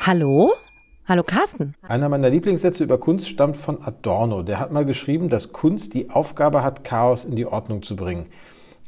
Hallo? 0.00 0.54
Hallo, 1.10 1.24
Carsten. 1.24 1.74
Einer 1.82 2.08
meiner 2.08 2.30
Lieblingssätze 2.30 2.84
über 2.84 2.96
Kunst 2.96 3.28
stammt 3.28 3.56
von 3.56 3.82
Adorno. 3.82 4.44
Der 4.44 4.60
hat 4.60 4.70
mal 4.70 4.84
geschrieben, 4.84 5.28
dass 5.28 5.52
Kunst 5.52 5.92
die 5.92 6.08
Aufgabe 6.08 6.62
hat, 6.62 6.84
Chaos 6.84 7.24
in 7.24 7.34
die 7.34 7.46
Ordnung 7.46 7.82
zu 7.82 7.96
bringen. 7.96 8.26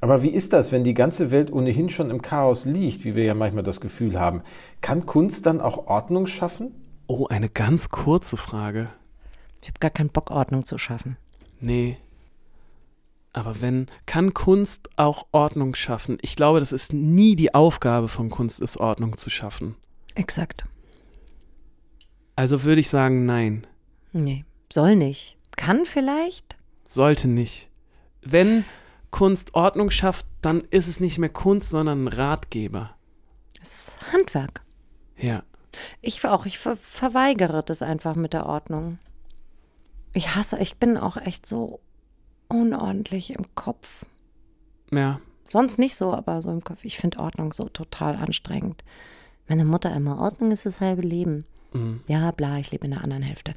Aber 0.01 0.23
wie 0.23 0.29
ist 0.29 0.53
das, 0.53 0.71
wenn 0.71 0.85
die 0.85 0.95
ganze 0.95 1.33
Welt 1.33 1.53
ohnehin 1.53 1.91
schon 1.91 2.11
im 2.11 2.23
Chaos 2.23 2.65
liegt, 2.65 3.05
wie 3.05 3.17
wir 3.17 3.25
ja 3.25 3.35
manchmal 3.35 3.65
das 3.65 3.81
Gefühl 3.81 4.21
haben? 4.21 4.43
Kann 4.83 5.05
Kunst 5.05 5.47
dann 5.47 5.61
auch 5.61 5.89
Ordnung 5.89 6.29
schaffen? 6.29 6.73
Oh, 7.09 7.27
eine 7.27 7.49
ganz 7.49 7.89
kurze 7.89 8.37
Frage. 8.37 8.89
Ich 9.61 9.71
habe 9.71 9.81
gar 9.81 9.91
keinen 9.91 10.11
Bock, 10.11 10.31
Ordnung 10.31 10.63
zu 10.63 10.79
schaffen. 10.79 11.17
Nee. 11.59 11.97
Aber 13.33 13.61
wenn, 13.61 13.89
kann 14.07 14.33
Kunst 14.33 14.91
auch 14.95 15.27
Ordnung 15.33 15.75
schaffen? 15.75 16.19
Ich 16.23 16.37
glaube, 16.37 16.61
das 16.61 16.71
ist 16.71 16.93
nie 16.93 17.35
die 17.35 17.53
Aufgabe 17.53 18.07
von 18.07 18.31
Kunst, 18.31 18.61
ist 18.61 18.77
Ordnung 18.77 19.17
zu 19.17 19.29
schaffen. 19.29 19.75
Exakt. 20.15 20.67
Also 22.43 22.65
würde 22.65 22.81
ich 22.81 22.91
sagen, 22.91 23.25
nein. 23.25 23.69
Nee, 24.13 24.45
soll 24.69 24.97
nicht. 24.97 25.39
Kann 25.57 25.87
vielleicht? 25.87 26.57
Sollte 26.83 27.29
nicht. 27.29 27.71
Wenn 28.21 28.65
Kunst 29.13 29.55
Ordnung 29.55 29.91
schafft, 29.91 30.27
dann 30.41 30.63
ist 30.63 30.89
es 30.89 30.99
nicht 30.99 31.19
mehr 31.19 31.29
Kunst, 31.29 31.71
sondern 31.71 32.03
ein 32.03 32.09
Ratgeber. 32.09 32.97
Es 33.61 33.87
ist 33.87 34.13
Handwerk. 34.13 34.63
Ja. 35.17 35.45
Ich 36.01 36.27
auch. 36.27 36.45
Ich 36.45 36.59
ver 36.59 36.75
verweigere 36.75 37.63
das 37.63 37.81
einfach 37.81 38.17
mit 38.17 38.33
der 38.33 38.47
Ordnung. 38.47 38.99
Ich 40.13 40.35
hasse, 40.35 40.59
ich 40.59 40.79
bin 40.79 40.97
auch 40.99 41.19
echt 41.19 41.47
so 41.47 41.79
unordentlich 42.49 43.31
im 43.31 43.55
Kopf. 43.55 44.05
Ja. 44.91 45.21
Sonst 45.49 45.79
nicht 45.79 45.95
so, 45.95 46.13
aber 46.13 46.43
so 46.43 46.51
im 46.51 46.65
Kopf. 46.65 46.85
Ich 46.85 46.99
finde 46.99 47.21
Ordnung 47.21 47.53
so 47.53 47.69
total 47.69 48.17
anstrengend. 48.17 48.83
Meine 49.47 49.65
Mutter 49.65 49.95
immer, 49.95 50.21
Ordnung 50.21 50.51
ist 50.51 50.67
das 50.67 50.81
halbe 50.81 51.03
Leben. 51.03 51.45
Mhm. 51.73 52.01
Ja, 52.09 52.31
bla, 52.31 52.59
ich 52.59 52.71
lebe 52.71 52.85
in 52.85 52.93
der 52.93 53.03
anderen 53.03 53.23
Hälfte. 53.23 53.55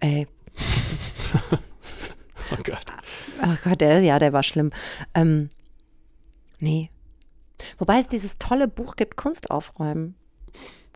Ey, 0.00 0.26
Oh 2.52 2.56
Gott. 2.62 2.84
ach 3.40 3.62
Gott, 3.62 3.80
der, 3.80 4.00
ja, 4.00 4.18
der 4.18 4.32
war 4.32 4.42
schlimm. 4.42 4.70
Ähm, 5.14 5.50
nee. 6.58 6.90
Wobei 7.78 7.98
es 7.98 8.08
dieses 8.08 8.38
tolle 8.38 8.68
Buch 8.68 8.96
gibt, 8.96 9.16
Kunst 9.16 9.50
aufräumen. 9.50 10.14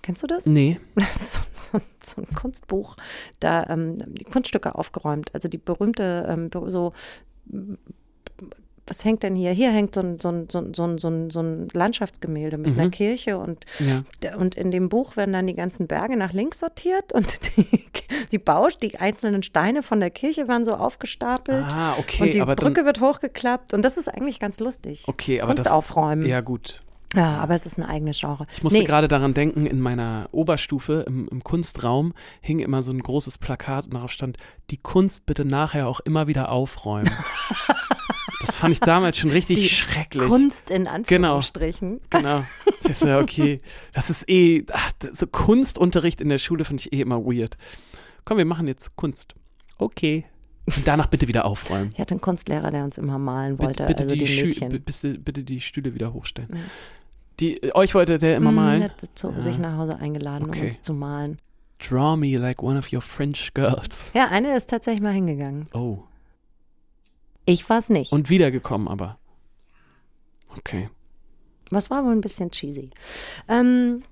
Kennst 0.03 0.23
du 0.23 0.27
das? 0.27 0.47
Nee. 0.47 0.79
Das 0.95 1.17
ist 1.17 1.33
so, 1.33 1.41
so, 1.57 1.81
so 2.05 2.23
ein 2.23 2.35
Kunstbuch, 2.35 2.97
da 3.41 3.67
ähm, 3.69 3.97
die 4.15 4.25
Kunststücke 4.25 4.75
aufgeräumt. 4.75 5.35
Also 5.35 5.49
die 5.49 5.59
berühmte, 5.59 6.27
ähm, 6.29 6.51
so, 6.71 6.93
was 8.89 9.05
hängt 9.05 9.23
denn 9.23 9.37
hier? 9.37 9.53
Hier 9.53 9.71
hängt 9.71 9.95
so 9.95 10.01
ein, 10.01 10.19
so 10.21 10.29
ein, 10.31 10.49
so 10.49 10.59
ein, 10.59 10.75
so 10.75 10.85
ein, 11.09 11.31
so 11.31 11.41
ein, 11.41 11.69
Landschaftsgemälde 11.73 12.59
mit 12.59 12.75
Mhm. 12.75 12.81
einer 12.81 12.91
Kirche 12.91 13.39
und, 13.39 13.65
Ja. 13.79 14.35
und 14.37 14.55
in 14.55 14.71
dem 14.71 14.89
Buch 14.89 15.17
werden 15.17 15.33
dann 15.33 15.47
die 15.47 15.55
ganzen 15.55 15.87
Berge 15.87 16.17
nach 16.17 16.33
links 16.33 16.59
sortiert 16.61 17.13
und 17.13 17.27
die, 17.57 17.67
die 18.33 18.39
Bausch, 18.39 18.77
die 18.77 18.99
einzelnen 18.99 19.43
Steine 19.43 19.83
von 19.83 20.01
der 20.01 20.11
Kirche 20.11 20.49
waren 20.49 20.65
so 20.65 20.75
aufgestapelt. 20.75 21.65
Ah, 21.73 21.95
okay. 21.99 22.23
und 22.23 22.35
die 22.35 22.41
Brücke 22.41 22.75
dann, 22.75 22.87
wird 22.87 23.01
hochgeklappt 23.01 23.75
und 23.75 23.83
das 23.85 23.97
ist 23.97 24.09
eigentlich 24.09 24.41
ganz 24.41 24.61
lustig. 24.61 25.05
okay, 25.07 25.41
aber 25.41 25.53
Kunst 25.53 25.67
das, 25.67 25.73
aufräumen. 25.73 26.27
Ja, 26.27 26.41
gut. 26.41 26.81
Ja, 27.15 27.39
aber 27.39 27.55
es 27.55 27.65
ist 27.65 27.79
ein 27.79 27.85
eigenes 27.85 28.21
Genre. 28.21 28.47
Ich 28.53 28.63
musste 28.63 28.81
Nee. 28.81 28.85
gerade 28.85 29.09
daran 29.09 29.33
denken, 29.33 29.65
in 29.65 29.81
meiner 29.81 30.29
Oberstufe 30.31 31.05
im, 31.07 31.27
im 31.31 31.43
Kunstraum 31.43 32.13
hing 32.43 32.59
immer 32.59 32.83
so 32.83 32.93
ein 32.93 33.01
großes 33.01 33.39
Plakat 33.39 33.87
und 33.87 33.95
darauf 33.95 34.11
stand, 34.13 34.37
die 34.71 34.77
Kunst 34.77 35.25
bitte 35.25 35.47
nachher 35.47 35.89
auch 35.89 36.01
immer 36.01 36.27
wieder 36.27 36.53
aufräumen. 36.53 37.11
das 38.41 38.55
fand 38.55 38.73
ich 38.73 38.81
damals 38.81 39.17
schon 39.19 39.31
richtig 39.31 39.59
Die 39.61 39.69
schrecklich. 39.69 40.27
Kunst 40.29 40.71
in 40.71 40.87
Anführungsstrichen. 40.87 42.01
Genau. 42.11 42.45
Das 42.83 42.91
ist 42.93 43.03
ja 43.03 43.19
okay. 43.21 43.61
Das 43.93 44.11
ist 44.11 44.29
eh, 44.29 44.65
ach, 44.73 44.93
das- 45.01 45.19
so 45.19 45.27
Kunstunterricht 45.27 46.21
in 46.21 46.29
der 46.29 46.39
Schule 46.39 46.65
finde 46.65 46.83
ich 46.83 46.93
eh 46.93 47.01
immer 47.01 47.25
weird. 47.25 47.57
Komm, 48.25 48.39
wir 48.39 48.45
machen 48.45 48.67
jetzt 48.69 48.95
Kunst. 48.97 49.35
Okay. 49.79 50.25
Und 50.67 50.87
danach 50.87 51.07
bitte 51.07 51.29
wieder 51.29 51.47
aufräumen. 51.47 51.91
Ich 51.95 51.99
hatte 52.01 52.13
einen 52.13 52.21
Kunstlehrer, 52.21 52.71
der 52.71 52.85
uns 52.85 52.99
immer 52.99 53.19
malen 53.19 53.59
wollte, 53.59 53.85
Bitte, 53.85 53.87
bitte, 53.87 54.03
also 54.05 54.15
die, 54.15 54.25
die 54.25 54.43
Mädchen. 54.45 54.69
bi- 54.69 54.79
bitte, 54.79 55.19
bitte 55.19 55.43
die 55.43 55.61
Stühle 55.61 55.95
wieder 55.95 56.13
hochstellen. 56.13 56.51
Ja. 56.53 56.61
Die, 57.41 57.63
äh, 57.63 57.75
euch 57.75 57.95
wollte 57.95 58.19
der 58.19 58.37
immer 58.37 58.53
Mm, 58.53 58.55
malen? 58.57 58.81
der 58.81 58.91
hat 58.91 59.01
zu, 59.15 59.31
Ja. 59.31 59.41
sich 59.41 59.59
nach 59.59 59.79
Hause 59.79 59.97
eingeladen, 59.99 60.49
Okay. 60.49 60.59
um 60.61 60.65
uns 60.67 60.81
zu 60.83 60.93
malen. 60.93 61.39
Draw 61.79 62.17
me 62.17 62.37
like 62.37 62.63
one 62.63 62.79
of 62.79 62.93
your 62.93 63.01
French 63.01 63.55
girls. 63.55 64.11
Ja, 64.15 64.29
eine 64.29 64.57
ist 64.57 64.69
tatsächlich 64.69 65.01
mal 65.01 65.13
hingegangen. 65.13 65.67
Oh. 65.73 66.03
Ich 67.49 67.69
war 67.71 67.79
es 67.79 67.89
nicht. 67.89 68.13
Und 68.13 68.29
wiedergekommen 68.31 68.89
aber. 68.89 69.19
Okay. 70.57 70.89
Was 71.71 71.91
war 71.91 72.05
wohl 72.05 72.13
ein 72.13 72.21
bisschen 72.21 72.51
cheesy. 72.51 72.91
Ähm, 73.49 74.03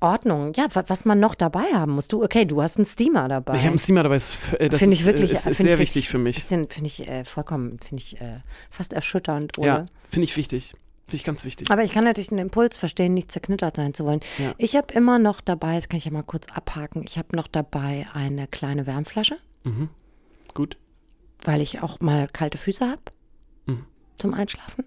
Ordnung. 0.00 0.52
Ja, 0.54 0.66
wa- 0.74 0.84
was 0.86 1.04
man 1.04 1.18
noch 1.20 1.34
dabei 1.34 1.64
haben 1.74 1.92
muss. 1.92 2.08
Du, 2.08 2.22
okay, 2.22 2.44
du 2.44 2.62
hast 2.62 2.76
einen 2.76 2.86
Steamer 2.86 3.28
dabei. 3.28 3.54
Ich 3.54 3.60
habe 3.60 3.70
einen 3.70 3.78
Steamer 3.78 4.02
dabei. 4.04 4.16
Das, 4.16 4.30
ist 4.30 4.52
äh, 4.54 4.68
das 4.68 4.78
Finde 4.78 4.94
ist, 4.94 5.00
ich 5.00 5.06
wirklich, 5.06 5.30
äh, 5.30 5.34
ist, 5.34 5.46
ist 5.46 5.56
finde 5.56 5.70
sehr 5.70 5.74
ich 5.74 5.80
wichtig 5.80 6.08
für 6.08 6.18
mich. 6.18 6.42
Finde 6.44 6.68
ich 6.84 7.06
äh, 7.08 7.24
vollkommen, 7.24 7.78
finde 7.80 8.02
ich 8.02 8.20
äh, 8.20 8.38
fast 8.70 8.92
erschütternd, 8.92 9.58
Ole. 9.58 9.66
Ja, 9.66 9.86
finde 10.08 10.24
ich 10.24 10.36
wichtig. 10.36 10.74
Finde 11.06 11.16
ich 11.16 11.24
ganz 11.24 11.44
wichtig. 11.44 11.70
Aber 11.70 11.82
ich 11.82 11.92
kann 11.92 12.04
natürlich 12.04 12.28
den 12.28 12.38
Impuls 12.38 12.76
verstehen, 12.76 13.14
nicht 13.14 13.32
zerknittert 13.32 13.76
sein 13.76 13.94
zu 13.94 14.04
wollen. 14.04 14.20
Ja. 14.38 14.52
Ich 14.58 14.76
habe 14.76 14.92
immer 14.94 15.18
noch 15.18 15.40
dabei, 15.40 15.76
das 15.76 15.88
kann 15.88 15.96
ich 15.98 16.04
ja 16.04 16.10
mal 16.10 16.22
kurz 16.22 16.46
abhaken, 16.52 17.02
ich 17.06 17.16
habe 17.18 17.34
noch 17.34 17.48
dabei 17.48 18.06
eine 18.14 18.46
kleine 18.46 18.86
Wärmflasche, 18.86 19.36
Mhm. 19.64 19.88
Gut. 20.54 20.76
Weil 21.42 21.60
ich 21.60 21.82
auch 21.82 22.00
mal 22.00 22.28
kalte 22.28 22.58
Füße 22.58 22.88
habe 22.88 23.02
Mhm. 23.66 23.84
zum 24.16 24.34
Einschlafen. 24.34 24.84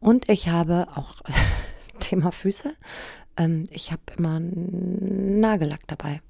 Und 0.00 0.28
ich 0.28 0.48
habe 0.48 0.86
auch, 0.94 1.16
Thema 2.00 2.32
Füße, 2.32 2.74
ähm, 3.36 3.64
ich 3.70 3.92
habe 3.92 4.02
immer 4.16 4.40
Nagellack 4.40 5.86
dabei, 5.86 6.20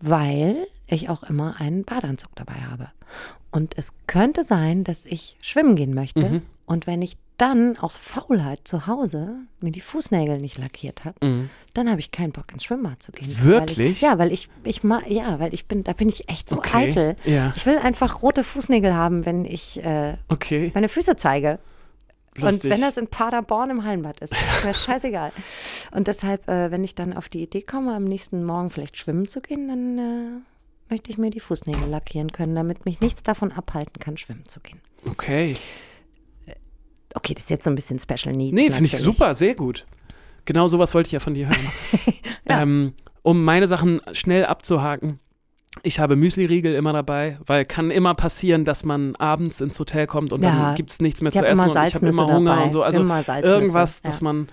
weil 0.00 0.66
ich 0.86 1.08
auch 1.08 1.22
immer 1.22 1.60
einen 1.60 1.84
Badeanzug 1.84 2.34
dabei 2.36 2.54
habe. 2.62 2.90
Und 3.50 3.76
es 3.78 3.92
könnte 4.06 4.44
sein, 4.44 4.84
dass 4.84 5.04
ich 5.04 5.36
schwimmen 5.42 5.76
gehen 5.76 5.94
möchte. 5.94 6.28
Mhm. 6.28 6.42
Und 6.66 6.86
wenn 6.86 7.02
ich 7.02 7.16
dann 7.38 7.76
aus 7.76 7.96
Faulheit 7.96 8.60
zu 8.64 8.86
Hause 8.86 9.36
mir 9.60 9.70
die 9.70 9.80
Fußnägel 9.80 10.38
nicht 10.38 10.58
lackiert 10.58 11.04
habe, 11.04 11.24
Mhm. 11.26 11.50
dann 11.74 11.90
habe 11.90 12.00
ich 12.00 12.10
keinen 12.10 12.32
Bock 12.32 12.50
ins 12.52 12.64
Schwimmbad 12.64 13.02
zu 13.02 13.12
gehen. 13.12 13.28
Weil 13.40 13.44
Wirklich? 13.44 13.90
ich, 13.90 14.00
ja, 14.00 14.18
weil 14.18 14.32
ich, 14.32 14.48
ich 14.64 14.82
ma, 14.82 15.02
ja, 15.06 15.38
weil 15.38 15.52
ich 15.52 15.66
bin, 15.66 15.84
da 15.84 15.92
bin 15.92 16.08
ich 16.08 16.28
echt 16.28 16.48
so 16.48 16.56
Okay. 16.56 16.90
eitel. 16.90 17.16
Ja. 17.24 17.52
Ich 17.56 17.66
will 17.66 17.78
einfach 17.78 18.22
rote 18.22 18.42
Fußnägel 18.42 18.94
haben, 18.94 19.26
wenn 19.26 19.44
ich 19.44 19.82
äh, 19.84 20.16
Okay. 20.28 20.70
meine 20.74 20.88
Füße 20.88 21.16
zeige. 21.16 21.58
Lustig. 22.38 22.64
Und 22.64 22.70
wenn 22.70 22.80
das 22.82 22.96
in 22.98 23.06
Paderborn 23.08 23.70
im 23.70 23.84
Hallenbad 23.84 24.20
ist, 24.20 24.32
ist 24.32 24.64
mir 24.64 24.74
scheißegal. 24.74 25.32
Und 25.92 26.06
deshalb, 26.06 26.46
äh, 26.48 26.70
wenn 26.70 26.84
ich 26.84 26.94
dann 26.94 27.14
auf 27.14 27.28
die 27.30 27.42
Idee 27.42 27.62
komme, 27.62 27.94
am 27.94 28.04
nächsten 28.04 28.44
Morgen 28.44 28.68
vielleicht 28.70 28.98
schwimmen 28.98 29.26
zu 29.26 29.40
gehen, 29.40 29.68
dann 29.68 29.98
äh, 29.98 30.90
möchte 30.90 31.10
ich 31.10 31.16
mir 31.16 31.30
die 31.30 31.40
Fußnägel 31.40 31.88
lackieren 31.88 32.32
können, 32.32 32.54
damit 32.54 32.84
mich 32.84 33.00
nichts 33.00 33.22
davon 33.22 33.52
abhalten 33.52 33.98
kann, 34.00 34.16
schwimmen 34.18 34.46
zu 34.46 34.60
gehen. 34.60 34.80
Okay. 35.08 35.56
Okay, 37.16 37.34
das 37.34 37.44
ist 37.44 37.50
jetzt 37.50 37.64
so 37.64 37.70
ein 37.70 37.74
bisschen 37.74 37.98
Special 37.98 38.34
Needs. 38.36 38.52
Nee, 38.54 38.70
finde 38.70 38.84
ich 38.84 38.98
super, 38.98 39.34
sehr 39.34 39.54
gut. 39.54 39.86
Genau 40.44 40.66
sowas 40.68 40.94
wollte 40.94 41.08
ich 41.08 41.12
ja 41.12 41.20
von 41.20 41.34
dir 41.34 41.48
hören. 41.48 41.58
Ja. 42.48 42.62
ähm, 42.62 42.92
um 43.22 43.42
meine 43.42 43.66
Sachen 43.66 44.00
schnell 44.12 44.44
abzuhaken. 44.44 45.18
Ich 45.82 45.98
habe 45.98 46.14
Müsli-Riegel 46.14 46.74
immer 46.74 46.92
dabei, 46.92 47.38
weil 47.44 47.64
kann 47.64 47.90
immer 47.90 48.14
passieren, 48.14 48.64
dass 48.64 48.84
man 48.84 49.16
abends 49.16 49.60
ins 49.60 49.78
Hotel 49.80 50.06
kommt 50.06 50.32
und 50.32 50.44
Ja. 50.44 50.50
dann 50.52 50.74
gibt 50.76 50.92
es 50.92 51.00
nichts 51.00 51.20
mehr 51.22 51.32
Ich 51.32 51.38
zu 51.38 51.44
essen 51.44 51.60
und 51.68 51.70
ich 51.88 51.94
habe 51.96 52.06
immer 52.06 52.26
Hunger 52.32 52.50
dabei. 52.52 52.64
und 52.66 52.72
so. 52.72 52.82
Also 52.84 53.00
irgendwas, 53.00 54.00
ja. 54.04 54.10
dass 54.10 54.20
man, 54.20 54.48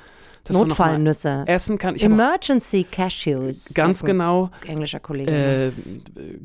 dass 0.45 0.57
Notfallnüsse. 0.57 1.43
essen 1.47 1.77
kann. 1.77 1.95
Ich 1.95 2.03
Emergency 2.03 2.83
Cashews. 2.89 3.73
ganz 3.73 3.99
sagt 3.99 4.09
ein 4.09 4.13
genau 4.17 4.49
Englischer 4.67 4.99
Kollege. 4.99 5.31
Äh, 5.31 5.71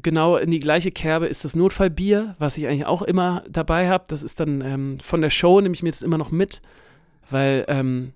genau 0.03 0.37
in 0.37 0.51
die 0.51 0.61
gleiche 0.61 0.91
Kerbe 0.93 1.27
ist 1.27 1.45
das 1.45 1.57
Notfallbier, 1.57 2.37
was 2.39 2.57
ich 2.59 2.67
eigentlich 2.67 2.87
auch 2.87 3.03
immer 3.03 3.43
dabei 3.51 3.89
habe. 3.89 4.05
Das 4.09 4.23
ist 4.23 4.39
dann 4.41 4.61
ähm, 4.61 4.99
von 5.01 5.21
der 5.21 5.31
Show, 5.31 5.61
nehme 5.61 5.75
ich 5.75 5.83
mir 5.83 5.91
das 5.91 6.03
immer 6.03 6.19
noch 6.19 6.31
mit, 6.31 6.63
weil 7.31 7.65
ähm, 7.69 8.13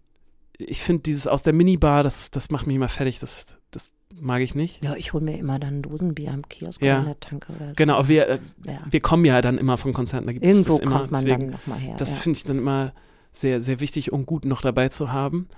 ich 0.59 0.83
finde 0.83 1.03
dieses 1.03 1.27
aus 1.27 1.43
der 1.43 1.53
Minibar, 1.53 2.03
das, 2.05 2.31
das 2.31 2.51
macht 2.51 2.67
mich 2.69 2.77
immer 2.77 2.89
fertig. 2.89 3.19
Das, 3.19 3.57
das 3.73 3.93
mag 4.21 4.43
ich 4.43 4.55
nicht. 4.55 4.85
ja, 4.85 4.95
ich 4.95 5.13
hole 5.13 5.25
mir 5.25 5.37
immer 5.37 5.59
dann 5.59 5.83
Dosenbier 5.83 6.31
am 6.33 6.47
Kiosk 6.49 6.81
Ja. 6.83 6.93
oder 6.93 7.01
in 7.01 7.07
der 7.07 7.21
Tanke 7.21 7.53
oder 7.55 7.69
so. 7.69 7.73
Genau, 7.75 8.07
wir, 8.07 8.29
äh, 8.29 8.39
Ja. 8.67 8.79
wir 8.89 9.01
kommen 9.01 9.25
ja 9.25 9.41
dann 9.41 9.59
immer 9.59 9.79
von 9.79 9.93
Konzerten, 9.93 10.27
da 10.27 10.33
gibt 10.33 10.45
es 10.45 10.51
Irgendwo 10.53 10.75
das 10.79 10.87
immer. 10.87 10.99
kommt 11.01 11.11
man 11.11 11.25
deswegen, 11.25 11.41
dann 11.47 11.51
nochmal 11.53 11.79
her. 11.81 11.97
das 11.99 12.11
ja. 12.11 12.17
finde 12.21 12.37
ich 12.37 12.45
dann 12.45 12.59
immer 12.59 12.93
sehr, 13.33 13.61
sehr 13.61 13.81
wichtig 13.81 14.13
und 14.13 14.27
gut 14.27 14.45
noch 14.45 14.61
dabei 14.61 14.89
zu 14.89 15.11
haben. 15.13 15.49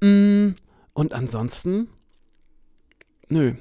Mm, 0.00 0.50
und 0.94 1.12
ansonsten, 1.12 1.88
nö. 3.28 3.54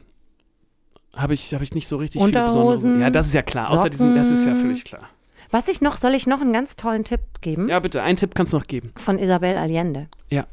Habe 1.15 1.33
ich, 1.33 1.53
hab 1.53 1.61
ich 1.61 1.73
nicht 1.73 1.87
so 1.87 1.97
richtig 1.97 2.21
viele 2.21 2.31
besondere. 2.31 2.59
Unterhosen, 2.59 3.01
Ja, 3.01 3.09
das 3.09 3.27
ist 3.27 3.33
ja 3.33 3.41
klar. 3.41 3.71
Außer 3.71 3.89
diesem, 3.89 4.13
das 4.15 4.27
ist 4.27 4.45
ja 4.45 4.51
Socken. 4.51 4.61
völlig 4.61 4.85
klar. 4.85 5.09
Was 5.51 5.67
ich 5.67 5.81
noch, 5.81 5.97
soll 5.97 6.13
ich 6.13 6.27
noch 6.27 6.41
einen 6.41 6.53
ganz 6.53 6.75
tollen 6.75 7.03
Tipp 7.03 7.21
geben? 7.41 7.67
Ja, 7.69 7.79
bitte, 7.79 8.03
einen 8.03 8.17
Tipp 8.17 8.35
kannst 8.35 8.53
du 8.53 8.57
noch 8.57 8.67
geben. 8.67 8.93
Von 8.97 9.17
Isabel 9.17 9.57
Allende. 9.57 10.07
Ja. 10.29 10.45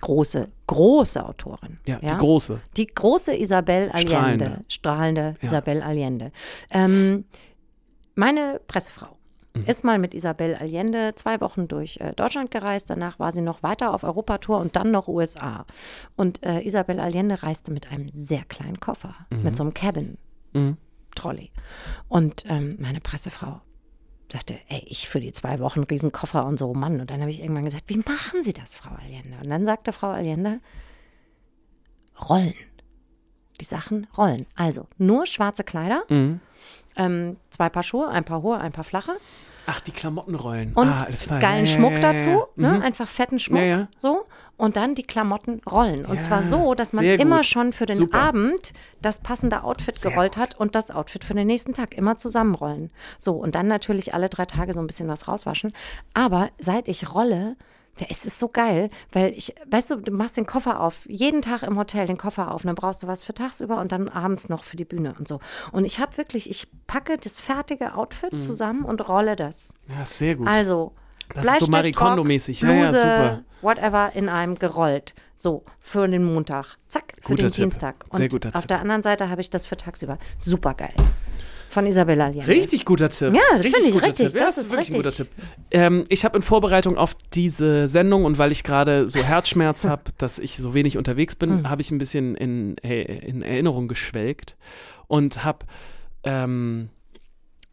Große, 0.00 0.48
große 0.66 1.24
Autorin. 1.24 1.78
Ja, 1.86 1.98
die 2.00 2.06
große. 2.16 2.60
Die 2.76 2.86
große 2.86 3.36
Isabel 3.36 3.90
Allende. 3.90 4.08
Strahlende. 4.10 4.64
Strahlende 4.68 5.34
Ja. 5.40 5.46
Isabel 5.46 5.82
Allende. 5.82 6.32
Ähm, 6.70 7.24
meine 8.14 8.60
Pressefrau 8.66 9.16
Mhm. 9.54 9.64
ist 9.66 9.84
mal 9.84 9.98
mit 9.98 10.14
Isabel 10.14 10.54
Allende 10.54 11.14
zwei 11.14 11.40
Wochen 11.40 11.68
durch 11.68 11.98
äh, 11.98 12.12
Deutschland 12.14 12.50
gereist. 12.50 12.90
Danach 12.90 13.18
war 13.18 13.32
sie 13.32 13.42
noch 13.42 13.62
weiter 13.62 13.92
auf 13.94 14.04
Europatour 14.04 14.58
und 14.58 14.76
dann 14.76 14.90
noch 14.90 15.08
USA. 15.08 15.66
Und 16.16 16.42
äh, 16.42 16.66
Isabel 16.66 17.00
Allende 17.00 17.42
reiste 17.42 17.70
mit 17.70 17.90
einem 17.90 18.08
sehr 18.08 18.44
kleinen 18.44 18.80
Koffer, 18.80 19.14
mit 19.30 19.56
so 19.56 19.62
einem 19.62 19.74
Cabin. 19.74 20.18
Mhm. 20.52 20.76
Trolley. 21.14 21.50
Und 22.08 22.44
ähm, 22.48 22.76
meine 22.80 23.00
Pressefrau 23.00 23.60
sagte, 24.30 24.58
ey, 24.68 24.82
ich 24.86 25.08
für 25.08 25.20
die 25.20 25.32
zwei 25.32 25.60
Wochen 25.60 25.82
Riesenkoffer 25.82 26.44
und 26.46 26.58
so, 26.58 26.72
Mann. 26.74 27.00
Und 27.00 27.10
dann 27.10 27.20
habe 27.20 27.30
ich 27.30 27.40
irgendwann 27.40 27.64
gesagt, 27.64 27.84
wie 27.88 27.98
machen 27.98 28.42
Sie 28.42 28.52
das, 28.52 28.76
Frau 28.76 28.90
Allende? 28.94 29.38
Und 29.42 29.50
dann 29.50 29.64
sagte 29.64 29.92
Frau 29.92 30.08
Allende, 30.08 30.60
rollen. 32.28 32.54
Die 33.62 33.68
Sachen 33.68 34.08
rollen. 34.18 34.44
Also 34.56 34.88
nur 34.98 35.24
schwarze 35.24 35.62
Kleider, 35.62 36.02
Mhm. 36.08 36.40
ähm, 36.96 37.36
zwei 37.48 37.68
Paar 37.68 37.84
Schuhe, 37.84 38.08
ein 38.08 38.24
paar 38.24 38.42
hohe, 38.42 38.58
ein 38.58 38.72
paar 38.72 38.82
flache 38.82 39.12
Ach, 39.66 39.80
die 39.80 39.92
Klamottenrollen. 39.92 40.72
und 40.74 40.88
ah, 40.88 41.06
geilen 41.38 41.66
ja, 41.66 41.72
Schmuck 41.72 41.92
ja, 41.92 41.98
ja, 42.00 42.12
dazu. 42.12 42.42
Ne? 42.56 42.72
Mhm. 42.72 42.82
einfach 42.82 43.06
fetten 43.06 43.38
Schmuck, 43.38 43.86
so 43.96 44.26
und 44.56 44.74
dann 44.76 44.96
die 44.96 45.04
Klamotten 45.04 45.60
rollen 45.70 46.04
und 46.06 46.20
zwar 46.20 46.42
so, 46.42 46.74
dass 46.74 46.92
man 46.92 47.04
sehr 47.04 47.20
immer 47.20 47.36
gut. 47.36 47.46
schon 47.46 47.72
für 47.72 47.86
den 47.86 47.96
Super. 47.98 48.18
Abend 48.18 48.72
das 49.00 49.20
passende 49.20 49.62
Outfit 49.62 50.02
gerollt 50.02 50.36
hat 50.36 50.58
und 50.58 50.74
das 50.74 50.90
Outfit 50.90 51.22
für 51.24 51.34
den 51.34 51.46
nächsten 51.46 51.72
Tag 51.72 51.94
immer 51.94 52.16
zusammenrollen. 52.16 52.90
So 53.16 53.34
und 53.34 53.54
dann 53.54 53.68
natürlich 53.68 54.12
alle 54.12 54.28
drei 54.28 54.46
Tage 54.46 54.72
so 54.72 54.80
ein 54.80 54.88
bisschen 54.88 55.06
was 55.06 55.28
rauswaschen. 55.28 55.72
Aber 56.14 56.50
seit 56.58 56.88
ich 56.88 57.14
rolle 57.14 57.54
ja, 57.98 58.06
es 58.08 58.24
ist 58.24 58.38
so 58.38 58.48
geil, 58.48 58.90
weil 59.12 59.32
ich, 59.32 59.54
weißt 59.70 59.90
du, 59.90 59.96
du 59.96 60.12
machst 60.12 60.36
den 60.36 60.46
Koffer 60.46 60.80
auf, 60.80 61.06
jeden 61.08 61.42
Tag 61.42 61.62
im 61.62 61.78
Hotel 61.78 62.06
den 62.06 62.16
Koffer 62.16 62.50
auf, 62.52 62.62
und 62.64 62.68
dann 62.68 62.74
brauchst 62.74 63.02
du 63.02 63.06
was 63.06 63.22
für 63.22 63.34
tagsüber 63.34 63.80
und 63.80 63.92
dann 63.92 64.08
abends 64.08 64.48
noch 64.48 64.64
für 64.64 64.76
die 64.76 64.84
Bühne 64.84 65.14
und 65.18 65.28
so. 65.28 65.40
Und 65.72 65.84
ich 65.84 66.00
habe 66.00 66.16
wirklich, 66.16 66.48
ich 66.48 66.68
packe 66.86 67.18
das 67.18 67.38
fertige 67.38 67.94
Outfit 67.94 68.38
zusammen 68.38 68.84
und 68.84 69.08
rolle 69.08 69.36
das. 69.36 69.74
Ja, 69.88 70.04
sehr 70.04 70.36
gut. 70.36 70.48
Also, 70.48 70.92
Das 71.34 71.44
ist 71.44 71.58
so 71.60 71.66
Marie 71.66 71.90
Bleistift, 71.90 72.00
Rock, 72.00 72.08
Kondo-mäßig. 72.08 72.60
Ja, 72.62 72.72
ja, 72.72 72.86
super. 72.86 73.42
whatever, 73.60 74.10
in 74.14 74.28
einem 74.28 74.58
gerollt. 74.58 75.14
So, 75.36 75.64
für 75.80 76.06
den 76.08 76.24
Montag. 76.24 76.76
Zack, 76.86 77.14
für 77.20 77.28
Guter 77.28 77.42
den 77.44 77.52
Tipp. 77.52 77.62
Dienstag. 77.64 78.04
Und 78.10 78.18
Sehr 78.18 78.28
guter 78.28 78.48
auf 78.50 78.62
Tipp. 78.62 78.68
der 78.68 78.80
anderen 78.80 79.02
Seite 79.02 79.28
habe 79.28 79.40
ich 79.40 79.50
das 79.50 79.66
für 79.66 79.76
tagsüber. 79.76 80.18
Super 80.38 80.74
geil. 80.74 80.94
Von 81.72 81.86
Isabella 81.86 82.26
Allende. 82.26 82.46
Richtig 82.46 82.84
guter 82.84 83.08
Tipp. 83.08 83.32
Ja, 83.34 83.40
das 83.56 83.66
finde 83.66 83.88
ich 83.88 83.94
richtig. 84.02 84.26
Tipp. 84.26 84.34
Ja, 84.38 84.46
Das 84.46 84.56
das, 84.56 84.64
ist 84.66 84.70
wirklich 84.70 84.90
ein 84.90 84.94
guter 84.94 85.08
richtig. 85.08 85.28
Tipp. 85.34 85.44
Ähm, 85.70 86.04
ich 86.10 86.24
habe 86.24 86.36
in 86.36 86.42
Vorbereitung 86.42 86.98
auf 86.98 87.14
diese 87.32 87.88
Sendung 87.88 88.24
und 88.26 88.36
weil 88.36 88.52
ich 88.52 88.62
gerade 88.62 89.08
so 89.08 89.20
Herzschmerz 89.20 89.84
habe, 89.84 90.02
dass 90.18 90.38
ich 90.38 90.58
so 90.58 90.74
wenig 90.74 90.98
unterwegs 90.98 91.34
bin, 91.34 91.50
Hm. 91.50 91.70
habe 91.70 91.80
ich 91.80 91.90
ein 91.90 91.96
bisschen 91.98 92.34
in, 92.36 92.74
in 92.76 93.40
Erinnerung 93.42 93.88
geschwelgt 93.88 94.56
und 95.08 95.44
habe 95.44 95.60
ähm, 96.24 96.90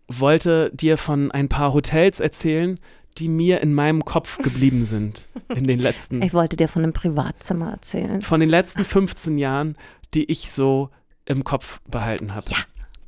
wollte 0.07 0.71
dir 0.73 0.97
von 0.97 1.31
ein 1.31 1.49
paar 1.49 1.73
Hotels 1.73 2.19
erzählen, 2.19 2.79
die 3.17 3.27
mir 3.27 3.59
in 3.61 3.73
meinem 3.73 4.05
Kopf 4.05 4.37
geblieben 4.37 4.83
sind 4.83 5.27
in 5.55 5.65
den 5.67 5.79
letzten 5.79 6.21
Ich 6.21 6.33
wollte 6.33 6.55
dir 6.55 6.67
von 6.67 6.83
einem 6.83 6.93
Privatzimmer 6.93 7.71
erzählen. 7.71 8.21
von 8.21 8.39
den 8.39 8.49
letzten 8.49 8.85
15 8.85 9.37
Jahren, 9.37 9.77
die 10.13 10.23
ich 10.31 10.51
so 10.51 10.89
im 11.25 11.43
Kopf 11.43 11.79
behalten 11.89 12.33
habe. 12.33 12.49
Ja. 12.49 12.57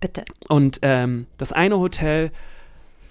Bitte. 0.02 0.26
Und 0.50 0.80
ähm, 0.82 1.28
das 1.38 1.54
eine 1.54 1.80
Hotel, 1.80 2.32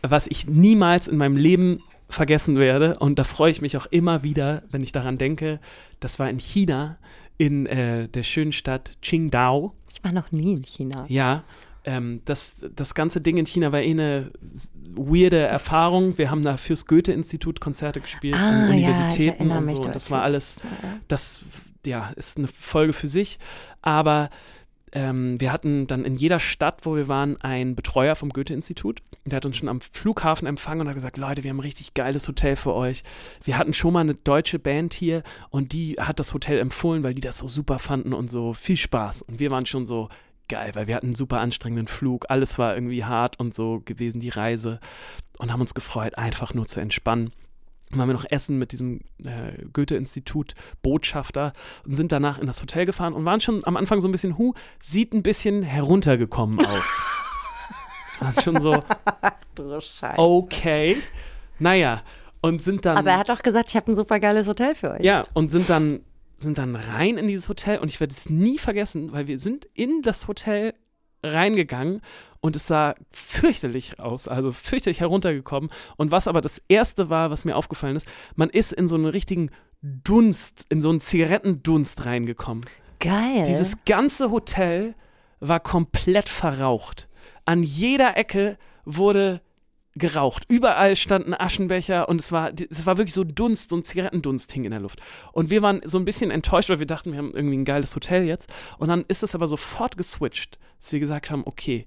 was 0.02 0.26
ich 0.26 0.46
niemals 0.46 1.08
in 1.08 1.16
meinem 1.16 1.36
Leben 1.36 1.78
vergessen 2.08 2.58
werde, 2.58 2.98
und 2.98 3.18
da 3.18 3.24
freue 3.24 3.50
ich 3.50 3.62
mich 3.62 3.76
auch 3.76 3.86
immer 3.86 4.22
wieder, 4.22 4.64
wenn 4.70 4.82
ich 4.82 4.92
daran 4.92 5.16
denke, 5.16 5.60
das 6.00 6.18
war 6.18 6.28
in 6.28 6.38
China, 6.38 6.98
in 7.38 7.64
äh, 7.66 8.08
der 8.08 8.22
schönen 8.22 8.52
Stadt 8.52 8.98
Qingdao. 9.00 9.72
Ich 9.90 10.04
war 10.04 10.12
noch 10.12 10.30
nie 10.32 10.52
in 10.52 10.62
China. 10.62 11.06
Ja, 11.08 11.44
ähm, 11.84 12.20
das, 12.24 12.56
das 12.76 12.94
ganze 12.94 13.20
Ding 13.20 13.38
in 13.38 13.46
China 13.46 13.72
war 13.72 13.80
eh 13.80 13.90
eine 13.90 14.30
weirde 14.94 15.38
Erfahrung. 15.38 16.18
Wir 16.18 16.30
haben 16.30 16.42
da 16.42 16.56
fürs 16.56 16.86
Goethe-Institut 16.86 17.60
Konzerte 17.60 18.00
gespielt, 18.00 18.34
Ah, 18.34 18.48
an 18.48 18.68
ja, 18.68 18.74
ich 18.74 18.86
Universitäten 18.86 19.50
erinnere 19.50 19.58
und 19.58 19.76
so. 19.76 19.82
Und 19.84 19.94
das 19.94 20.10
war 20.10 20.22
alles 20.22 20.56
ja. 20.62 20.98
das 21.08 21.40
ja, 21.86 22.10
ist 22.16 22.36
eine 22.36 22.48
Folge 22.48 22.92
für 22.92 23.08
sich. 23.08 23.38
Aber 23.80 24.28
ähm, 24.92 25.40
wir 25.40 25.52
hatten 25.52 25.86
dann 25.86 26.04
in 26.04 26.14
jeder 26.14 26.40
Stadt, 26.40 26.80
wo 26.82 26.96
wir 26.96 27.08
waren, 27.08 27.40
einen 27.40 27.76
Betreuer 27.76 28.16
vom 28.16 28.30
Goethe-Institut. 28.30 29.00
Der 29.24 29.36
hat 29.36 29.46
uns 29.46 29.56
schon 29.56 29.68
am 29.68 29.80
Flughafen 29.80 30.46
empfangen 30.46 30.82
und 30.82 30.88
hat 30.88 30.94
gesagt, 30.94 31.16
Leute, 31.16 31.44
wir 31.44 31.50
haben 31.50 31.58
ein 31.58 31.62
richtig 31.62 31.94
geiles 31.94 32.26
Hotel 32.26 32.56
für 32.56 32.74
euch. 32.74 33.02
Wir 33.44 33.58
hatten 33.58 33.72
schon 33.72 33.92
mal 33.92 34.00
eine 34.00 34.14
deutsche 34.14 34.58
Band 34.58 34.94
hier 34.94 35.22
und 35.50 35.72
die 35.72 35.94
hat 35.94 36.18
das 36.18 36.34
Hotel 36.34 36.58
empfohlen, 36.58 37.02
weil 37.02 37.14
die 37.14 37.20
das 37.20 37.38
so 37.38 37.48
super 37.48 37.78
fanden 37.78 38.12
und 38.12 38.32
so 38.32 38.52
viel 38.54 38.76
Spaß. 38.76 39.22
Und 39.22 39.38
wir 39.38 39.50
waren 39.50 39.66
schon 39.66 39.86
so 39.86 40.08
geil, 40.48 40.72
weil 40.74 40.86
wir 40.88 40.96
hatten 40.96 41.08
einen 41.08 41.14
super 41.14 41.40
anstrengenden 41.40 41.86
Flug. 41.86 42.26
Alles 42.28 42.58
war 42.58 42.74
irgendwie 42.74 43.04
hart 43.04 43.38
und 43.38 43.54
so 43.54 43.82
gewesen, 43.84 44.20
die 44.20 44.30
Reise. 44.30 44.80
Und 45.38 45.52
haben 45.52 45.60
uns 45.60 45.74
gefreut, 45.74 46.18
einfach 46.18 46.52
nur 46.52 46.66
zu 46.66 46.80
entspannen. 46.80 47.32
Waren 47.92 48.08
wir 48.08 48.14
noch 48.14 48.26
essen 48.30 48.58
mit 48.58 48.70
diesem 48.72 49.00
äh, 49.24 49.64
Goethe-Institut 49.72 50.54
Botschafter 50.82 51.52
und 51.84 51.94
sind 51.96 52.12
danach 52.12 52.38
in 52.38 52.46
das 52.46 52.62
Hotel 52.62 52.86
gefahren 52.86 53.12
und 53.14 53.24
waren 53.24 53.40
schon 53.40 53.64
am 53.64 53.76
Anfang 53.76 54.00
so 54.00 54.06
ein 54.08 54.12
bisschen, 54.12 54.38
hu, 54.38 54.54
sieht 54.80 55.12
ein 55.12 55.22
bisschen 55.24 55.62
heruntergekommen 55.62 56.64
aus. 56.64 56.84
War 58.20 58.34
schon 58.42 58.60
so, 58.60 58.82
Du 59.54 59.80
Scheiße. 59.80 60.18
okay. 60.18 60.96
Naja, 61.58 62.02
und 62.40 62.62
sind 62.62 62.86
dann. 62.86 62.96
Aber 62.96 63.10
er 63.10 63.18
hat 63.18 63.28
doch 63.28 63.42
gesagt, 63.42 63.70
ich 63.70 63.76
habe 63.76 63.90
ein 63.90 63.96
super 63.96 64.20
geiles 64.20 64.46
Hotel 64.46 64.74
für 64.74 64.92
euch. 64.92 65.02
Ja, 65.02 65.24
und 65.34 65.50
sind 65.50 65.68
dann, 65.68 66.00
sind 66.38 66.58
dann 66.58 66.74
rein 66.76 67.18
in 67.18 67.26
dieses 67.26 67.48
Hotel 67.48 67.78
und 67.78 67.88
ich 67.88 68.00
werde 68.00 68.14
es 68.14 68.30
nie 68.30 68.58
vergessen, 68.58 69.12
weil 69.12 69.26
wir 69.26 69.38
sind 69.38 69.66
in 69.74 70.00
das 70.02 70.28
Hotel 70.28 70.74
reingegangen 71.22 72.00
und 72.40 72.56
es 72.56 72.66
sah 72.66 72.94
fürchterlich 73.10 74.00
aus, 74.00 74.28
also 74.28 74.52
fürchterlich 74.52 75.00
heruntergekommen. 75.00 75.70
Und 75.96 76.10
was 76.10 76.26
aber 76.26 76.40
das 76.40 76.60
Erste 76.68 77.10
war, 77.10 77.30
was 77.30 77.44
mir 77.44 77.56
aufgefallen 77.56 77.96
ist, 77.96 78.08
man 78.34 78.50
ist 78.50 78.72
in 78.72 78.88
so 78.88 78.94
einen 78.94 79.06
richtigen 79.06 79.50
Dunst, 79.82 80.66
in 80.68 80.80
so 80.80 80.90
einen 80.90 81.00
Zigarettendunst 81.00 82.04
reingekommen. 82.04 82.64
Geil. 82.98 83.44
Dieses 83.46 83.76
ganze 83.86 84.30
Hotel 84.30 84.94
war 85.40 85.60
komplett 85.60 86.28
verraucht. 86.28 87.08
An 87.46 87.62
jeder 87.62 88.16
Ecke 88.16 88.58
wurde 88.84 89.40
geraucht. 89.96 90.44
Überall 90.48 90.96
standen 90.96 91.34
Aschenbecher 91.34 92.08
und 92.08 92.20
es 92.20 92.30
war, 92.30 92.52
es 92.70 92.86
war 92.86 92.96
wirklich 92.96 93.14
so 93.14 93.24
Dunst, 93.24 93.70
so 93.70 93.76
ein 93.76 93.84
Zigarettendunst 93.84 94.52
hing 94.52 94.64
in 94.64 94.70
der 94.70 94.80
Luft. 94.80 95.00
Und 95.32 95.50
wir 95.50 95.62
waren 95.62 95.80
so 95.84 95.98
ein 95.98 96.04
bisschen 96.04 96.30
enttäuscht, 96.30 96.68
weil 96.68 96.78
wir 96.78 96.86
dachten, 96.86 97.12
wir 97.12 97.18
haben 97.18 97.32
irgendwie 97.34 97.56
ein 97.56 97.64
geiles 97.64 97.94
Hotel 97.94 98.24
jetzt. 98.24 98.50
Und 98.78 98.88
dann 98.88 99.04
ist 99.08 99.22
es 99.22 99.34
aber 99.34 99.48
sofort 99.48 99.96
geswitcht, 99.96 100.58
dass 100.78 100.92
wir 100.92 101.00
gesagt 101.00 101.30
haben, 101.30 101.42
okay, 101.44 101.86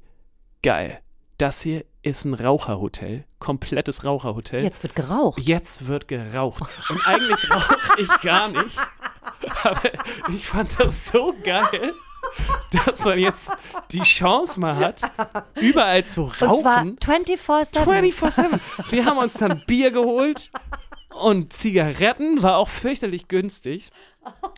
geil, 0.63 1.01
das 1.37 1.61
hier 1.61 1.85
ist 2.01 2.25
ein 2.25 2.33
Raucherhotel, 2.33 3.25
komplettes 3.37 4.03
Raucherhotel. 4.03 4.63
Jetzt 4.63 4.81
wird 4.81 4.95
geraucht. 4.95 5.39
Jetzt 5.41 5.87
wird 5.87 6.07
geraucht. 6.07 6.63
Und 6.89 7.05
eigentlich 7.07 7.51
rauche 7.51 8.01
ich 8.01 8.21
gar 8.21 8.47
nicht. 8.49 8.77
Aber 9.63 9.81
ich 10.29 10.47
fand 10.47 10.79
das 10.79 11.05
so 11.07 11.33
geil, 11.43 11.93
dass 12.85 13.03
man 13.03 13.19
jetzt 13.19 13.49
die 13.91 14.01
Chance 14.01 14.59
mal 14.59 14.75
hat, 14.77 15.01
überall 15.59 16.05
zu 16.05 16.23
Und 16.23 16.35
zwar 16.35 16.49
rauchen. 16.49 16.97
24-7. 16.97 17.83
24-7. 17.83 18.59
Wir 18.89 19.05
haben 19.05 19.17
uns 19.17 19.33
dann 19.33 19.63
Bier 19.67 19.91
geholt 19.91 20.49
und 21.13 21.53
Zigaretten, 21.53 22.41
war 22.41 22.57
auch 22.57 22.69
fürchterlich 22.69 23.27
günstig. 23.27 23.91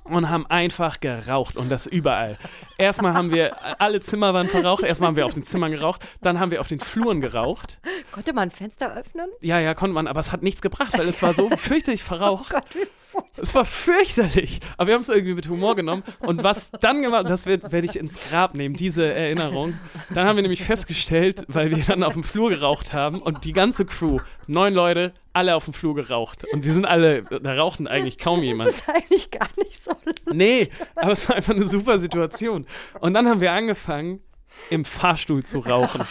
Und 0.04 0.30
haben 0.30 0.46
einfach 0.46 1.00
geraucht 1.00 1.56
und 1.56 1.70
das 1.70 1.88
überall. 1.88 2.38
Erstmal 2.78 3.14
haben 3.14 3.32
wir, 3.32 3.56
alle 3.82 4.02
Zimmer 4.02 4.34
waren 4.36 4.48
verraucht, 4.48 4.84
erstmal 4.84 5.08
haben 5.08 5.16
wir 5.16 5.26
auf 5.26 5.34
den 5.34 5.44
Zimmern 5.44 5.72
geraucht, 5.72 6.06
dann 6.22 6.40
haben 6.40 6.52
wir 6.52 6.62
auf 6.62 6.68
den 6.68 6.80
Fluren 6.80 7.22
geraucht. 7.22 7.80
Konnte 8.12 8.34
man 8.34 8.50
ein 8.50 8.52
Fenster 8.52 8.96
öffnen? 8.96 9.30
Ja, 9.42 9.60
ja, 9.60 9.74
konnte 9.74 9.96
man, 9.96 10.08
aber 10.08 10.20
es 10.20 10.32
hat 10.32 10.44
nichts 10.44 10.62
gebracht, 10.62 10.96
weil 10.98 11.08
es 11.08 11.22
war 11.24 11.34
so 11.34 11.50
fürchterlich 11.58 12.04
verraucht. 12.04 12.52
Gott, 12.52 12.64
wie 12.74 12.86
furchtbar. 13.16 13.44
Es 13.44 13.56
war 13.56 13.66
fürchterlich. 13.66 14.60
Aber 14.78 14.88
wir 14.88 14.94
haben 14.94 15.02
es 15.02 15.10
irgendwie 15.10 15.34
mit 15.34 15.48
Humor 15.50 15.76
genommen. 15.76 16.04
Und 16.20 16.44
was 16.44 16.70
dann 16.82 17.02
gemacht, 17.02 17.30
das 17.30 17.46
werde 17.46 17.86
ich 17.86 17.96
ins 17.96 18.30
Grab 18.30 18.54
nehmen, 18.56 18.76
diese 18.76 19.12
Erinnerung. 19.12 19.74
Dann 20.14 20.28
haben 20.28 20.36
wir 20.36 20.44
nämlich 20.44 20.64
festgestellt, 20.64 21.44
weil 21.48 21.72
wir 21.72 21.84
dann 21.84 22.04
auf 22.04 22.14
dem 22.14 22.24
Flur 22.24 22.50
geraucht 22.50 22.94
haben 22.94 23.22
und 23.22 23.44
die 23.46 23.54
ganze 23.54 23.86
Crew, 23.86 24.20
neun 24.48 24.74
Leute, 24.74 25.14
alle 25.34 25.56
auf 25.56 25.66
dem 25.66 25.74
Flur 25.74 25.96
geraucht. 25.96 26.46
Und 26.54 26.64
wir 26.64 26.74
sind 26.74 26.86
alle, 26.86 27.24
da 27.24 27.56
rauchten 27.56 27.88
eigentlich 27.88 28.18
kaum 28.18 28.42
jemand. 28.42 28.70
Das 28.70 28.76
ist 28.78 28.90
eigentlich 28.90 29.32
gar 29.32 29.50
nicht 29.64 29.84
so 29.84 29.92
lustig. 30.06 30.34
Nee, 30.34 30.70
aber 30.96 31.12
es 31.12 31.28
war 31.28 31.36
einfach 31.36 31.54
eine 31.54 31.68
super 31.68 32.00
Situation. 32.00 32.66
Und 33.00 33.14
dann 33.14 33.28
haben 33.28 33.42
wir 33.42 33.52
angefangen, 33.52 34.22
im 34.70 34.86
Fahrstuhl 34.86 35.44
zu 35.44 35.60
rauchen. 35.60 36.08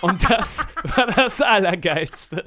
Und 0.00 0.28
das 0.28 0.58
war 0.82 1.06
das 1.06 1.40
Allergeilste. 1.40 2.44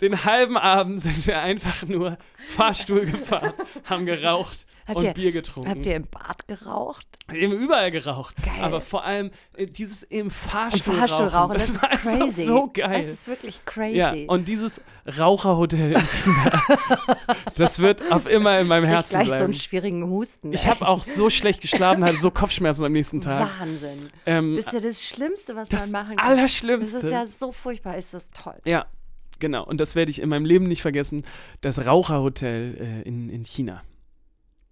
Den 0.00 0.24
halben 0.24 0.58
Abend 0.58 1.00
sind 1.00 1.26
wir 1.26 1.40
einfach 1.40 1.82
nur 1.84 2.18
Fahrstuhl 2.48 3.06
gefahren, 3.06 3.54
haben 3.84 4.04
geraucht 4.04 4.66
Habt 4.86 4.98
und 4.98 5.04
ihr- 5.04 5.14
Bier 5.14 5.32
getrunken. 5.32 5.68
Habt 5.70 5.84
ihr 5.86 5.96
im 5.96 6.06
Bad 6.06 6.46
geraucht? 6.46 7.06
Eben 7.32 7.52
überall 7.52 7.90
geraucht. 7.90 8.34
Geil. 8.44 8.62
Aber 8.62 8.80
vor 8.80 9.04
allem 9.04 9.30
äh, 9.56 9.66
dieses 9.66 10.04
im 10.04 10.26
Im 10.26 10.30
Fahrstuhl, 10.30 10.94
Fahrstuhl 10.94 11.26
rauchen, 11.26 11.54
das, 11.54 11.66
das 11.66 11.74
ist 11.74 12.00
crazy. 12.02 12.44
so 12.44 12.70
geil. 12.72 13.00
Das 13.02 13.06
ist 13.06 13.26
wirklich 13.26 13.64
crazy. 13.64 13.96
ja, 13.96 14.14
und 14.28 14.46
dieses 14.46 14.80
Raucherhotel 15.18 15.92
in 15.94 16.00
China, 16.00 16.62
das 17.56 17.78
wird 17.78 18.00
auf 18.12 18.26
immer 18.26 18.58
in 18.60 18.66
meinem 18.68 18.84
ich 18.84 18.90
Herzen 18.90 19.10
gleich 19.10 19.26
so 19.26 19.30
bleiben. 19.32 19.44
einen 19.46 19.54
schwierigen 19.54 20.08
Husten. 20.10 20.52
ich 20.52 20.66
habe 20.66 20.86
auch 20.86 21.02
so 21.02 21.30
schlecht 21.30 21.60
geschlafen, 21.60 22.04
hatte 22.04 22.18
so 22.18 22.30
Kopfschmerzen 22.30 22.84
am 22.84 22.92
nächsten 22.92 23.20
Tag. 23.20 23.50
Wahnsinn. 23.60 24.08
Ähm, 24.24 24.54
Das 24.56 24.66
ist 24.66 24.72
ja 24.72 24.80
das 24.80 25.02
Schlimmste, 25.02 25.56
was 25.56 25.72
man 25.72 25.90
machen 25.90 26.16
kann. 26.16 26.28
Allerschlimmste. 26.28 26.94
Das 26.94 27.04
ist 27.04 27.10
ja 27.10 27.26
so 27.26 27.50
furchtbar, 27.52 27.96
ist 27.96 28.14
das 28.14 28.30
toll. 28.30 28.56
Ja, 28.64 28.86
genau. 29.40 29.64
Und 29.64 29.80
das 29.80 29.94
werde 29.96 30.10
ich 30.10 30.20
in 30.20 30.28
meinem 30.28 30.44
Leben 30.44 30.68
nicht 30.68 30.82
vergessen. 30.82 31.24
Das 31.60 31.84
Raucherhotel 31.86 33.02
äh, 33.04 33.08
in, 33.08 33.28
in 33.30 33.44
China. 33.44 33.82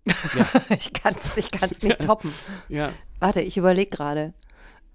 Ich 0.71 0.93
kann 0.93 1.15
es 1.17 1.37
ich 1.37 1.51
kann's 1.51 1.83
nicht 1.83 2.01
toppen. 2.05 2.33
Ja. 2.69 2.93
Warte, 3.21 3.41
ich 3.41 3.57
überlege 3.57 3.91
gerade. 3.91 4.35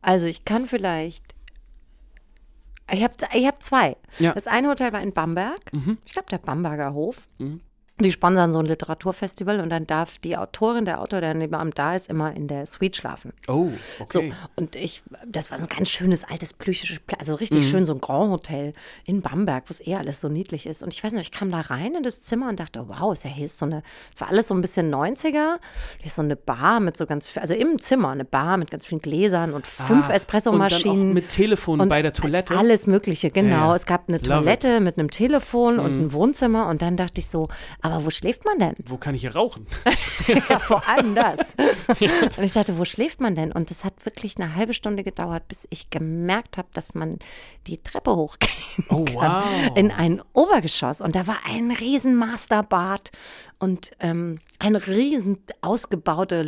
Also 0.02 0.26
ich 0.26 0.46
kann 0.46 0.68
vielleicht. 0.68 1.24
Ich 2.92 3.04
habe 3.04 3.14
ich 3.34 3.46
hab 3.46 3.62
zwei. 3.62 3.98
Ja. 4.18 4.34
Das 4.34 4.48
eine 4.48 4.70
Hotel 4.70 4.94
war 4.94 5.02
in 5.02 5.14
Bamberg. 5.14 5.74
Mhm. 5.74 5.98
Ich 6.06 6.14
glaube, 6.14 6.30
der 6.30 6.38
Bamberger 6.40 6.94
Hof. 6.94 7.28
Mhm. 7.38 7.62
Die 8.00 8.12
sponsern 8.12 8.54
so 8.54 8.60
ein 8.60 8.66
Literaturfestival 8.66 9.60
und 9.60 9.70
dann 9.70 9.86
darf 9.86 10.18
die 10.20 10.38
Autorin, 10.38 10.86
der 10.86 11.02
Autor, 11.02 11.22
der 11.22 11.34
nebenan 11.34 11.72
da 11.76 11.96
ist, 11.96 12.10
immer 12.10 12.34
in 12.36 12.48
der 12.48 12.66
Suite 12.66 12.96
schlafen. 12.96 13.34
Oh, 13.48 13.70
So, 13.98 14.20
okay. 14.20 14.34
und 14.56 14.76
ich, 14.76 15.04
das 15.28 15.52
war 15.52 15.58
so 15.58 15.66
ein 15.66 15.70
ganz 15.70 15.90
schönes 15.90 16.24
altes 16.24 16.54
plüschisches, 16.54 17.00
Pla- 17.02 17.18
also 17.20 17.36
richtig 17.36 17.60
Mhm. 17.66 17.70
schön 17.70 17.86
so 17.86 17.94
ein 17.94 18.02
Grand 18.02 18.32
Hotel 18.32 18.74
in 19.06 19.22
Bamberg, 19.22 19.64
wo 19.68 19.72
es 19.72 19.86
eh 19.86 19.96
alles 19.96 20.22
so 20.22 20.30
niedlich 20.30 20.66
ist. 20.66 20.82
Und 20.84 20.94
ich 20.94 21.04
weiß 21.04 21.12
nicht, 21.14 21.22
ich 21.24 21.32
kam 21.32 21.52
da 21.52 21.60
rein 21.62 21.94
in 21.96 22.04
das 22.04 22.22
Zimmer 22.22 22.50
und 22.50 22.60
dachte, 22.60 22.86
wow, 22.88 23.12
ist 23.14 23.24
ja 23.26 23.30
hier 23.30 23.46
ist 23.46 23.58
so 23.58 23.66
eine, 23.66 23.84
es 24.14 24.22
war 24.22 24.30
alles 24.30 24.48
so 24.48 24.54
ein 24.54 24.62
bisschen 24.62 24.94
90er. 24.94 25.58
Hier 25.98 26.06
ist 26.06 26.16
so 26.16 26.22
eine 26.22 26.36
Bar 26.36 26.80
mit 26.80 26.96
so 26.96 27.06
ganz, 27.06 27.28
viel- 27.30 27.42
also 27.42 27.54
im 27.54 27.80
Zimmer 27.80 28.10
eine 28.10 28.26
Bar 28.26 28.58
mit 28.58 28.72
ganz 28.72 28.86
vielen 28.86 29.02
Gläsern 29.02 29.54
und 29.54 29.68
fünf 29.68 29.90
Ah, 29.90 29.94
Und 29.94 30.02
dann 30.04 30.12
Espressomaschinen. 30.16 31.14
mit 31.14 31.30
Telefon 31.30 31.82
Und 31.82 31.90
bei 31.90 32.02
der 32.02 32.14
Toilette. 32.14 32.56
Alles 32.58 32.88
Mögliche, 32.88 33.30
genau. 33.30 33.50
Ja, 33.56 33.68
ja. 33.68 33.76
Es 33.76 33.86
gab 33.86 34.08
eine 34.08 34.18
Love 34.18 34.28
Toilette 34.30 34.80
mit 34.80 34.98
einem 34.98 35.10
Telefon 35.10 35.80
und 35.80 35.96
Mhm. 35.98 36.06
ein 36.06 36.14
Wohnzimmer. 36.14 36.68
Und 36.68 36.82
dann 36.82 36.96
dachte 36.98 37.20
ich 37.20 37.28
so, 37.28 37.48
aber 37.92 38.06
wo 38.06 38.10
schläft 38.10 38.46
man 38.46 38.60
denn? 38.60 38.76
Wo 38.86 38.98
kann 38.98 39.16
ich 39.16 39.22
hier 39.22 39.36
rauchen? 39.36 39.66
ja, 40.28 40.60
vor 40.60 40.88
allem 40.88 41.16
das. 41.16 41.40
Und 42.38 42.44
ich 42.44 42.52
dachte, 42.52 42.78
wo 42.78 42.86
schläft 42.86 43.20
man 43.22 43.36
denn? 43.36 43.52
Und 43.52 43.72
es 43.72 43.84
hat 43.84 44.06
wirklich 44.06 44.38
eine 44.38 44.56
halbe 44.56 44.74
Stunde 44.74 45.04
gedauert, 45.04 45.48
bis 45.48 45.68
ich 45.70 45.90
gemerkt 45.90 46.58
habe, 46.58 46.68
dass 46.74 46.94
man 46.96 47.20
die 47.68 47.78
Treppe 47.78 48.16
hochgehen 48.16 48.52
Oh, 48.90 49.06
kann. 49.06 49.44
wow. 49.44 49.78
In 49.78 49.92
ein 49.92 50.22
Obergeschoss. 50.34 51.02
Und 51.02 51.16
da 51.16 51.28
war 51.28 51.40
ein 51.46 51.72
riesen 51.72 52.16
Masterbad 52.16 53.12
und 53.60 53.92
ähm, 54.00 54.40
eine 54.60 54.86
riesen 54.88 55.40
ausgebaute 55.62 56.44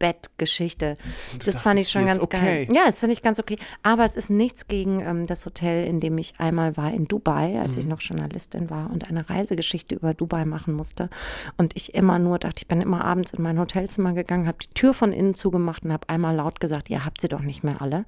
Liegebettgeschichte. 0.00 0.96
Das 1.44 1.60
fand 1.60 1.80
ich 1.80 1.88
schon 1.90 2.06
ganz 2.06 2.22
ist 2.22 2.30
geil. 2.30 2.66
okay. 2.68 2.74
Ja, 2.74 2.82
das 2.86 3.00
finde 3.00 3.14
ich 3.14 3.22
ganz 3.22 3.38
okay. 3.38 3.58
Aber 3.82 4.04
es 4.04 4.16
ist 4.16 4.30
nichts 4.30 4.68
gegen 4.68 5.00
ähm, 5.00 5.26
das 5.26 5.46
Hotel, 5.46 5.86
in 5.86 6.00
dem 6.00 6.18
ich 6.18 6.34
einmal 6.38 6.76
war 6.76 6.92
in 6.92 7.06
Dubai, 7.06 7.60
als 7.60 7.74
Mhm. 7.74 7.78
ich 7.80 7.86
noch 7.86 8.00
Journalistin 8.00 8.70
war 8.70 8.90
und 8.90 9.08
eine 9.08 9.28
Reisegeschichte 9.28 9.94
über 9.94 10.14
Dubai 10.14 10.44
machen 10.44 10.74
musste. 10.74 11.08
Und 11.56 11.74
ich 11.76 11.94
immer 11.94 12.18
nur 12.18 12.38
dachte, 12.38 12.56
ich 12.58 12.68
bin 12.68 12.80
immer 12.80 13.04
abends 13.04 13.32
in 13.32 13.42
mein 13.42 13.58
Hotelzimmer 13.58 14.12
gegangen, 14.12 14.46
habe 14.46 14.58
die 14.62 14.72
Tür 14.74 14.94
von 14.94 15.12
innen 15.12 15.34
zugemacht 15.34 15.84
und 15.84 15.92
habe 15.92 16.08
einmal 16.08 16.34
laut 16.36 16.60
gesagt, 16.60 16.90
ihr 16.90 17.04
habt 17.04 17.20
sie 17.20 17.28
doch 17.28 17.40
nicht 17.40 17.64
mehr 17.64 17.80
alle, 17.82 18.04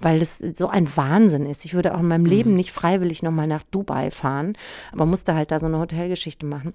weil 0.00 0.20
es 0.20 0.38
so 0.38 0.68
ein 0.68 0.88
Wahnsinn 0.96 1.46
ist. 1.46 1.64
Ich 1.64 1.74
würde 1.74 1.94
auch 1.94 2.00
in 2.00 2.08
meinem 2.08 2.22
Mhm. 2.22 2.28
Leben 2.28 2.56
nicht 2.56 2.72
freiwillig 2.72 3.22
nochmal 3.22 3.46
nach 3.46 3.62
Dubai 3.70 4.10
fahren, 4.10 4.56
aber 4.92 5.06
musste 5.06 5.34
halt 5.34 5.50
da 5.50 5.58
so 5.58 5.66
eine 5.66 5.78
Hotelgeschichte 5.78 6.46
machen 6.46 6.74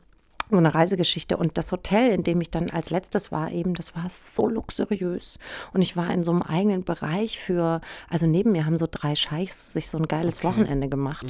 so 0.50 0.58
eine 0.58 0.74
Reisegeschichte. 0.74 1.38
Und 1.38 1.58
das 1.58 1.72
Hotel, 1.72 2.12
in 2.12 2.24
dem 2.24 2.42
ich 2.42 2.50
dann 2.50 2.70
als 2.70 2.90
letztes 2.90 3.32
war, 3.32 3.52
eben, 3.52 3.74
das 3.74 3.96
war 3.96 4.06
so 4.10 4.48
luxuriös. 4.48 5.38
Und 5.74 5.82
ich 5.82 5.98
war 5.98 6.12
in 6.12 6.24
so 6.24 6.32
einem 6.32 6.42
eigenen 6.42 6.84
Bereich 6.84 7.40
für, 7.40 7.82
also 8.10 8.26
neben 8.28 8.52
mir 8.52 8.66
haben 8.66 8.78
so 8.78 8.88
drei 8.90 9.16
Scheichs 9.16 9.74
sich 9.74 9.90
so 9.90 9.98
ein 9.98 10.08
geiles 10.08 10.38
Okay. 10.38 10.48
Wochenende 10.48 10.90
gemacht. 10.90 11.28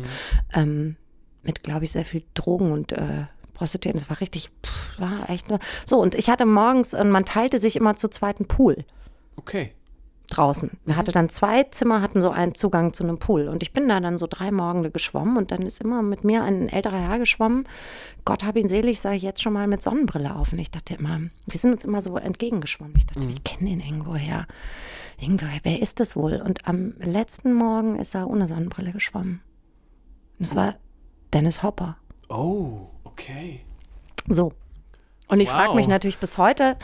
Ähm, 0.54 0.96
mit, 1.44 1.64
glaube 1.64 1.86
ich, 1.86 1.92
sehr 1.92 2.06
viel 2.06 2.24
Drogen 2.34 2.72
und 2.72 2.92
äh, 2.92 3.26
Prostituierten. 3.54 4.00
Das 4.00 4.10
war 4.10 4.20
richtig, 4.20 4.50
pff, 4.66 5.00
war 5.00 5.30
echt 5.30 5.50
nur. 5.50 5.60
So, 5.86 6.00
und 6.00 6.14
ich 6.14 6.30
hatte 6.30 6.46
morgens, 6.46 6.94
und 6.94 7.10
man 7.10 7.26
teilte 7.26 7.58
sich 7.58 7.76
immer 7.76 7.96
zu 7.96 8.10
zweiten 8.10 8.48
Pool 8.48 8.86
Okay. 9.38 9.72
Draußen. 10.30 10.72
Wir 10.86 10.96
hatte 10.96 11.12
dann 11.12 11.30
zwei 11.30 11.64
Zimmer, 11.64 12.02
hatten 12.02 12.22
so 12.22 12.30
einen 12.30 12.54
Zugang 12.54 12.94
zu 12.94 13.04
einem 13.04 13.18
Pool. 13.18 13.48
Und 13.48 13.64
ich 13.64 13.74
bin 13.74 13.88
da 13.88 14.00
dann 14.00 14.18
so 14.18 14.28
drei 14.30 14.52
Morgen 14.52 14.92
geschwommen 14.92 15.38
und 15.38 15.52
dann 15.52 15.62
ist 15.62 15.82
immer 15.82 16.02
mit 16.02 16.24
mir 16.24 16.44
ein 16.44 16.70
älterer 16.70 17.00
Herr 17.00 17.20
geschwommen. 17.20 17.68
Gott 18.26 18.44
hab 18.44 18.58
ihn 18.58 18.70
selig, 18.70 19.00
sage 19.00 19.16
ich 19.16 19.24
jetzt 19.24 19.42
schon 19.42 19.54
mal 19.54 19.68
mit 19.68 19.82
Sonnenbrille 19.82 20.36
auf. 20.36 20.54
Und 20.54 20.60
ich 20.60 20.72
dachte 20.72 20.96
immer, 20.96 21.20
wir 21.46 21.60
sind 21.60 21.72
uns 21.72 21.86
immer 21.86 22.02
so 22.02 22.18
entgegengeschwommen. 22.18 22.96
Ich 22.98 23.06
dachte, 23.06 23.28
ich 23.28 23.44
kenne 23.44 23.70
den 23.70 23.80
irgendwoher. 23.80 24.48
Irgendwoher, 25.20 25.60
wer 25.64 25.82
ist 25.82 26.00
das 26.00 26.16
wohl? 26.16 26.42
Und 26.42 26.68
am 26.68 26.94
letzten 27.00 27.54
Morgen 27.54 27.98
ist 27.98 28.14
er 28.14 28.30
ohne 28.30 28.48
Sonnenbrille 28.48 28.92
geschwommen. 28.92 29.42
Das 30.40 30.56
war 30.56 30.76
Dennis 31.34 31.64
Hopper. 31.64 31.98
Oh, 32.30 32.88
okay. 33.04 33.62
So. 34.28 34.52
Und 35.30 35.42
ich 35.42 35.50
frage 35.50 35.70
Wow. 35.70 35.76
mich 35.76 35.88
natürlich 35.88 36.20
bis 36.20 36.38
heute, 36.38 36.78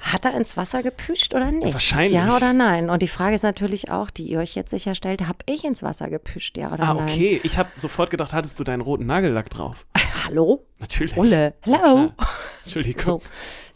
hat 0.00 0.24
er 0.24 0.34
ins 0.36 0.56
Wasser 0.56 0.82
gepüscht 0.84 1.34
oder 1.34 1.50
nicht? 1.50 1.72
wahrscheinlich. 1.72 2.12
Ja 2.12 2.36
oder 2.36 2.52
nein? 2.52 2.88
Und 2.88 3.02
die 3.02 3.08
Frage 3.08 3.34
ist 3.34 3.42
natürlich 3.42 3.90
auch, 3.90 4.10
die 4.10 4.26
ihr 4.30 4.38
euch 4.38 4.54
jetzt 4.54 4.70
sicher 4.70 4.94
stellt, 4.94 5.26
habe 5.26 5.38
ich 5.46 5.64
ins 5.64 5.82
Wasser 5.82 6.08
gepüscht, 6.08 6.56
ja 6.56 6.72
oder 6.72 6.84
Ah, 6.84 6.94
nein? 6.94 7.02
okay. 7.02 7.40
Ich 7.42 7.58
habe 7.58 7.70
sofort 7.76 8.10
gedacht, 8.10 8.32
hattest 8.32 8.60
du 8.60 8.64
deinen 8.64 8.80
roten 8.80 9.06
Nagellack 9.06 9.50
drauf? 9.50 9.86
Hallo? 10.24 10.64
Natürlich. 10.78 11.16
Ulle. 11.16 11.54
Ja, 11.64 11.78
Hello? 11.78 12.10
klar. 12.16 12.28
Entschuldigung. 12.64 13.04
So. 13.04 13.22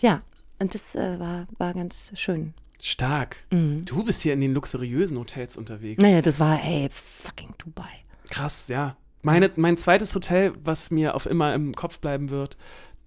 Ja, 0.06 0.22
und 0.60 0.74
das 0.74 0.94
äh, 0.94 1.18
war, 1.18 1.46
war 1.58 1.72
ganz 1.74 2.12
schön. 2.14 2.54
Stark. 2.80 3.44
Mhm. 3.50 3.84
Du 3.84 4.04
bist 4.04 4.22
hier 4.22 4.32
in 4.32 4.40
den 4.40 4.54
luxuriösen 4.54 5.18
Hotels 5.18 5.56
unterwegs. 5.56 6.00
Naja, 6.00 6.22
das 6.22 6.38
war, 6.38 6.62
ey, 6.64 6.88
fucking 6.92 7.54
Dubai. 7.58 7.88
Krass, 8.30 8.68
ja. 8.68 8.96
Meine, 9.22 9.50
mein 9.56 9.76
zweites 9.76 10.14
Hotel, 10.14 10.52
was 10.62 10.92
mir 10.92 11.16
auf 11.16 11.26
immer 11.26 11.52
im 11.52 11.74
Kopf 11.74 11.98
bleiben 11.98 12.30
wird, 12.30 12.56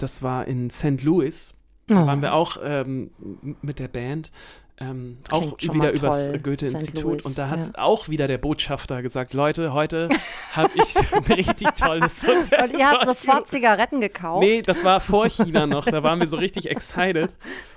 das 0.03 0.21
war 0.21 0.47
in 0.47 0.69
St. 0.69 1.01
Louis. 1.03 1.55
Da 1.87 2.03
Oh. 2.03 2.07
waren 2.07 2.21
wir 2.21 2.33
auch 2.33 2.57
ähm, 2.63 3.11
mit 3.61 3.79
der 3.79 3.87
Band. 3.87 4.31
Ähm, 4.79 5.17
auch 5.29 5.57
wieder 5.59 5.91
übers 5.91 6.31
Goethe-Institut. 6.41 7.23
Und 7.23 7.37
da 7.37 7.49
hat 7.49 7.67
ja. 7.67 7.73
auch 7.83 8.09
wieder 8.09 8.27
der 8.27 8.39
Botschafter 8.39 9.03
gesagt: 9.03 9.33
Leute, 9.33 9.73
heute 9.73 10.09
habe 10.55 10.71
ich 10.73 10.97
ein 10.97 11.23
richtig 11.23 11.69
tolles 11.75 12.23
Hotel. 12.23 12.63
Und 12.71 12.79
ihr 12.79 12.89
habt 12.89 13.05
sofort 13.05 13.47
Zigaretten 13.47 14.01
gekauft? 14.01 14.43
Nee, 14.43 14.63
das 14.63 14.83
war 14.83 14.99
vor 14.99 15.27
China 15.29 15.67
noch. 15.67 15.85
Da 15.85 16.01
waren 16.01 16.19
wir 16.19 16.27
so 16.27 16.37
richtig 16.37 16.67
excited 16.71 17.35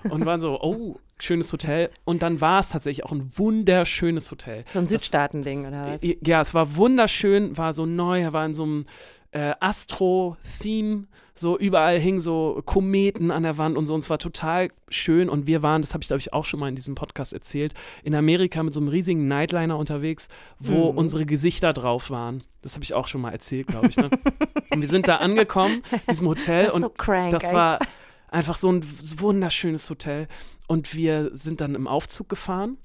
und 0.08 0.24
waren 0.24 0.40
so, 0.40 0.58
oh, 0.62 0.98
schönes 1.18 1.52
Hotel. 1.52 1.90
Und 2.04 2.22
dann 2.22 2.40
war 2.40 2.60
es 2.60 2.70
tatsächlich 2.70 3.04
auch 3.04 3.12
ein 3.12 3.28
wunderschönes 3.36 4.30
Hotel. 4.30 4.62
So 4.70 4.78
ein 4.78 4.86
Südstaaten-Ding, 4.86 5.66
oder 5.66 5.94
was? 5.94 6.00
Ja, 6.22 6.40
es 6.40 6.54
war 6.54 6.76
wunderschön, 6.76 7.58
war 7.58 7.74
so 7.74 7.84
neu, 7.84 8.32
war 8.32 8.46
in 8.46 8.54
so 8.54 8.62
einem 8.62 8.86
äh, 9.32 9.52
Astro-Theme. 9.60 11.06
So 11.36 11.58
überall 11.58 11.98
hingen 11.98 12.20
so 12.20 12.62
Kometen 12.64 13.30
an 13.32 13.42
der 13.42 13.58
Wand 13.58 13.76
und 13.76 13.86
so. 13.86 13.94
Und 13.94 14.00
es 14.00 14.08
war 14.10 14.18
total 14.18 14.68
schön. 14.88 15.28
Und 15.28 15.46
wir 15.48 15.62
waren, 15.62 15.82
das 15.82 15.92
habe 15.92 16.02
ich 16.02 16.08
glaube 16.08 16.20
ich 16.20 16.32
auch 16.32 16.44
schon 16.44 16.60
mal 16.60 16.68
in 16.68 16.76
diesem 16.76 16.94
Podcast 16.94 17.32
erzählt, 17.32 17.74
in 18.04 18.14
Amerika 18.14 18.62
mit 18.62 18.72
so 18.72 18.78
einem 18.80 18.88
riesigen 18.88 19.26
Nightliner 19.26 19.76
unterwegs, 19.76 20.28
wo 20.60 20.92
Mhm. 20.92 20.98
unsere 20.98 21.26
Gesichter 21.26 21.72
drauf 21.72 22.10
waren. 22.10 22.44
Das 22.62 22.74
habe 22.74 22.84
ich 22.84 22.94
auch 22.94 23.08
schon 23.08 23.20
mal 23.20 23.30
erzählt, 23.32 23.66
glaube 23.66 23.88
ich. 23.88 23.96
Ne? 23.96 24.10
und 24.70 24.80
wir 24.80 24.88
sind 24.88 25.08
da 25.08 25.16
angekommen, 25.16 25.82
in 25.90 26.00
diesem 26.10 26.28
Hotel. 26.28 26.66
Das 26.66 26.74
und 26.74 26.82
so 26.82 26.88
crank, 26.90 27.30
das 27.30 27.44
ey. 27.44 27.54
war 27.54 27.78
einfach 28.28 28.54
so 28.54 28.70
ein 28.70 28.84
wunderschönes 29.18 29.90
Hotel. 29.90 30.28
Und 30.68 30.94
wir 30.94 31.30
sind 31.34 31.60
dann 31.60 31.74
im 31.74 31.88
Aufzug 31.88 32.28
gefahren. 32.28 32.78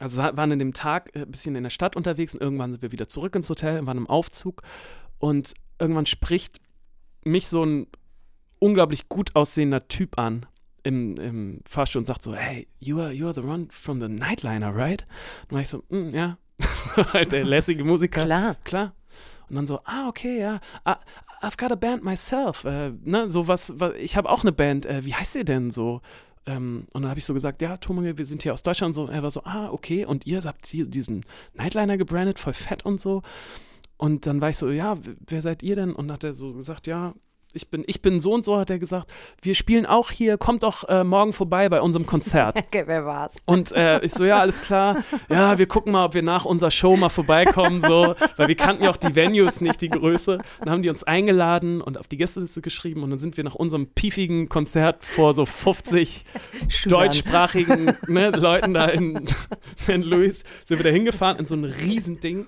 Also 0.00 0.20
waren 0.22 0.50
in 0.50 0.58
dem 0.58 0.72
Tag 0.72 1.14
äh, 1.14 1.20
ein 1.20 1.30
bisschen 1.30 1.54
in 1.54 1.62
der 1.62 1.70
Stadt 1.70 1.94
unterwegs 1.94 2.34
und 2.34 2.40
irgendwann 2.40 2.72
sind 2.72 2.82
wir 2.82 2.90
wieder 2.90 3.06
zurück 3.06 3.36
ins 3.36 3.48
Hotel, 3.48 3.86
waren 3.86 3.98
im 3.98 4.06
Aufzug 4.08 4.62
und 5.18 5.52
irgendwann 5.78 6.06
spricht 6.06 6.58
mich 7.24 7.48
so 7.48 7.64
ein 7.64 7.86
unglaublich 8.58 9.08
gut 9.08 9.34
aussehender 9.34 9.88
Typ 9.88 10.18
an 10.18 10.46
im, 10.82 11.16
im 11.18 11.60
Fahrstuhl 11.66 12.00
und 12.00 12.06
sagt 12.06 12.22
so, 12.22 12.34
hey, 12.34 12.66
you 12.78 13.00
are, 13.00 13.12
you 13.12 13.26
are 13.26 13.34
the 13.34 13.46
one 13.46 13.68
from 13.70 14.00
the 14.00 14.08
Nightliner, 14.08 14.74
right? 14.74 15.06
Und 15.44 15.52
war 15.52 15.60
ich 15.60 15.68
so, 15.68 15.84
"Mm, 15.88 16.10
ja, 16.14 16.38
halt 17.12 17.32
der 17.32 17.44
lässige 17.44 17.84
Musiker. 17.84 18.24
Klar. 18.24 18.56
Klar. 18.64 18.94
Und 19.48 19.56
dann 19.56 19.66
so, 19.66 19.80
ah, 19.84 20.08
okay, 20.08 20.38
ja, 20.38 20.60
ah, 20.84 20.98
I've 21.42 21.58
got 21.58 21.72
a 21.72 21.74
band 21.74 22.04
myself. 22.04 22.64
Äh, 22.64 22.92
ne, 23.02 23.30
so 23.30 23.48
was, 23.48 23.72
was 23.80 23.94
ich 23.96 24.16
habe 24.16 24.28
auch 24.28 24.42
eine 24.42 24.52
Band, 24.52 24.86
äh, 24.86 25.04
wie 25.04 25.14
heißt 25.14 25.34
ihr 25.34 25.44
denn 25.44 25.70
so? 25.70 26.02
Ähm, 26.50 26.86
und 26.92 27.02
dann 27.02 27.10
habe 27.10 27.18
ich 27.18 27.24
so 27.24 27.34
gesagt, 27.34 27.62
ja, 27.62 27.76
Thomas, 27.76 28.04
wir 28.16 28.26
sind 28.26 28.42
hier 28.42 28.52
aus 28.52 28.62
Deutschland. 28.62 28.96
Und 28.96 29.06
so, 29.06 29.12
er 29.12 29.22
war 29.22 29.30
so, 29.30 29.42
ah, 29.44 29.70
okay. 29.70 30.04
Und 30.04 30.26
ihr 30.26 30.42
habt 30.42 30.66
hier 30.66 30.86
diesen 30.86 31.24
Nightliner 31.54 31.96
gebrandet, 31.96 32.38
voll 32.38 32.52
fett 32.54 32.84
und 32.84 33.00
so. 33.00 33.22
Und 33.96 34.26
dann 34.26 34.40
war 34.40 34.50
ich 34.50 34.56
so, 34.56 34.70
ja, 34.70 34.98
wer 35.26 35.42
seid 35.42 35.62
ihr 35.62 35.76
denn? 35.76 35.92
Und 35.92 36.08
dann 36.08 36.14
hat 36.14 36.24
er 36.24 36.34
so 36.34 36.52
gesagt, 36.54 36.86
ja, 36.86 37.14
ich 37.54 37.68
bin, 37.68 37.84
ich 37.86 38.02
bin 38.02 38.20
so 38.20 38.32
und 38.32 38.44
so, 38.44 38.58
hat 38.58 38.70
er 38.70 38.78
gesagt, 38.78 39.10
wir 39.42 39.54
spielen 39.54 39.86
auch 39.86 40.10
hier, 40.10 40.38
kommt 40.38 40.62
doch 40.62 40.88
äh, 40.88 41.04
morgen 41.04 41.32
vorbei 41.32 41.68
bei 41.68 41.80
unserem 41.80 42.06
Konzert. 42.06 42.56
Okay, 42.70 42.84
wer 42.86 43.04
war's? 43.04 43.34
Und 43.46 43.72
äh, 43.72 44.00
ich 44.04 44.12
so, 44.12 44.24
ja, 44.24 44.38
alles 44.38 44.60
klar. 44.60 45.02
Ja, 45.28 45.58
wir 45.58 45.66
gucken 45.66 45.92
mal, 45.92 46.04
ob 46.04 46.14
wir 46.14 46.22
nach 46.22 46.44
unserer 46.44 46.70
Show 46.70 46.96
mal 46.96 47.08
vorbeikommen, 47.08 47.80
so. 47.80 48.14
Weil 48.36 48.48
wir 48.48 48.54
kannten 48.54 48.84
ja 48.84 48.90
auch 48.90 48.96
die 48.96 49.16
Venues 49.16 49.60
nicht, 49.60 49.80
die 49.80 49.88
Größe. 49.88 50.38
Dann 50.60 50.70
haben 50.70 50.82
die 50.82 50.88
uns 50.88 51.02
eingeladen 51.02 51.80
und 51.80 51.98
auf 51.98 52.06
die 52.06 52.16
Gästeliste 52.16 52.60
geschrieben 52.60 53.02
und 53.02 53.10
dann 53.10 53.18
sind 53.18 53.36
wir 53.36 53.42
nach 53.42 53.56
unserem 53.56 53.88
piefigen 53.88 54.48
Konzert 54.48 55.04
vor 55.04 55.34
so 55.34 55.46
50 55.46 56.24
Schülern. 56.68 57.00
deutschsprachigen 57.00 57.96
ne, 58.06 58.30
Leuten 58.30 58.74
da 58.74 58.86
in 58.86 59.26
St. 59.76 60.04
Louis, 60.04 60.44
sind 60.66 60.78
wir 60.78 60.84
da 60.84 60.90
hingefahren 60.90 61.38
in 61.38 61.46
so 61.46 61.56
ein 61.56 61.64
Riesending. 61.64 62.46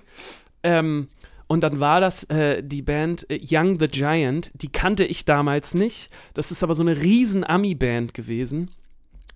Ähm, 0.63 1.09
und 1.53 1.61
dann 1.61 1.79
war 1.79 2.01
das 2.01 2.23
äh, 2.25 2.63
die 2.63 2.81
Band 2.81 3.29
äh, 3.29 3.39
Young 3.39 3.77
the 3.79 3.87
Giant. 3.87 4.51
Die 4.55 4.69
kannte 4.69 5.05
ich 5.05 5.23
damals 5.23 5.75
nicht. 5.75 6.09
Das 6.33 6.49
ist 6.49 6.63
aber 6.63 6.73
so 6.73 6.81
eine 6.81 6.99
riesen 6.99 7.43
Ami-Band 7.43 8.15
gewesen. 8.15 8.71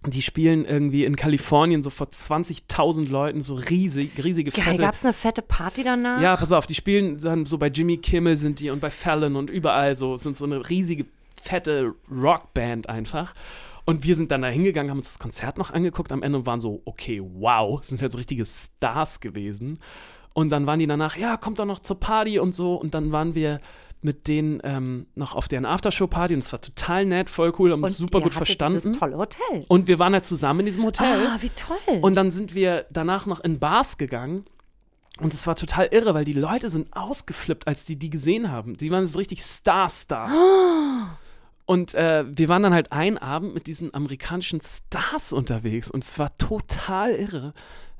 Die 0.03 0.23
spielen 0.23 0.65
irgendwie 0.65 1.05
in 1.05 1.15
Kalifornien 1.15 1.83
so 1.83 1.91
vor 1.91 2.07
20.000 2.07 3.07
Leuten, 3.07 3.41
so 3.41 3.53
riesig, 3.53 4.11
riesige 4.23 4.49
Geil, 4.49 4.63
fette. 4.63 4.81
gab's 4.81 5.05
eine 5.05 5.13
fette 5.13 5.43
Party 5.43 5.83
danach? 5.83 6.19
Ja, 6.19 6.35
pass 6.37 6.51
auf, 6.51 6.65
die 6.65 6.73
spielen 6.73 7.21
dann 7.21 7.45
so 7.45 7.59
bei 7.59 7.67
Jimmy 7.67 7.97
Kimmel 7.97 8.35
sind 8.35 8.61
die 8.61 8.71
und 8.71 8.79
bei 8.79 8.89
Fallon 8.89 9.35
und 9.35 9.51
überall 9.51 9.95
so, 9.95 10.15
Es 10.15 10.23
sind 10.23 10.35
so 10.35 10.45
eine 10.45 10.67
riesige, 10.67 11.05
fette 11.39 11.93
Rockband 12.09 12.89
einfach. 12.89 13.35
Und 13.85 14.03
wir 14.03 14.15
sind 14.15 14.31
dann 14.31 14.41
da 14.41 14.47
hingegangen, 14.47 14.89
haben 14.89 14.97
uns 14.97 15.09
das 15.13 15.19
Konzert 15.19 15.59
noch 15.59 15.69
angeguckt 15.69 16.11
am 16.11 16.23
Ende 16.23 16.39
und 16.39 16.45
waren 16.47 16.59
so, 16.59 16.81
okay, 16.85 17.21
wow, 17.23 17.83
sind 17.83 18.01
halt 18.01 18.11
so 18.11 18.17
richtige 18.17 18.43
Stars 18.43 19.19
gewesen. 19.19 19.77
Und 20.37 20.51
dann 20.51 20.67
waren 20.67 20.77
die 20.77 20.85
danach, 20.85 21.17
ja, 21.17 21.35
kommt 21.35 21.57
doch 21.57 21.65
noch 21.65 21.79
zur 21.79 21.99
Party 21.99 22.37
und 22.37 22.53
so. 22.53 22.75
Und 22.75 22.93
dann 22.93 23.11
waren 23.11 23.33
wir 23.33 23.59
mit 24.03 24.27
denen 24.27 24.61
ähm, 24.63 25.07
noch 25.15 25.33
auf 25.33 25.47
deren 25.47 25.65
Aftershow-Party 25.65 26.35
und 26.35 26.43
es 26.43 26.51
war 26.51 26.61
total 26.61 27.07
nett, 27.07 27.31
voll 27.31 27.51
cool, 27.57 27.71
haben 27.71 27.81
Und 27.81 27.89
uns 27.89 27.97
super 27.97 28.21
gut 28.21 28.35
verstanden. 28.35 28.79
Dieses 28.83 28.99
tolle 28.99 29.17
Hotel. 29.17 29.65
Und 29.67 29.87
wir 29.87 29.97
waren 29.97 30.13
halt 30.13 30.25
zusammen 30.25 30.59
in 30.59 30.67
diesem 30.67 30.83
Hotel. 30.83 31.25
Ah, 31.25 31.37
wie 31.41 31.49
toll. 31.49 32.01
Und 32.01 32.15
dann 32.15 32.29
sind 32.29 32.53
wir 32.53 32.85
danach 32.91 33.25
noch 33.25 33.39
in 33.39 33.57
Bars 33.57 33.97
gegangen. 33.97 34.45
Und 35.19 35.33
es 35.33 35.47
war 35.47 35.55
total 35.55 35.87
irre, 35.87 36.13
weil 36.13 36.25
die 36.25 36.33
Leute 36.33 36.69
sind 36.69 36.95
ausgeflippt, 36.95 37.65
als 37.65 37.83
die 37.85 37.95
die 37.95 38.11
gesehen 38.11 38.51
haben. 38.51 38.77
Die 38.77 38.91
waren 38.91 39.07
so 39.07 39.17
richtig 39.17 39.43
Star-Stars. 39.43 40.29
Und 41.65 41.95
äh, 41.95 42.25
wir 42.29 42.47
waren 42.47 42.61
dann 42.61 42.75
halt 42.75 42.91
einen 42.91 43.17
Abend 43.17 43.55
mit 43.55 43.65
diesen 43.65 43.91
amerikanischen 43.91 44.61
Stars 44.61 45.33
unterwegs. 45.33 45.89
Und 45.89 46.03
es 46.03 46.19
war 46.19 46.37
total 46.37 47.13
irre, 47.13 47.55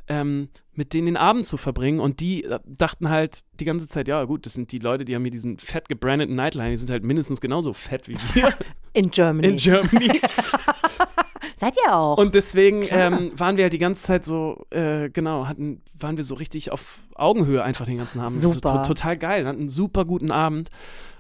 ähm, 0.08 0.50
mit 0.74 0.94
denen 0.94 1.08
den 1.08 1.18
Abend 1.18 1.46
zu 1.46 1.58
verbringen. 1.58 2.00
Und 2.00 2.20
die 2.20 2.44
äh, 2.44 2.60
dachten 2.66 3.10
halt 3.10 3.42
die 3.60 3.66
ganze 3.66 3.88
Zeit, 3.88 4.08
ja 4.08 4.24
gut, 4.26 4.46
das 4.46 4.54
sind 4.54 4.72
die 4.72 4.80
Leute, 4.80 5.06
die 5.06 5.16
haben 5.16 5.24
hier 5.24 5.32
diesen 5.32 5.58
fett 5.58 5.90
gebrandeten 5.90 6.36
Nightline. 6.36 6.72
Die 6.72 6.78
sind 6.78 6.90
halt 6.90 7.04
mindestens 7.04 7.42
genauso 7.42 7.74
fett 7.74 8.08
wie 8.08 8.16
wir 8.34 8.54
in 8.94 9.10
Germany. 9.10 9.48
in 9.48 9.58
Germany. 9.58 10.22
Seid 11.56 11.76
ihr 11.84 11.96
auch? 11.96 12.18
Und 12.18 12.36
deswegen 12.36 12.86
ähm, 12.90 13.32
waren 13.36 13.58
wir 13.58 13.64
ja 13.64 13.70
die 13.70 13.80
ganze 13.80 14.04
Zeit 14.04 14.26
so, 14.26 14.68
äh, 14.70 15.10
genau, 15.10 15.48
hatten, 15.48 15.82
waren 16.00 16.16
wir 16.16 16.24
so 16.24 16.36
richtig 16.36 16.72
auf 16.72 17.00
Augenhöhe 17.16 17.64
einfach 17.64 17.86
den 17.86 17.98
ganzen 17.98 18.20
Abend. 18.20 18.40
Super. 18.40 18.84
To 18.84 18.90
total 18.90 19.18
geil, 19.18 19.48
hatten 19.48 19.62
einen 19.62 19.70
super 19.70 20.06
guten 20.06 20.30
Abend 20.30 20.70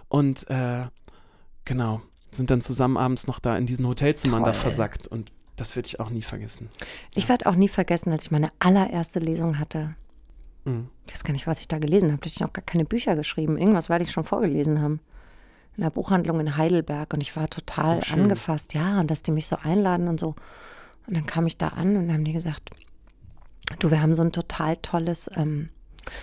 und 0.09 0.47
äh, 0.51 0.85
genau, 1.65 2.01
sind 2.31 2.51
dann 2.51 2.61
zusammen 2.61 2.97
abends 2.97 3.25
noch 3.25 3.39
da 3.39 3.57
in 3.57 3.65
diesen 3.65 3.87
Hotelzimmern 3.87 4.43
da 4.43 4.51
Toll. 4.51 4.61
versackt 4.61 5.07
und 5.07 5.31
das 5.57 5.75
werde 5.75 5.87
ich 5.87 5.99
auch 5.99 6.09
nie 6.09 6.21
vergessen. 6.21 6.69
ich 7.15 7.27
werde 7.27 7.45
auch 7.47 7.55
nie 7.55 7.67
vergessen, 7.67 8.11
als 8.11 8.25
ich 8.25 8.31
meine 8.31 8.51
allererste 8.59 9.19
Lesung 9.19 9.59
hatte. 9.59 9.95
Mhm. 10.65 10.87
Ich 11.05 11.13
weiß 11.13 11.23
gar 11.23 11.33
nicht, 11.33 11.47
was 11.47 11.59
ich 11.59 11.67
da 11.67 11.79
gelesen 11.79 12.09
habe. 12.11 12.19
Da 12.19 12.25
hatte 12.25 12.29
ich 12.29 12.39
noch 12.39 12.53
gar 12.53 12.63
keine 12.63 12.85
Bücher 12.85 13.15
geschrieben. 13.15 13.57
Irgendwas 13.57 13.89
werde 13.89 14.03
ich 14.05 14.11
schon 14.11 14.23
vorgelesen 14.23 14.81
haben. 14.81 14.99
In 15.75 15.83
der 15.83 15.89
Buchhandlung 15.89 16.39
in 16.39 16.57
Heidelberg. 16.57 17.13
Und 17.13 17.21
ich 17.21 17.35
war 17.35 17.49
total 17.49 17.99
Oh, 17.99 18.13
angefasst. 18.13 18.73
Ja, 18.73 18.99
und 18.99 19.09
dass 19.11 19.23
die 19.23 19.31
mich 19.31 19.47
so 19.47 19.57
einladen 19.61 20.07
und 20.07 20.19
so. 20.19 20.35
Und 21.07 21.15
dann 21.15 21.25
kam 21.25 21.47
ich 21.47 21.57
da 21.57 21.69
an 21.69 21.95
und 21.97 22.11
haben 22.11 22.25
die 22.25 22.33
gesagt, 22.33 22.69
du, 23.79 23.91
wir 23.91 24.01
haben 24.01 24.15
so 24.15 24.21
ein 24.23 24.31
total 24.31 24.77
tolles, 24.77 25.29
ähm, 25.35 25.69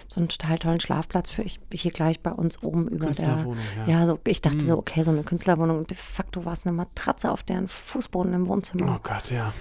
so 0.09 0.21
einen 0.21 0.29
total 0.29 0.59
tollen 0.59 0.81
Schlafplatz 0.81 1.31
für 1.31 1.43
ich, 1.43 1.61
hier 1.73 1.91
gleich 1.93 2.21
bei 2.21 2.33
uns 2.33 2.63
oben 2.63 2.89
über 2.89 3.07
der. 3.07 3.07
Künstlerwohnung, 3.07 3.65
ja. 3.87 4.01
Ja, 4.01 4.07
so, 4.07 4.19
ich 4.25 4.41
dachte 4.43 4.57
Mhm. 4.57 4.61
so, 4.61 4.79
okay, 4.79 5.03
so 5.03 5.11
eine 5.11 5.23
Künstlerwohnung. 5.23 5.87
De 5.87 5.97
facto 5.97 6.45
war 6.45 6.53
es 6.53 6.67
eine 6.67 6.75
Matratze 6.77 7.31
auf 7.31 7.43
deren 7.43 7.69
Fußboden 7.69 8.33
im 8.33 8.47
Wohnzimmer. 8.47 8.95
Oh 8.97 9.01
Gott, 9.03 9.31
ja. 9.31 9.53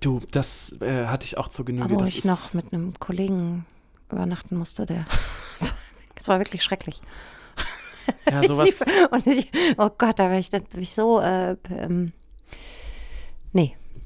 Du, 0.00 0.20
das 0.30 0.74
äh, 0.80 1.06
hatte 1.06 1.24
ich 1.24 1.38
auch 1.38 1.48
zur 1.48 1.64
Genüge. 1.64 1.90
wo 1.90 1.96
das 1.96 2.10
ich 2.10 2.24
noch 2.24 2.52
mit 2.54 2.72
einem 2.72 2.92
Kollegen 2.98 3.64
übernachten 4.10 4.56
musste, 4.56 4.86
der. 4.86 5.04
Es 6.18 6.28
war 6.28 6.38
wirklich 6.38 6.62
schrecklich. 6.62 7.02
Ja, 8.30 8.42
sowas. 8.46 8.70
Und 9.10 9.26
ich, 9.26 9.50
oh 9.76 9.90
Gott, 9.98 10.18
da 10.18 10.30
war 10.30 10.38
ich, 10.38 10.48
da 10.50 10.60
ich 10.76 10.92
so. 10.92 11.20
Äh, 11.20 11.56
ähm. 11.70 12.12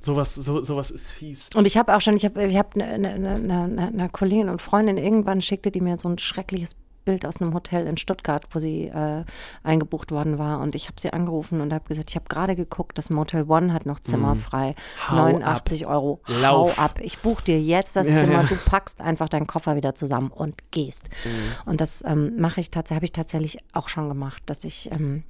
Sowas, 0.01 0.34
so, 0.34 0.62
sowas 0.62 0.90
ist 0.90 1.11
fies. 1.11 1.51
Und 1.55 1.66
ich 1.66 1.76
habe 1.76 1.94
auch 1.94 2.01
schon, 2.01 2.14
ich 2.16 2.24
habe 2.24 2.44
ich 2.46 2.57
hab 2.57 2.74
eine 2.74 2.98
ne, 2.98 3.38
ne, 3.38 3.68
ne, 3.68 3.90
ne 3.92 4.09
Kollegin 4.11 4.48
und 4.48 4.62
Freundin 4.62 4.96
irgendwann 4.96 5.42
schickte 5.42 5.70
die 5.70 5.80
mir 5.80 5.96
so 5.96 6.09
ein 6.09 6.18
schreckliches 6.18 6.74
Bild 7.05 7.24
aus 7.26 7.40
einem 7.40 7.55
Hotel 7.55 7.86
in 7.86 7.96
Stuttgart, 7.96 8.44
wo 8.51 8.59
sie 8.59 8.84
äh, 8.88 9.24
eingebucht 9.62 10.12
worden 10.12 10.38
war. 10.38 10.61
Und 10.61 10.74
ich 10.74 10.86
habe 10.86 11.01
sie 11.01 11.12
angerufen 11.12 11.61
und 11.61 11.72
habe 11.72 11.88
gesagt, 11.88 12.11
ich 12.11 12.16
habe 12.16 12.26
gerade 12.28 12.57
geguckt, 12.57 12.98
das 12.98 13.11
Motel 13.11 13.44
One 13.48 13.72
hat 13.72 13.86
noch 13.86 14.01
Zimmer 14.01 14.36
frei. 14.36 14.74
Hau 15.09 15.16
89 15.16 15.86
Euro. 15.86 16.20
Lauf. 16.26 16.76
Hau 16.76 16.82
ab. 16.82 17.01
Ich 17.03 17.18
buche 17.20 17.44
dir 17.44 17.61
jetzt 17.61 17.96
das 17.96 18.07
Ja, 18.07 18.16
Zimmer. 18.16 18.32
ja. 18.32 18.42
Du 18.42 18.57
packst 18.57 19.01
einfach 19.01 19.28
deinen 19.28 19.46
Koffer 19.46 19.76
wieder 19.76 19.94
zusammen 19.94 20.30
und 20.30 20.70
gehst. 20.70 21.03
Mhm. 21.24 21.70
Und 21.70 21.80
das 21.80 22.05
ähm, 22.07 22.38
mache 22.38 22.61
ich 22.61 22.70
tatsächlich, 22.70 22.96
habe 22.96 23.05
ich 23.07 23.12
tatsächlich 23.12 23.59
auch 23.72 23.88
schon 23.88 24.09
gemacht, 24.09 24.42
dass 24.46 24.64
ich 24.64 24.90
ähm, 24.92 25.24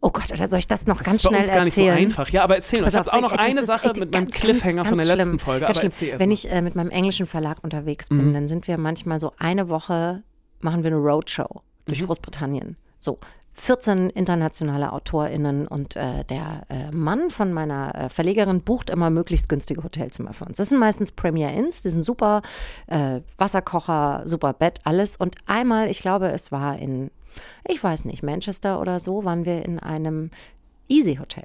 Oh 0.00 0.10
Gott, 0.10 0.30
oder 0.32 0.46
soll 0.46 0.60
ich 0.60 0.68
das 0.68 0.86
noch 0.86 0.98
Das 0.98 1.06
ganz 1.06 1.16
ist 1.16 1.22
bei 1.24 1.28
schnell 1.30 1.40
uns 1.40 1.48
gar 1.48 1.64
nicht 1.64 1.74
so 1.74 1.80
erzählen? 1.80 2.06
einfach. 2.06 2.28
Ja, 2.30 2.44
aber 2.44 2.54
erzähl 2.56 2.80
mal. 2.80 2.84
Pass 2.84 2.94
Ich 2.94 2.98
habe 2.98 3.12
auch 3.12 3.20
noch 3.20 3.32
eine 3.36 3.60
ist 3.60 3.66
Sache 3.66 3.88
mit 3.88 4.12
meinem 4.12 4.26
ganz, 4.26 4.30
Cliffhanger 4.34 4.76
ganz 4.76 4.88
von 4.90 4.98
der 4.98 5.06
letzten 5.08 5.26
schlimm. 5.26 5.38
Folge. 5.40 5.66
Ganz 5.66 5.76
Aber 5.78 5.84
erzähl 5.86 6.08
erst 6.10 6.20
Wenn 6.20 6.30
ich 6.30 6.50
äh, 6.52 6.62
mit 6.62 6.76
meinem 6.76 6.90
englischen 6.90 7.26
Verlag 7.26 7.58
unterwegs 7.64 8.08
bin, 8.08 8.28
Mhm. 8.28 8.34
dann 8.34 8.48
sind 8.48 8.68
wir 8.68 8.78
manchmal 8.78 9.18
so 9.18 9.32
eine 9.38 9.68
Woche, 9.68 10.22
machen 10.60 10.84
wir 10.84 10.92
eine 10.92 11.00
Roadshow 11.00 11.62
durch 11.86 12.00
Mhm. 12.00 12.06
Großbritannien. 12.06 12.76
So. 13.00 13.18
14 13.58 14.10
internationale 14.10 14.92
AutorInnen 14.92 15.66
und 15.66 15.96
äh, 15.96 16.24
der 16.24 16.62
äh, 16.68 16.90
Mann 16.92 17.30
von 17.30 17.52
meiner 17.52 17.94
äh, 17.94 18.08
Verlegerin 18.08 18.62
bucht 18.62 18.88
immer 18.88 19.10
möglichst 19.10 19.48
günstige 19.48 19.82
Hotelzimmer 19.82 20.32
für 20.32 20.44
uns. 20.44 20.56
Das 20.56 20.68
sind 20.68 20.78
meistens 20.78 21.12
Premier 21.12 21.50
Inns, 21.50 21.82
die 21.82 21.90
sind 21.90 22.04
super, 22.04 22.42
äh, 22.86 23.20
Wasserkocher, 23.36 24.22
super 24.26 24.52
Bett, 24.52 24.78
alles. 24.84 25.16
Und 25.16 25.36
einmal, 25.46 25.90
ich 25.90 25.98
glaube, 25.98 26.30
es 26.30 26.52
war 26.52 26.78
in, 26.78 27.10
ich 27.66 27.82
weiß 27.82 28.04
nicht, 28.04 28.22
Manchester 28.22 28.80
oder 28.80 29.00
so, 29.00 29.24
waren 29.24 29.44
wir 29.44 29.64
in 29.64 29.78
einem 29.78 30.30
Easy 30.88 31.16
Hotel. 31.16 31.44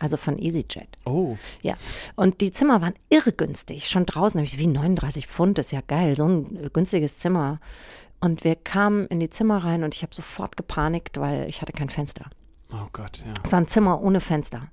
Also 0.00 0.16
von 0.16 0.38
EasyJet. 0.38 0.88
Oh, 1.06 1.36
Ja, 1.62 1.74
und 2.16 2.40
die 2.40 2.50
Zimmer 2.50 2.82
waren 2.82 2.94
irre 3.08 3.32
günstig. 3.32 3.88
Schon 3.88 4.06
draußen 4.06 4.38
habe 4.38 4.46
ich 4.46 4.58
wie 4.58 4.66
39 4.66 5.28
Pfund, 5.28 5.58
ist 5.58 5.72
ja 5.72 5.80
geil, 5.86 6.16
so 6.16 6.26
ein 6.26 6.68
günstiges 6.72 7.16
Zimmer. 7.18 7.60
Und 8.24 8.42
wir 8.42 8.56
kamen 8.56 9.06
in 9.08 9.20
die 9.20 9.28
Zimmer 9.28 9.62
rein 9.64 9.84
und 9.84 9.94
ich 9.94 10.02
habe 10.02 10.14
sofort 10.14 10.56
gepanikt, 10.56 11.20
weil 11.20 11.46
ich 11.46 11.60
hatte 11.60 11.74
kein 11.74 11.90
Fenster. 11.90 12.24
oh 12.72 12.88
Gott, 12.94 13.18
ja. 13.18 13.34
Es 13.44 13.52
war 13.52 13.60
ein 13.60 13.68
Zimmer 13.68 14.00
ohne 14.00 14.22
Fenster. 14.22 14.68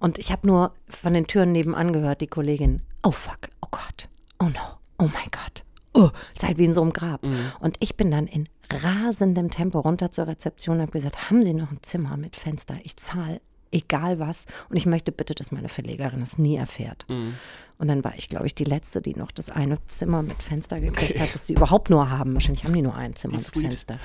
Und 0.00 0.18
ich 0.18 0.30
habe 0.30 0.46
nur 0.46 0.74
von 0.86 1.14
den 1.14 1.26
Türen 1.26 1.52
nebenan 1.52 1.94
gehört, 1.94 2.20
die 2.20 2.26
Kollegin, 2.26 2.82
oh 3.02 3.10
fuck, 3.10 3.48
oh 3.62 3.68
Gott, 3.70 4.10
oh 4.38 4.44
no, 4.44 4.60
oh 4.98 5.08
mein 5.14 5.30
Gott. 5.30 5.64
Oh, 5.94 6.10
ist 6.34 6.42
halt 6.42 6.58
wie 6.58 6.66
in 6.66 6.74
so 6.74 6.82
einem 6.82 6.92
Grab. 6.92 7.24
Und 7.60 7.76
ich 7.80 7.96
bin 7.96 8.10
dann 8.10 8.26
in 8.26 8.48
rasendem 8.70 9.50
Tempo 9.50 9.80
runter 9.80 10.12
zur 10.12 10.26
Rezeption 10.26 10.76
und 10.76 10.82
habe 10.82 10.92
gesagt, 10.92 11.30
haben 11.30 11.42
Sie 11.42 11.54
noch 11.54 11.70
ein 11.70 11.82
Zimmer 11.82 12.18
mit 12.18 12.36
Fenster? 12.36 12.76
Ich 12.82 12.96
zahle 12.96 13.40
egal 13.72 14.18
was. 14.18 14.46
Und 14.68 14.76
ich 14.76 14.86
möchte 14.86 15.12
bitte, 15.12 15.34
dass 15.34 15.52
meine 15.52 15.68
Verlegerin 15.68 16.22
es 16.22 16.38
nie 16.38 16.56
erfährt. 16.56 17.06
Mhm. 17.08 17.34
Und 17.78 17.88
dann 17.88 18.04
war 18.04 18.14
ich, 18.14 18.28
glaube 18.28 18.46
ich, 18.46 18.54
die 18.54 18.64
Letzte, 18.64 19.00
die 19.00 19.14
noch 19.14 19.30
das 19.30 19.48
eine 19.48 19.78
Zimmer 19.86 20.22
mit 20.22 20.42
Fenster 20.42 20.80
gekriegt 20.80 21.18
hat, 21.18 21.34
das 21.34 21.46
sie 21.46 21.54
überhaupt 21.54 21.88
nur 21.88 22.10
haben. 22.10 22.34
Wahrscheinlich 22.34 22.64
haben 22.64 22.74
die 22.74 22.82
nur 22.82 22.94
ein 22.94 23.14
Zimmer 23.16 23.36
mit. 23.38 23.46
Fenster. 23.46 23.98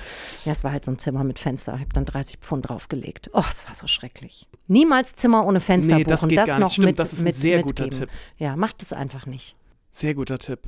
Ja, 0.46 0.52
es 0.52 0.64
war 0.64 0.72
halt 0.72 0.86
so 0.86 0.92
ein 0.92 0.98
Zimmer 0.98 1.24
mit 1.24 1.38
Fenster. 1.38 1.74
Ich 1.74 1.80
habe 1.80 1.92
dann 1.92 2.06
30 2.06 2.38
Pfund 2.38 2.70
draufgelegt. 2.70 3.28
Oh, 3.34 3.44
es 3.46 3.66
war 3.66 3.74
so 3.74 3.86
schrecklich. 3.86 4.48
Niemals 4.66 5.14
Zimmer 5.14 5.44
ohne 5.44 5.60
Fenster 5.60 5.96
Nee, 5.98 6.04
das 6.04 6.20
buchen. 6.20 6.30
geht 6.30 6.38
das 6.38 6.46
gar 6.46 6.58
noch 6.58 6.68
nicht. 6.68 6.72
Stimmt, 6.72 6.86
mit, 6.86 6.98
das 6.98 7.12
ist 7.12 7.18
ein 7.18 7.24
mit, 7.24 7.34
sehr 7.36 7.62
guter 7.62 7.84
mitgeben. 7.84 8.08
Tipp. 8.08 8.18
Ja, 8.38 8.56
macht 8.56 8.82
es 8.82 8.94
einfach 8.94 9.26
nicht. 9.26 9.56
Sehr 9.90 10.14
guter 10.14 10.38
Tipp. 10.38 10.60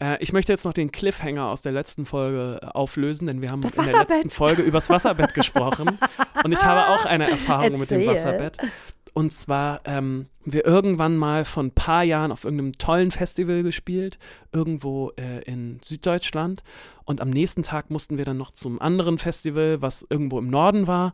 Äh, 0.00 0.16
ich 0.20 0.32
möchte 0.32 0.52
jetzt 0.52 0.64
noch 0.64 0.72
den 0.72 0.90
Cliffhanger 0.90 1.46
aus 1.46 1.62
der 1.62 1.72
letzten 1.72 2.06
Folge 2.06 2.60
äh, 2.62 2.66
auflösen, 2.66 3.26
denn 3.26 3.42
wir 3.42 3.50
haben 3.50 3.62
in 3.62 3.70
der 3.70 4.06
letzten 4.06 4.30
Folge 4.30 4.62
übers 4.62 4.90
Wasserbett 4.90 5.34
gesprochen. 5.34 5.98
Und 6.44 6.52
ich 6.52 6.62
habe 6.62 6.94
auch 6.94 7.04
eine 7.04 7.30
Erfahrung 7.30 7.78
mit 7.78 7.90
dem 7.90 8.00
Erzähl. 8.00 8.06
Wasserbett. 8.06 8.58
Und 9.12 9.32
zwar 9.32 9.80
ähm, 9.84 10.26
haben 10.42 10.52
wir 10.52 10.64
irgendwann 10.64 11.16
mal 11.16 11.44
vor 11.44 11.62
ein 11.64 11.72
paar 11.72 12.04
Jahren 12.04 12.32
auf 12.32 12.44
irgendeinem 12.44 12.78
tollen 12.78 13.10
Festival 13.10 13.62
gespielt, 13.62 14.18
irgendwo 14.52 15.12
äh, 15.16 15.42
in 15.44 15.78
Süddeutschland. 15.82 16.62
Und 17.04 17.20
am 17.20 17.30
nächsten 17.30 17.62
Tag 17.62 17.90
mussten 17.90 18.18
wir 18.18 18.24
dann 18.24 18.36
noch 18.36 18.52
zum 18.52 18.80
anderen 18.80 19.18
Festival, 19.18 19.82
was 19.82 20.06
irgendwo 20.08 20.38
im 20.38 20.48
Norden 20.48 20.86
war. 20.86 21.12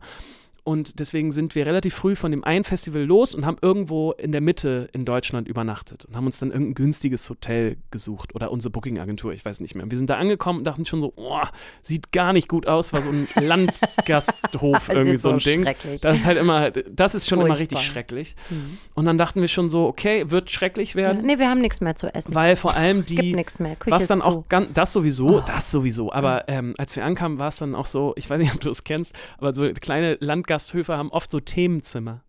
Und 0.67 0.99
deswegen 0.99 1.31
sind 1.31 1.55
wir 1.55 1.65
relativ 1.65 1.95
früh 1.95 2.13
von 2.17 2.29
dem 2.31 2.43
einen 2.43 2.65
Festival 2.65 3.01
los 3.03 3.33
und 3.33 3.45
haben 3.45 3.55
irgendwo 3.61 4.11
in 4.11 4.33
der 4.33 4.41
Mitte 4.41 4.89
in 4.91 5.05
Deutschland 5.05 5.47
übernachtet 5.47 6.03
und 6.03 6.17
haben 6.17 6.25
uns 6.25 6.39
dann 6.39 6.51
irgendein 6.51 6.73
günstiges 6.75 7.29
Hotel 7.29 7.77
gesucht 7.89 8.35
oder 8.35 8.51
unsere 8.51 8.69
Booking-Agentur, 8.71 9.31
ich 9.31 9.45
weiß 9.45 9.61
nicht 9.61 9.75
mehr. 9.75 9.89
Wir 9.89 9.97
sind 9.97 10.09
da 10.09 10.17
angekommen 10.17 10.59
und 10.59 10.65
dachten 10.67 10.85
schon 10.85 10.99
so, 10.99 11.13
oh, 11.15 11.39
sieht 11.81 12.11
gar 12.11 12.33
nicht 12.33 12.49
gut 12.49 12.67
aus, 12.67 12.91
war 12.91 13.01
so 13.01 13.09
ein 13.09 13.29
Landgasthof 13.41 14.89
irgendwie 14.89 15.11
Sieht 15.11 15.19
so 15.21 15.29
ein 15.29 15.39
Ding. 15.39 15.63
Das 16.01 16.17
ist 16.17 16.25
halt 16.25 16.37
immer, 16.37 16.71
das 16.71 17.15
ist 17.15 17.27
schon 17.27 17.39
immer 17.39 17.55
Furchtbar. 17.55 17.79
richtig 17.79 17.91
schrecklich. 17.91 18.35
Mhm. 18.49 18.77
Und 18.93 19.05
dann 19.05 19.17
dachten 19.17 19.41
wir 19.41 19.47
schon 19.47 19.69
so, 19.69 19.85
okay, 19.87 20.29
wird 20.29 20.51
schrecklich 20.51 20.91
Ja, 20.91 20.95
werden, 21.07 21.25
nee, 21.25 21.39
wir 21.39 21.49
haben 21.49 21.61
nichts 21.61 21.81
mehr 21.81 21.95
zu 21.95 22.13
essen. 22.13 22.35
weil 22.35 22.55
vor 22.55 22.75
allem 22.75 22.97
Gibt 23.05 23.21
die, 23.21 23.33
nichts 23.33 23.59
mehr. 23.59 23.75
Küche 23.75 23.95
was 23.95 24.07
dann 24.07 24.21
auch 24.21 24.47
ganz, 24.49 24.69
das 24.73 24.93
sowieso, 24.93 25.37
Oh. 25.37 25.43
das 25.45 25.71
sowieso. 25.71 26.11
Aber 26.11 26.45
ähm, 26.47 26.73
als 26.77 26.95
wir 26.95 27.05
ankamen, 27.05 27.37
war 27.37 27.47
es 27.49 27.57
dann 27.57 27.75
auch 27.75 27.85
so, 27.85 28.13
ich 28.17 28.29
weiß 28.29 28.39
nicht, 28.39 28.53
ob 28.53 28.61
du 28.61 28.69
es 28.69 28.83
kennst, 28.83 29.13
aber 29.37 29.53
so 29.53 29.67
kleine 29.73 30.17
Landgasthöfe 30.57 30.97
haben 30.97 31.11
oft 31.11 31.31
so 31.31 31.39
Themenzimmer. 31.39 32.23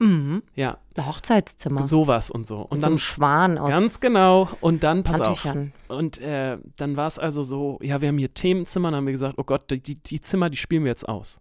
Mhm. 0.00 0.42
Ja, 0.54 0.78
Ein 0.96 1.06
Hochzeitszimmer. 1.06 1.86
sowas 1.86 2.30
und 2.30 2.46
so. 2.46 2.60
Und 2.60 2.70
Mit 2.70 2.78
so 2.78 2.82
dann 2.82 2.92
einem 2.92 2.98
Schwan 2.98 3.58
aus 3.58 3.70
ganz 3.70 4.00
genau. 4.00 4.48
Und 4.60 4.84
dann 4.84 5.02
pass 5.02 5.20
auf. 5.20 5.46
Und 5.88 6.20
äh, 6.20 6.58
dann 6.76 6.96
war 6.96 7.08
es 7.08 7.18
also 7.18 7.42
so, 7.42 7.78
ja, 7.82 8.00
wir 8.00 8.08
haben 8.08 8.18
hier 8.18 8.32
Themenzimmer, 8.32 8.90
dann 8.90 8.98
haben 8.98 9.06
wir 9.06 9.12
gesagt, 9.12 9.34
oh 9.38 9.44
Gott, 9.44 9.70
die, 9.70 9.96
die 9.96 10.20
Zimmer, 10.20 10.50
die 10.50 10.56
spielen 10.56 10.84
wir 10.84 10.90
jetzt 10.90 11.08
aus. 11.08 11.40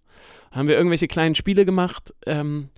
Dann 0.50 0.60
haben 0.60 0.68
wir 0.68 0.76
irgendwelche 0.76 1.08
kleinen 1.08 1.36
Spiele 1.36 1.66
gemacht, 1.66 2.14
ähm, 2.26 2.70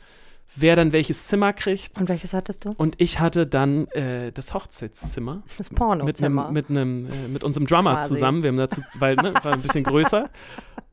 wer 0.55 0.75
dann 0.75 0.91
welches 0.93 1.27
Zimmer 1.27 1.53
kriegt. 1.53 1.97
Und 1.97 2.09
welches 2.09 2.33
hattest 2.33 2.65
du? 2.65 2.71
Und 2.77 2.95
ich 2.99 3.19
hatte 3.19 3.45
dann 3.47 3.87
äh, 3.89 4.31
das 4.31 4.53
Hochzeitszimmer 4.53 5.43
Das 5.57 5.69
mit 5.71 5.79
Pornozimmer. 5.79 6.45
einem, 6.45 6.53
mit 6.53 6.69
einem, 6.69 7.05
äh, 7.07 7.27
mit 7.27 7.43
unserem 7.43 7.67
Drummer 7.67 7.95
Quasi. 7.95 8.15
zusammen. 8.15 8.43
Wir 8.43 8.49
haben 8.49 8.57
dazu, 8.57 8.81
weil 8.97 9.15
ne, 9.15 9.33
war 9.43 9.53
ein 9.53 9.61
bisschen 9.61 9.83
größer. 9.83 10.29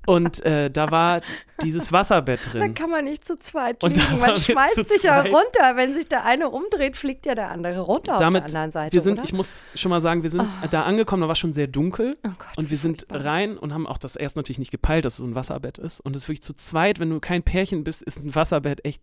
Und 0.08 0.44
äh, 0.46 0.70
da 0.70 0.92
war 0.92 1.20
dieses 1.64 1.90
Wasserbett 1.90 2.38
Da 2.52 2.58
drin. 2.60 2.74
kann 2.74 2.90
man 2.90 3.04
nicht 3.06 3.24
zu 3.26 3.34
zweit 3.36 3.82
da 3.82 3.88
liegen. 3.88 4.20
Man 4.20 4.36
schmeißt 4.36 4.88
sich 4.88 5.02
ja 5.02 5.20
runter. 5.22 5.74
Wenn 5.74 5.94
sich 5.94 6.06
der 6.06 6.24
eine 6.24 6.48
umdreht, 6.48 6.96
fliegt 6.96 7.26
ja 7.26 7.34
der 7.34 7.50
andere 7.50 7.80
runter 7.80 8.16
Damit- 8.16 8.44
auf 8.44 8.50
der 8.52 8.60
anderen 8.60 8.70
Seite. 8.70 8.92
Wir 8.92 9.00
sind, 9.00 9.14
oder? 9.14 9.24
ich 9.24 9.32
muss 9.32 9.64
schon 9.74 9.90
mal 9.90 10.00
sagen, 10.00 10.22
wir 10.22 10.30
sind 10.30 10.42
Ah. 10.62 10.68
da 10.68 10.82
angekommen, 10.84 11.22
da 11.22 11.28
war 11.28 11.34
schon 11.34 11.52
sehr 11.52 11.66
dunkel. 11.66 12.16
oh 12.24 12.30
Gott, 12.38 12.56
Und 12.56 12.70
wir 12.70 12.76
sind 12.78 13.06
rein 13.10 13.58
und 13.58 13.74
haben 13.74 13.86
auch 13.88 13.98
das 13.98 14.14
erst 14.14 14.36
natürlich 14.36 14.60
nicht 14.60 14.70
gepeilt, 14.70 15.04
dass 15.04 15.14
es 15.14 15.18
so 15.18 15.24
ein 15.26 15.34
Wasserbett 15.34 15.78
ist. 15.78 15.98
Und 16.00 16.14
es 16.14 16.22
ist 16.24 16.28
wirklich 16.28 16.42
zu 16.44 16.54
zweit, 16.54 17.00
wenn 17.00 17.10
du 17.10 17.18
kein 17.18 17.42
Pärchen 17.42 17.82
bist, 17.82 18.02
ist 18.02 18.22
ein 18.22 18.32
Wasserbett 18.32 18.84
echt, 18.84 19.02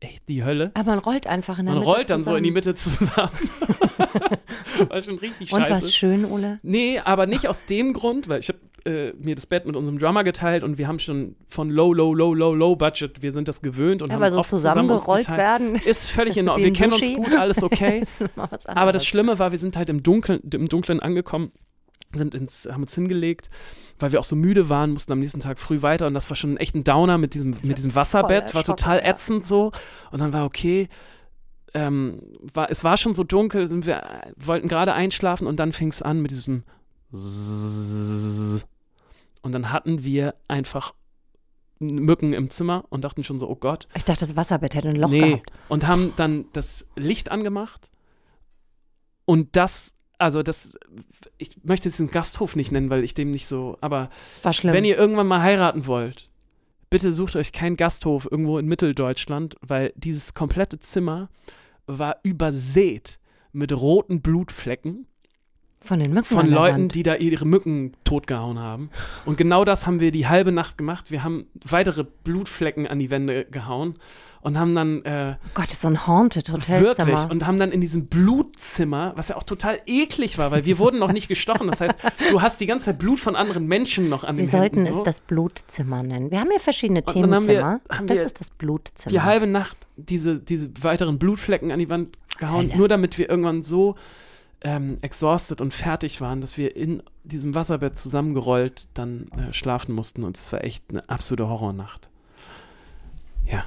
echt 0.00 0.28
die 0.28 0.44
Hölle. 0.44 0.70
Aber 0.74 0.90
man 0.90 0.98
rollt 0.98 1.26
einfach 1.26 1.58
in 1.58 1.66
der 1.66 1.74
Man 1.74 1.82
Mitte 1.84 1.94
rollt 1.96 2.10
dann 2.10 2.24
so 2.24 2.36
in 2.36 2.44
die 2.44 2.52
zusammen. 2.52 2.52
Mitte 2.54 2.74
zusammen. 2.74 4.88
war 4.88 5.02
schon 5.02 5.18
richtig 5.18 5.52
Und 5.52 5.66
scheiße. 5.66 5.86
was 5.86 5.94
schön, 5.94 6.24
Ole? 6.24 6.58
Nee, 6.62 7.00
aber 7.04 7.26
nicht 7.26 7.48
aus 7.48 7.64
dem 7.64 7.92
Grund, 7.92 8.28
weil 8.28 8.40
ich 8.40 8.48
habe 8.48 8.58
äh, 8.84 9.12
mir 9.14 9.34
das 9.34 9.46
Bett 9.46 9.66
mit 9.66 9.76
unserem 9.76 9.98
Drummer 9.98 10.24
geteilt 10.24 10.62
und 10.62 10.78
wir 10.78 10.88
haben 10.88 10.98
schon 10.98 11.36
von 11.48 11.70
low, 11.70 11.92
low, 11.92 12.12
low, 12.12 12.34
low, 12.34 12.54
low 12.54 12.76
Budget, 12.76 13.22
wir 13.22 13.32
sind 13.32 13.48
das 13.48 13.62
gewöhnt 13.62 14.02
und 14.02 14.10
Aber 14.10 14.26
haben 14.26 14.32
so 14.32 14.38
oft 14.40 14.50
zusammen 14.50 14.88
zusammengerollt 14.88 15.26
geteilt. 15.26 15.38
werden. 15.38 15.74
Ist 15.76 16.06
völlig 16.06 16.36
in 16.36 16.48
Ordnung. 16.48 16.66
Wir 16.66 16.72
kennen 16.72 16.92
uns 16.92 17.14
gut, 17.14 17.32
alles 17.38 17.62
okay. 17.62 18.04
Aber 18.66 18.92
das. 18.92 19.06
Schlimme 19.06 19.38
war, 19.38 19.52
wir 19.52 19.58
sind 19.58 19.76
halt 19.76 19.88
im 19.88 20.02
Dunkeln, 20.02 20.40
im 20.52 20.68
Dunklen 20.68 21.00
angekommen, 21.00 21.52
sind 22.16 22.34
ins, 22.34 22.68
haben 22.70 22.82
uns 22.82 22.94
hingelegt, 22.94 23.50
weil 23.98 24.12
wir 24.12 24.20
auch 24.20 24.24
so 24.24 24.36
müde 24.36 24.68
waren, 24.68 24.92
mussten 24.92 25.12
am 25.12 25.20
nächsten 25.20 25.40
Tag 25.40 25.58
früh 25.58 25.82
weiter 25.82 26.06
und 26.06 26.14
das 26.14 26.30
war 26.30 26.36
schon 26.36 26.56
echt 26.56 26.74
ein 26.74 26.84
Downer 26.84 27.18
mit 27.18 27.34
diesem, 27.34 27.56
mit 27.62 27.78
diesem 27.78 27.94
Wasserbett, 27.94 28.54
war 28.54 28.64
total 28.64 29.00
ätzend 29.00 29.46
so. 29.46 29.72
Und 30.10 30.20
dann 30.20 30.32
war 30.32 30.44
okay, 30.44 30.88
ähm, 31.74 32.20
war, 32.40 32.70
es 32.70 32.84
war 32.84 32.96
schon 32.96 33.14
so 33.14 33.24
dunkel, 33.24 33.68
sind 33.68 33.86
wir, 33.86 34.02
wollten 34.36 34.68
gerade 34.68 34.94
einschlafen 34.94 35.46
und 35.46 35.58
dann 35.58 35.72
fing 35.72 35.88
es 35.88 36.02
an 36.02 36.22
mit 36.22 36.30
diesem 36.30 36.62
Zzzz. 37.12 38.64
und 39.42 39.52
dann 39.52 39.72
hatten 39.72 40.04
wir 40.04 40.34
einfach 40.48 40.94
Mücken 41.80 42.32
im 42.32 42.50
Zimmer 42.50 42.84
und 42.88 43.02
dachten 43.02 43.24
schon 43.24 43.38
so, 43.38 43.48
oh 43.48 43.56
Gott, 43.56 43.88
Ich 43.94 44.04
dachte, 44.04 44.20
das 44.20 44.36
Wasserbett 44.36 44.74
hätte 44.74 44.88
ein 44.88 44.96
Loch 44.96 45.10
nee. 45.10 45.30
gehabt. 45.30 45.50
Und 45.68 45.86
haben 45.86 46.12
dann 46.16 46.46
das 46.52 46.86
Licht 46.96 47.30
angemacht. 47.30 47.90
Und 49.24 49.56
das, 49.56 49.92
also 50.24 50.42
das, 50.42 50.72
ich 51.36 51.50
möchte 51.64 51.90
es 51.90 52.00
einen 52.00 52.10
Gasthof 52.10 52.56
nicht 52.56 52.72
nennen, 52.72 52.88
weil 52.88 53.04
ich 53.04 53.12
dem 53.12 53.30
nicht 53.30 53.46
so, 53.46 53.76
aber 53.82 54.08
wenn 54.72 54.86
ihr 54.86 54.96
irgendwann 54.96 55.26
mal 55.26 55.42
heiraten 55.42 55.86
wollt, 55.86 56.30
bitte 56.88 57.12
sucht 57.12 57.36
euch 57.36 57.52
keinen 57.52 57.76
Gasthof 57.76 58.26
irgendwo 58.30 58.58
in 58.58 58.66
Mitteldeutschland, 58.66 59.56
weil 59.60 59.92
dieses 59.96 60.32
komplette 60.32 60.78
Zimmer 60.80 61.28
war 61.86 62.16
übersät 62.22 63.18
mit 63.52 63.70
roten 63.72 64.22
Blutflecken 64.22 65.06
von 65.82 66.00
den 66.00 66.14
Mücken 66.14 66.24
von 66.24 66.48
Leuten, 66.48 66.88
die 66.88 67.02
da 67.02 67.16
ihre 67.16 67.44
Mücken 67.44 67.92
totgehauen 68.04 68.58
haben. 68.58 68.88
Und 69.26 69.36
genau 69.36 69.66
das 69.66 69.86
haben 69.86 70.00
wir 70.00 70.10
die 70.10 70.26
halbe 70.26 70.52
Nacht 70.52 70.78
gemacht. 70.78 71.10
Wir 71.10 71.22
haben 71.22 71.48
weitere 71.62 72.04
Blutflecken 72.04 72.86
an 72.86 72.98
die 72.98 73.10
Wände 73.10 73.44
gehauen 73.44 73.98
und 74.44 74.58
haben 74.58 74.74
dann 74.74 75.02
äh, 75.04 75.34
Oh 75.42 75.48
Gott, 75.54 75.70
so 75.70 75.88
ein 75.88 76.06
Haunted 76.06 76.50
Hotelzimmer. 76.52 77.08
Wirklich. 77.08 77.30
Und 77.30 77.46
haben 77.46 77.58
dann 77.58 77.72
in 77.72 77.80
diesem 77.80 78.06
Blutzimmer, 78.06 79.12
was 79.16 79.28
ja 79.28 79.36
auch 79.36 79.42
total 79.42 79.80
eklig 79.86 80.38
war, 80.38 80.50
weil 80.52 80.64
wir 80.64 80.78
wurden 80.78 81.00
noch 81.00 81.10
nicht 81.12 81.26
gestochen. 81.28 81.66
Das 81.66 81.80
heißt, 81.80 81.94
du 82.30 82.40
hast 82.42 82.60
die 82.60 82.66
ganze 82.66 82.84
Zeit 82.86 82.98
Blut 82.98 83.18
von 83.18 83.34
anderen 83.34 83.66
Menschen 83.66 84.08
noch 84.08 84.22
an 84.22 84.36
Sie 84.36 84.42
den 84.42 84.50
sollten 84.50 84.76
Händen. 84.76 84.90
es 84.92 84.98
So. 84.98 85.04
das 85.04 85.20
Blutzimmer 85.20 86.02
nennen. 86.02 86.30
Wir 86.30 86.38
haben 86.40 86.50
hier 86.50 86.60
verschiedene 86.60 87.00
Und 87.02 87.14
wir- 87.14 87.22
Themenzimmer. 87.22 87.80
haben 87.90 88.06
das 88.06 88.18
wir 88.18 88.24
ist 88.24 88.38
das 88.38 88.50
Blutzimmer. 88.50 89.10
die 89.10 89.20
halbe 89.22 89.46
Nacht 89.46 89.76
diese, 89.96 90.38
diese 90.40 90.70
weiteren 90.82 91.18
Blutflecken 91.18 91.72
an 91.72 91.78
die 91.80 91.88
Wand 91.90 92.16
gehauen, 92.38 92.66
Hölle. 92.68 92.76
nur 92.76 92.88
damit 92.88 93.16
wir 93.18 93.28
irgendwann 93.30 93.62
so 93.62 93.96
ähm, 94.60 94.96
exhausted 95.02 95.60
und 95.60 95.74
fertig 95.74 96.20
waren, 96.20 96.40
dass 96.40 96.56
wir 96.56 96.74
in 96.76 97.02
diesem 97.22 97.54
Wasserbett 97.54 97.96
zusammengerollt 97.98 98.88
dann 98.94 99.26
äh, 99.38 99.52
schlafen 99.52 99.94
mussten. 99.94 100.24
Und 100.24 100.36
es 100.38 100.50
war 100.52 100.64
echt 100.64 100.84
eine 100.90 101.06
absolute 101.08 101.48
Horrornacht. 101.48 102.08
Ja, 103.46 103.64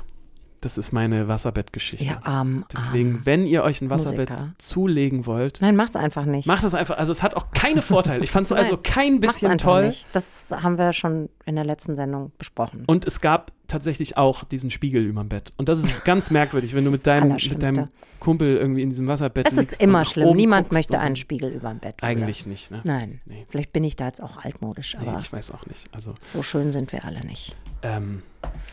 das 0.61 0.77
ist 0.77 0.91
meine 0.91 1.27
Wasserbettgeschichte. 1.27 2.05
ja, 2.05 2.19
arm, 2.23 2.65
Deswegen, 2.73 3.15
arm. 3.15 3.25
wenn 3.25 3.45
ihr 3.45 3.63
euch 3.63 3.81
ein 3.81 3.89
Wasserbett 3.89 4.29
Musiker. 4.29 4.53
zulegen 4.57 5.25
wollt, 5.25 5.59
Nein, 5.61 5.75
macht's 5.75 5.95
einfach 5.95 6.25
nicht. 6.25 6.47
macht 6.47 6.63
es 6.63 6.73
einfach. 6.73 6.97
Also 6.97 7.11
es 7.11 7.21
hat 7.23 7.35
auch 7.35 7.51
keine 7.51 7.81
Vorteile. 7.81 8.23
Ich 8.23 8.31
fand 8.31 8.47
es 8.47 8.51
also 8.53 8.77
kein 8.81 9.19
bisschen 9.19 9.57
toll. 9.57 9.87
nicht. 9.87 10.07
Das 10.13 10.47
haben 10.51 10.77
wir 10.77 10.93
schon 10.93 11.29
in 11.45 11.55
der 11.55 11.65
letzten 11.65 11.95
Sendung 11.95 12.31
besprochen. 12.37 12.83
Und 12.87 13.05
es 13.05 13.21
gab 13.21 13.51
tatsächlich 13.67 14.17
auch 14.17 14.43
diesen 14.45 14.71
Spiegel 14.71 15.03
über 15.03 15.21
dem 15.21 15.29
Bett. 15.29 15.51
Und 15.57 15.69
das 15.69 15.79
ist 15.79 16.03
ganz 16.05 16.31
merkwürdig, 16.31 16.73
wenn 16.73 16.85
du 16.85 16.91
mit 16.91 17.05
deinem, 17.05 17.33
mit 17.33 17.61
deinem. 17.63 17.89
Kumpel 18.19 18.57
irgendwie 18.57 18.81
in 18.81 18.89
diesem 18.89 19.07
Wasserbett 19.07 19.47
es 19.47 19.53
ist 19.57 19.73
immer 19.79 20.03
schlimm. 20.03 20.35
Niemand 20.35 20.71
möchte 20.71 20.97
einen 20.99 21.15
Spiegel 21.15 21.51
über 21.51 21.69
dem 21.69 21.77
Bett. 21.77 22.01
Eigentlich 22.01 22.47
nicht, 22.47 22.71
ne? 22.71 22.81
Nein. 22.83 23.21
Nee. 23.25 23.45
Vielleicht 23.47 23.71
bin 23.73 23.83
ich 23.83 23.95
da 23.95 24.07
jetzt 24.07 24.23
auch 24.23 24.43
altmodisch, 24.43 24.97
Nee, 24.99 25.07
aber 25.07 25.19
ich 25.19 25.31
weiß 25.31 25.51
auch 25.51 25.67
nicht. 25.67 25.85
Also, 25.93 26.15
so 26.25 26.41
schön 26.41 26.71
sind 26.71 26.91
wir 26.91 27.05
alle 27.05 27.23
nicht. 27.23 27.55
ähm, 27.83 28.23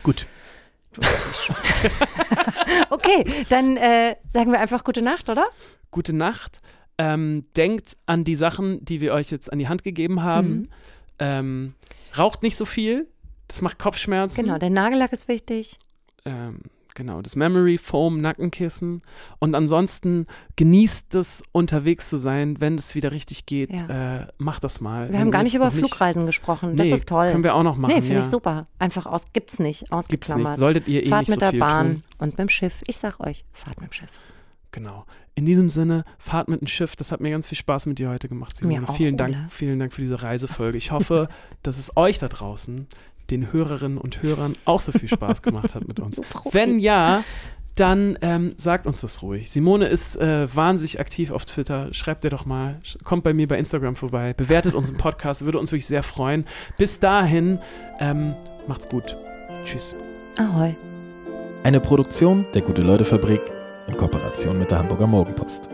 gut. 0.01 0.25
Du 1.01 1.07
schon. 1.45 1.55
okay, 2.89 3.45
dann 3.49 3.77
äh, 3.77 4.15
sagen 4.27 4.51
wir 4.51 4.59
einfach 4.59 4.83
gute 4.83 5.01
Nacht, 5.01 5.29
oder? 5.29 5.45
Gute 5.91 6.13
Nacht. 6.13 6.59
Ähm, 6.97 7.45
denkt 7.57 7.97
an 8.05 8.23
die 8.23 8.35
Sachen, 8.35 8.83
die 8.85 9.01
wir 9.01 9.13
euch 9.13 9.29
jetzt 9.31 9.51
an 9.51 9.59
die 9.59 9.67
Hand 9.67 9.83
gegeben 9.83 10.23
haben. 10.23 10.49
Mhm. 10.49 10.69
Ähm, 11.19 11.73
raucht 12.17 12.41
nicht 12.43 12.55
so 12.55 12.65
viel. 12.65 13.07
Das 13.47 13.61
macht 13.61 13.79
Kopfschmerzen. 13.79 14.43
Genau, 14.43 14.57
der 14.57 14.69
Nagellack 14.69 15.11
ist 15.13 15.27
wichtig. 15.27 15.77
ähm, 16.25 16.59
genau, 16.95 17.21
das 17.21 17.35
Memory 17.35 17.77
Foam 17.77 18.19
Nackenkissen. 18.21 19.03
Und 19.39 19.53
ansonsten 19.53 20.25
genießt 20.55 21.13
es, 21.15 21.43
unterwegs 21.51 22.09
zu 22.09 22.17
sein, 22.17 22.59
wenn 22.59 22.75
es 22.75 22.95
wieder 22.95 23.11
richtig 23.11 23.45
geht. 23.45 23.71
Äh, 23.87 24.25
macht 24.37 24.63
das 24.63 24.81
mal. 24.81 25.11
Wir 25.11 25.19
haben 25.19 25.31
gar 25.31 25.43
nicht 25.43 25.53
über 25.55 25.69
Flugreisen 25.69 26.25
gesprochen. 26.25 26.75
Das 26.75 26.87
nee, 26.87 26.93
ist 26.93 27.07
toll. 27.07 27.27
Können 27.27 27.43
wir 27.43 27.53
auch 27.53 27.63
noch 27.63 27.77
machen. 27.77 27.93
nee, 27.93 28.01
finde 28.01 28.15
ja. 28.15 28.19
ich 28.21 28.25
super. 28.25 28.67
Einfach 28.79 29.05
aus, 29.05 29.25
gibt's 29.33 29.59
nicht, 29.59 29.81
Gibt's 29.81 29.93
ausgeklammert. 29.93 30.47
nicht. 30.53 30.59
Solltet 30.59 30.87
ihr 30.87 31.03
eh 31.03 31.07
fahrt 31.07 31.21
nicht 31.21 31.29
mit 31.29 31.35
so 31.35 31.39
der 31.41 31.51
viel 31.51 31.59
Bahn 31.59 31.87
tun. 31.87 32.03
und 32.17 32.27
mit 32.29 32.39
dem 32.39 32.49
Schiff. 32.49 32.81
Ich 32.87 32.97
sag 32.97 33.19
euch, 33.19 33.45
fahrt 33.53 33.79
mit 33.79 33.91
dem 33.91 33.93
Schiff. 33.93 34.11
Genau. 34.71 35.05
In 35.35 35.45
diesem 35.45 35.69
Sinne, 35.69 36.03
fahrt 36.17 36.49
mit 36.49 36.59
dem 36.59 36.67
Schiff. 36.67 36.95
Das 36.97 37.11
hat 37.11 37.21
mir 37.21 37.31
ganz 37.31 37.47
viel 37.47 37.57
Spaß 37.57 37.85
mit 37.85 37.97
dir 37.97 38.09
heute 38.09 38.27
gemacht, 38.27 38.57
Simone. 38.57 38.81
Mir 38.81 38.89
auch, 38.89 38.95
vielen 38.95 39.15
Dank, 39.15 39.35
Ole. 39.35 39.45
vielen 39.49 39.79
Dank 39.79 39.93
für 39.93 40.01
diese 40.01 40.21
Reisefolge. 40.21 40.77
Ich 40.77 40.91
hoffe, 40.91 41.29
dass 41.63 41.77
es 41.77 41.95
euch 41.95 42.19
da 42.19 42.27
draußen, 42.27 42.87
den 43.29 43.51
Hörerinnen 43.51 43.97
und 43.97 44.21
Hörern, 44.21 44.55
auch 44.65 44.79
so 44.79 44.91
viel 44.91 45.09
Spaß 45.09 45.41
gemacht 45.41 45.75
hat 45.75 45.87
mit 45.87 45.99
uns. 45.99 46.21
Wenn 46.51 46.79
ja, 46.79 47.23
dann 47.75 48.17
ähm, 48.21 48.53
sagt 48.57 48.87
uns 48.87 49.01
das 49.01 49.21
ruhig. 49.21 49.51
Simone 49.51 49.87
ist 49.87 50.15
äh, 50.15 50.53
wahnsinnig 50.53 50.99
aktiv 50.99 51.31
auf 51.31 51.45
Twitter. 51.45 51.93
Schreibt 51.93 52.23
ihr 52.23 52.29
doch 52.29 52.45
mal. 52.45 52.79
Kommt 53.03 53.23
bei 53.23 53.33
mir 53.33 53.47
bei 53.47 53.57
Instagram 53.57 53.97
vorbei. 53.97 54.33
Bewertet 54.33 54.73
unseren 54.73 54.97
Podcast. 54.97 55.43
Würde 55.43 55.59
uns 55.59 55.71
wirklich 55.71 55.85
sehr 55.85 56.03
freuen. 56.03 56.45
Bis 56.77 56.99
dahin, 56.99 57.59
ähm, 57.99 58.33
macht's 58.67 58.87
gut. 58.87 59.17
Tschüss. 59.65 59.93
Ahoi. 60.37 60.75
Eine 61.63 61.79
Produktion 61.79 62.45
der 62.53 62.61
Gute-Leute-Fabrik 62.61 63.41
in 63.87 63.97
Kooperation 63.97 64.57
mit 64.57 64.71
der 64.71 64.79
Hamburger 64.79 65.07
Morgenpost. 65.07 65.69